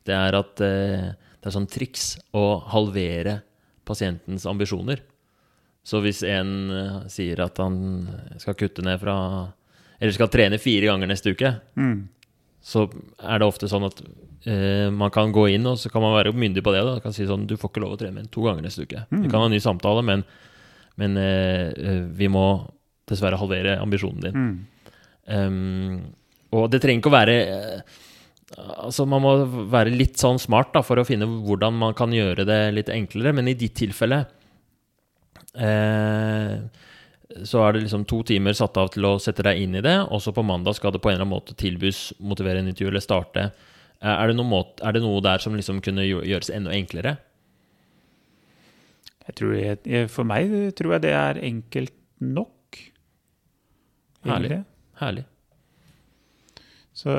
[0.05, 1.07] Det er at eh,
[1.41, 3.39] det er sånn triks å halvere
[3.87, 5.01] pasientens ambisjoner.
[5.83, 7.79] Så hvis en eh, sier at han
[8.41, 9.15] skal kutte ned fra
[10.01, 12.07] Eller skal trene fire ganger neste uke, Mm.
[12.61, 12.87] så
[13.21, 13.99] er det ofte sånn at
[14.49, 16.81] eh, man kan gå inn og så kan man være myndig på det.
[16.85, 16.95] Da.
[16.97, 18.85] Man kan si sånn Du får ikke lov å trene mer enn to ganger neste
[18.85, 19.03] uke.
[19.09, 20.23] Vi kan ha en ny samtale, men,
[20.97, 22.45] men eh, eh, vi må
[23.09, 24.33] dessverre halvere ambisjonen din.
[24.37, 24.57] Mm.
[25.29, 26.13] Um,
[26.51, 27.99] og det trenger ikke å være eh,
[28.57, 29.31] Altså Man må
[29.71, 33.31] være litt sånn smart da for å finne hvordan man kan gjøre det litt enklere,
[33.37, 34.25] men i ditt tilfelle
[35.55, 36.57] eh,
[37.47, 39.95] så er det liksom to timer satt av til å sette deg inn i det,
[40.11, 43.05] og så på mandag skal det på en eller annen måte tilbys motiverende intervju eller
[43.05, 43.45] starte.
[44.01, 47.15] Eh, Er det, måte, er det noe der som liksom kunne gjøres enda enklere?
[49.29, 52.81] Jeg tror jeg, jeg, for meg tror jeg det er enkelt nok.
[54.27, 54.63] Herlig.
[55.01, 55.25] Herlig.
[56.93, 57.11] Så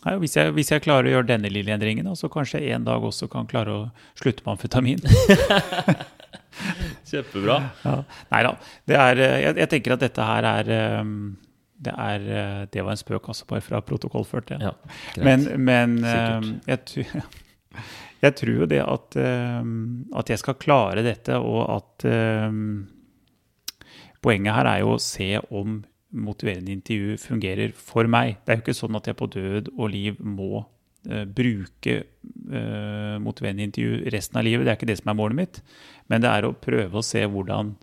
[0.00, 2.86] Nei, hvis, jeg, hvis jeg klarer å gjøre denne lille endringen, så kanskje jeg en
[2.86, 3.80] dag også kan klare å
[4.16, 5.02] slutte med amfetamin.
[7.10, 7.58] Kjempebra.
[7.84, 7.98] Ja.
[8.32, 8.54] Nei da.
[8.88, 11.12] Det er, eh, jeg, jeg tenker at dette her er eh,
[11.84, 14.54] det, er, eh, det var en spøk, altså, bare fra protokoll ført.
[14.54, 14.72] Ja.
[14.72, 15.26] Ja.
[15.26, 17.12] Men, men jeg,
[18.24, 22.08] jeg tror jo det at, at jeg skal klare dette, og at
[24.24, 25.80] Poenget her er jo å se om
[26.10, 28.40] motiverende intervju fungerer for meg.
[28.44, 33.16] Det er jo ikke sånn at jeg på død og liv må uh, bruke uh,
[33.22, 34.66] motiverende intervju resten av livet.
[34.66, 35.60] Det er ikke det som er målet mitt.
[36.10, 37.76] Men det er å prøve å se hvordan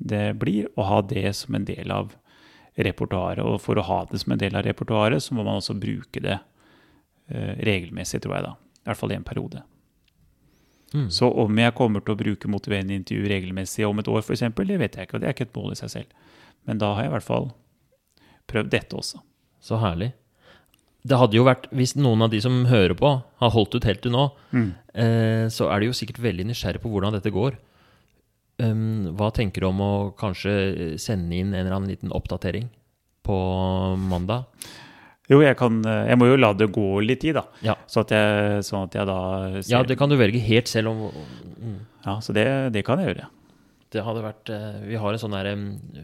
[0.00, 2.14] det blir, og ha det som en del av
[2.80, 3.44] repertoaret.
[3.44, 6.24] Og for å ha det som en del av repertoaret, så må man også bruke
[6.24, 8.56] det uh, regelmessig, tror jeg da.
[8.80, 9.62] I hvert fall i en periode.
[10.94, 11.08] Mm.
[11.14, 14.78] Så om jeg kommer til å bruke motiverende intervju regelmessig om et år, f.eks., det
[14.80, 15.18] vet jeg ikke.
[15.18, 16.30] og Det er ikke et mål i seg selv.
[16.68, 17.50] Men da har jeg i hvert fall
[18.50, 19.22] prøvd dette også.
[19.62, 20.12] Så herlig.
[21.06, 24.02] Det hadde jo vært, Hvis noen av de som hører på, har holdt ut helt
[24.04, 24.70] til nå, mm.
[24.92, 27.56] eh, så er de jo sikkert veldig nysgjerrig på hvordan dette går.
[28.60, 32.66] Um, hva tenker du om å kanskje sende inn en eller annen liten oppdatering
[33.24, 33.36] på
[33.96, 34.50] mandag?
[35.30, 37.44] Jo, jeg, kan, jeg må jo la det gå litt tid, da.
[37.62, 37.76] Ja.
[37.90, 39.18] Så at jeg, sånn at jeg da
[39.60, 41.76] ser Ja, det kan du velge helt selv om mm.
[42.06, 43.28] Ja, så det, det kan jeg gjøre.
[43.90, 45.36] Det hadde vært, eh, vi har en sånn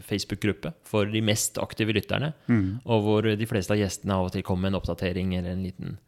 [0.09, 2.33] Facebook-gruppe for de mest aktive lytterne.
[2.51, 2.83] Mm.
[2.83, 5.63] Og hvor de fleste av gjestene av og til kommer med en oppdatering eller en
[5.63, 5.99] liten,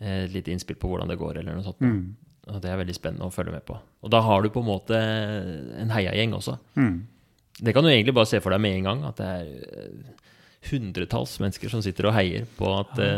[0.00, 1.38] eh, et lite innspill på hvordan det går.
[1.38, 1.80] eller noe sånt.
[1.80, 2.16] Mm.
[2.48, 3.78] Og Det er veldig spennende å følge med på.
[4.02, 6.58] Og da har du på en måte en heiagjeng også.
[6.76, 7.06] Mm.
[7.60, 9.04] Det kan du egentlig bare se for deg med en gang.
[9.04, 10.14] At det er eh,
[10.70, 13.12] hundretalls mennesker som sitter og heier på at ja.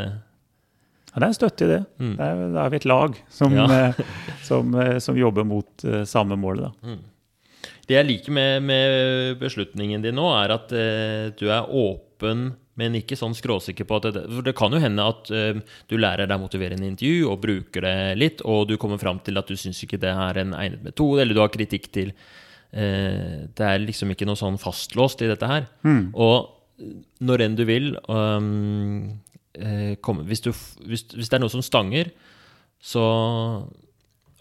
[1.10, 1.78] Ja, Det er en støtte i det.
[1.98, 2.10] Mm.
[2.14, 3.66] Da er, er vi et lag som, ja.
[4.46, 6.60] som, som, jobber mot samme mål.
[6.68, 6.70] Da.
[6.86, 7.00] Mm.
[7.90, 12.96] Det jeg liker med, med beslutningen din nå, er at uh, du er åpen, men
[12.96, 15.58] ikke sånn skråsikker på at det, For det kan jo hende at uh,
[15.90, 19.50] du lærer deg motiverende intervju og bruker det litt, og du kommer fram til at
[19.50, 23.66] du syns ikke det er en egnet metode, eller du har kritikk til uh, Det
[23.66, 25.66] er liksom ikke noe sånn fastlåst i dette her.
[25.82, 26.12] Mm.
[26.14, 26.59] Og
[27.20, 29.20] når enn du vil um,
[30.00, 30.52] komme, hvis, du,
[30.86, 32.12] hvis, hvis det er noe som stanger,
[32.80, 33.04] så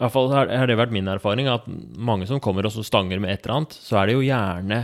[0.00, 1.66] hvert fall har det vært min erfaring at
[2.00, 4.78] mange som kommer og så stanger med et eller annet, så er det jo gjerne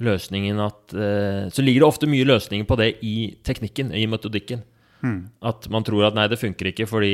[0.00, 4.62] løsningen at eh, Så ligger det ofte mye løsninger på det i teknikken, i metodikken.
[5.04, 5.28] Hmm.
[5.44, 7.12] At man tror at nei, det funker ikke fordi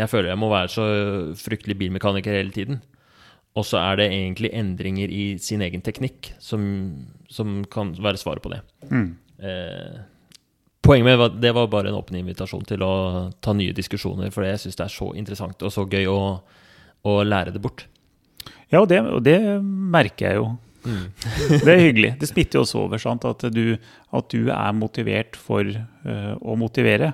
[0.00, 0.88] jeg føler jeg må være så
[1.38, 2.82] fryktelig bilmekaniker hele tiden.
[3.54, 6.64] Og så er det egentlig endringer i sin egen teknikk som,
[7.30, 8.58] som kan være svaret på det.
[8.90, 9.06] Mm.
[9.38, 10.00] Eh,
[10.82, 12.94] poenget med det var bare en åpen invitasjon til å
[13.44, 16.20] ta nye diskusjoner, for jeg syns det er så interessant og så gøy å
[17.04, 17.86] å lære det bort.
[18.72, 20.46] Ja, og det, og det merker jeg jo.
[20.84, 21.04] Mm.
[21.64, 22.14] det er hyggelig.
[22.20, 23.26] Det smitter jo også over, sant?
[23.28, 23.76] At, du,
[24.16, 27.12] at du er motivert for uh, å motivere.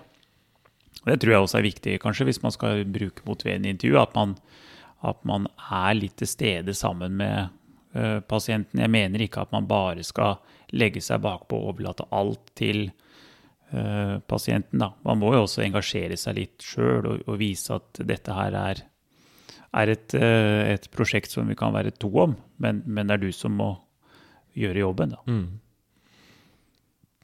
[1.00, 3.98] Det tror jeg også er viktig, kanskje, hvis man skal bruke motiverende intervju.
[4.00, 4.36] At man,
[5.06, 7.48] at man er litt til stede sammen med
[7.96, 8.82] uh, pasienten.
[8.82, 10.38] Jeg mener ikke at man bare skal
[10.76, 12.86] legge seg bakpå og overlate alt til
[13.72, 14.82] uh, pasienten.
[14.82, 14.92] Da.
[15.08, 18.84] Man må jo også engasjere seg litt sjøl og, og, vise at dette her er
[19.70, 23.22] er et, eh, et, prosjekt som vi kan være to om, men, men, det er
[23.22, 23.70] du som må
[24.58, 25.14] gjøre jobben.
[25.14, 25.20] da.
[25.30, 25.60] Mm.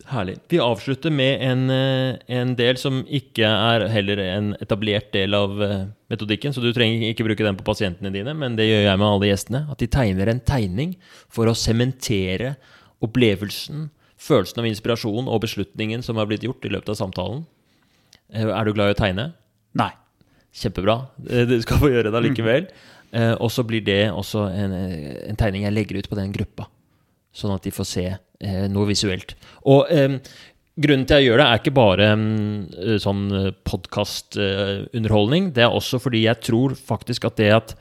[0.06, 0.36] Herlig.
[0.48, 5.62] Vi avslutter med en, eh, en, del som ikke er heller en etablert del av
[5.62, 9.00] eh, metodikken, så du trenger ikke bruke den på pasientene dine, men det gjør jeg
[9.00, 9.64] med alle gjestene.
[9.72, 10.94] At de tegner en tegning
[11.26, 12.54] for å sementere
[13.02, 17.42] opplevelsen, følelsen av inspirasjon og beslutningen som har blitt gjort i løpet av samtalen.
[18.30, 19.32] Er du glad i å tegne?
[19.74, 19.90] Nei.
[20.54, 21.00] Kjempebra.
[21.26, 22.70] Eh, du skal få gjøre det allikevel.
[23.16, 23.38] Mm.
[23.40, 26.66] og så blir det også en, en, tegning jeg legger ut på den gruppa,
[27.32, 28.18] sånn at de får se eh,
[28.72, 29.36] noe visuelt.
[29.66, 30.18] Og eh,
[30.76, 32.66] grunnen til jeg gjør det, er ikke bare um,
[33.00, 33.26] sånn
[33.66, 35.50] podkastunderholdning.
[35.56, 37.76] det er også fordi jeg tror faktisk at det at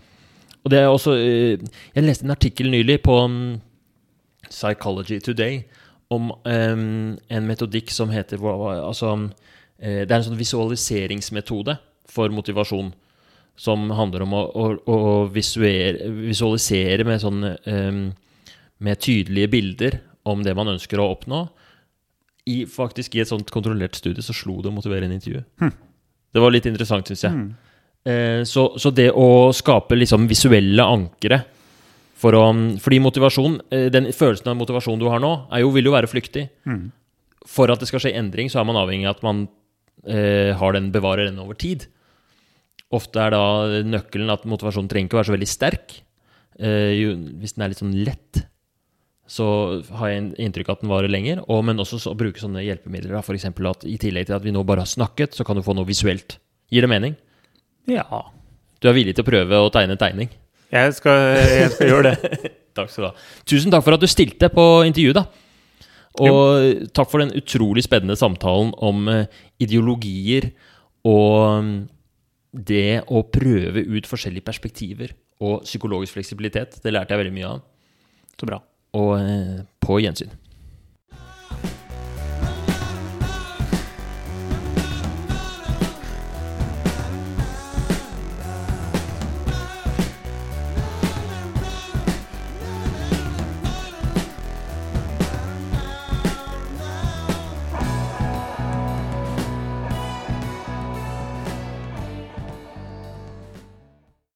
[0.66, 3.62] Og det er også Jeg leste en artikkel nylig på um,
[4.50, 5.64] Psychology Today
[6.10, 9.30] om en metodikk som heter altså,
[9.80, 11.78] Det er en sånn visualiseringsmetode
[12.08, 12.94] for motivasjon.
[13.58, 17.42] Som handler om å, å, å visualisere med, sånn,
[18.78, 21.46] med tydelige bilder om det man ønsker å oppnå.
[22.46, 25.42] I, faktisk I et sånt kontrollert studie så slo det å motivere en intervju.
[25.62, 25.74] Hm.
[26.36, 27.34] Det var litt interessant, syns jeg.
[27.34, 27.48] Hm.
[28.06, 31.42] Eh, så, så, det å skape liksom visuelle ankere
[32.16, 32.44] for å,
[32.80, 36.46] Fordi motivasjon, eh, den følelsen av motivasjon du har nå, jo, vil jo være flyktig.
[36.70, 36.88] Mm.
[37.50, 39.44] For at det skal skje endring, så er man avhengig av at man
[40.08, 41.88] eh, har den, bevarer den over tid.
[42.96, 43.44] Ofte er da
[43.86, 45.98] nøkkelen at motivasjonen trenger ikke å være så veldig sterk.
[46.56, 48.46] Eh, jo, hvis den er litt sånn lett,
[49.26, 49.46] så
[49.98, 51.42] har jeg inntrykk av at den varer lenger.
[51.50, 53.18] Og, men også å bruke sånne hjelpemidler.
[53.22, 53.48] F.eks.
[53.50, 55.88] at i tillegg til at vi nå bare har snakket, så kan du få noe
[55.88, 56.38] visuelt.
[56.74, 57.16] Gir det mening?
[57.90, 58.06] Ja.
[58.82, 60.30] Du er villig til å prøve å tegne en tegning?
[60.74, 62.30] Jeg skal, jeg skal gjøre det.
[62.78, 63.26] takk skal du ha.
[63.50, 65.26] Tusen takk for at du stilte på intervjuet, da.
[66.16, 66.88] Og jo.
[66.96, 69.26] takk for den utrolig spennende samtalen om uh,
[69.60, 70.52] ideologier
[71.06, 71.84] og
[72.56, 75.12] det å prøve ut forskjellige perspektiver
[75.44, 77.66] og psykologisk fleksibilitet, det lærte jeg veldig mye av.
[78.40, 78.62] Så bra.
[78.96, 80.32] Og eh, på gjensyn.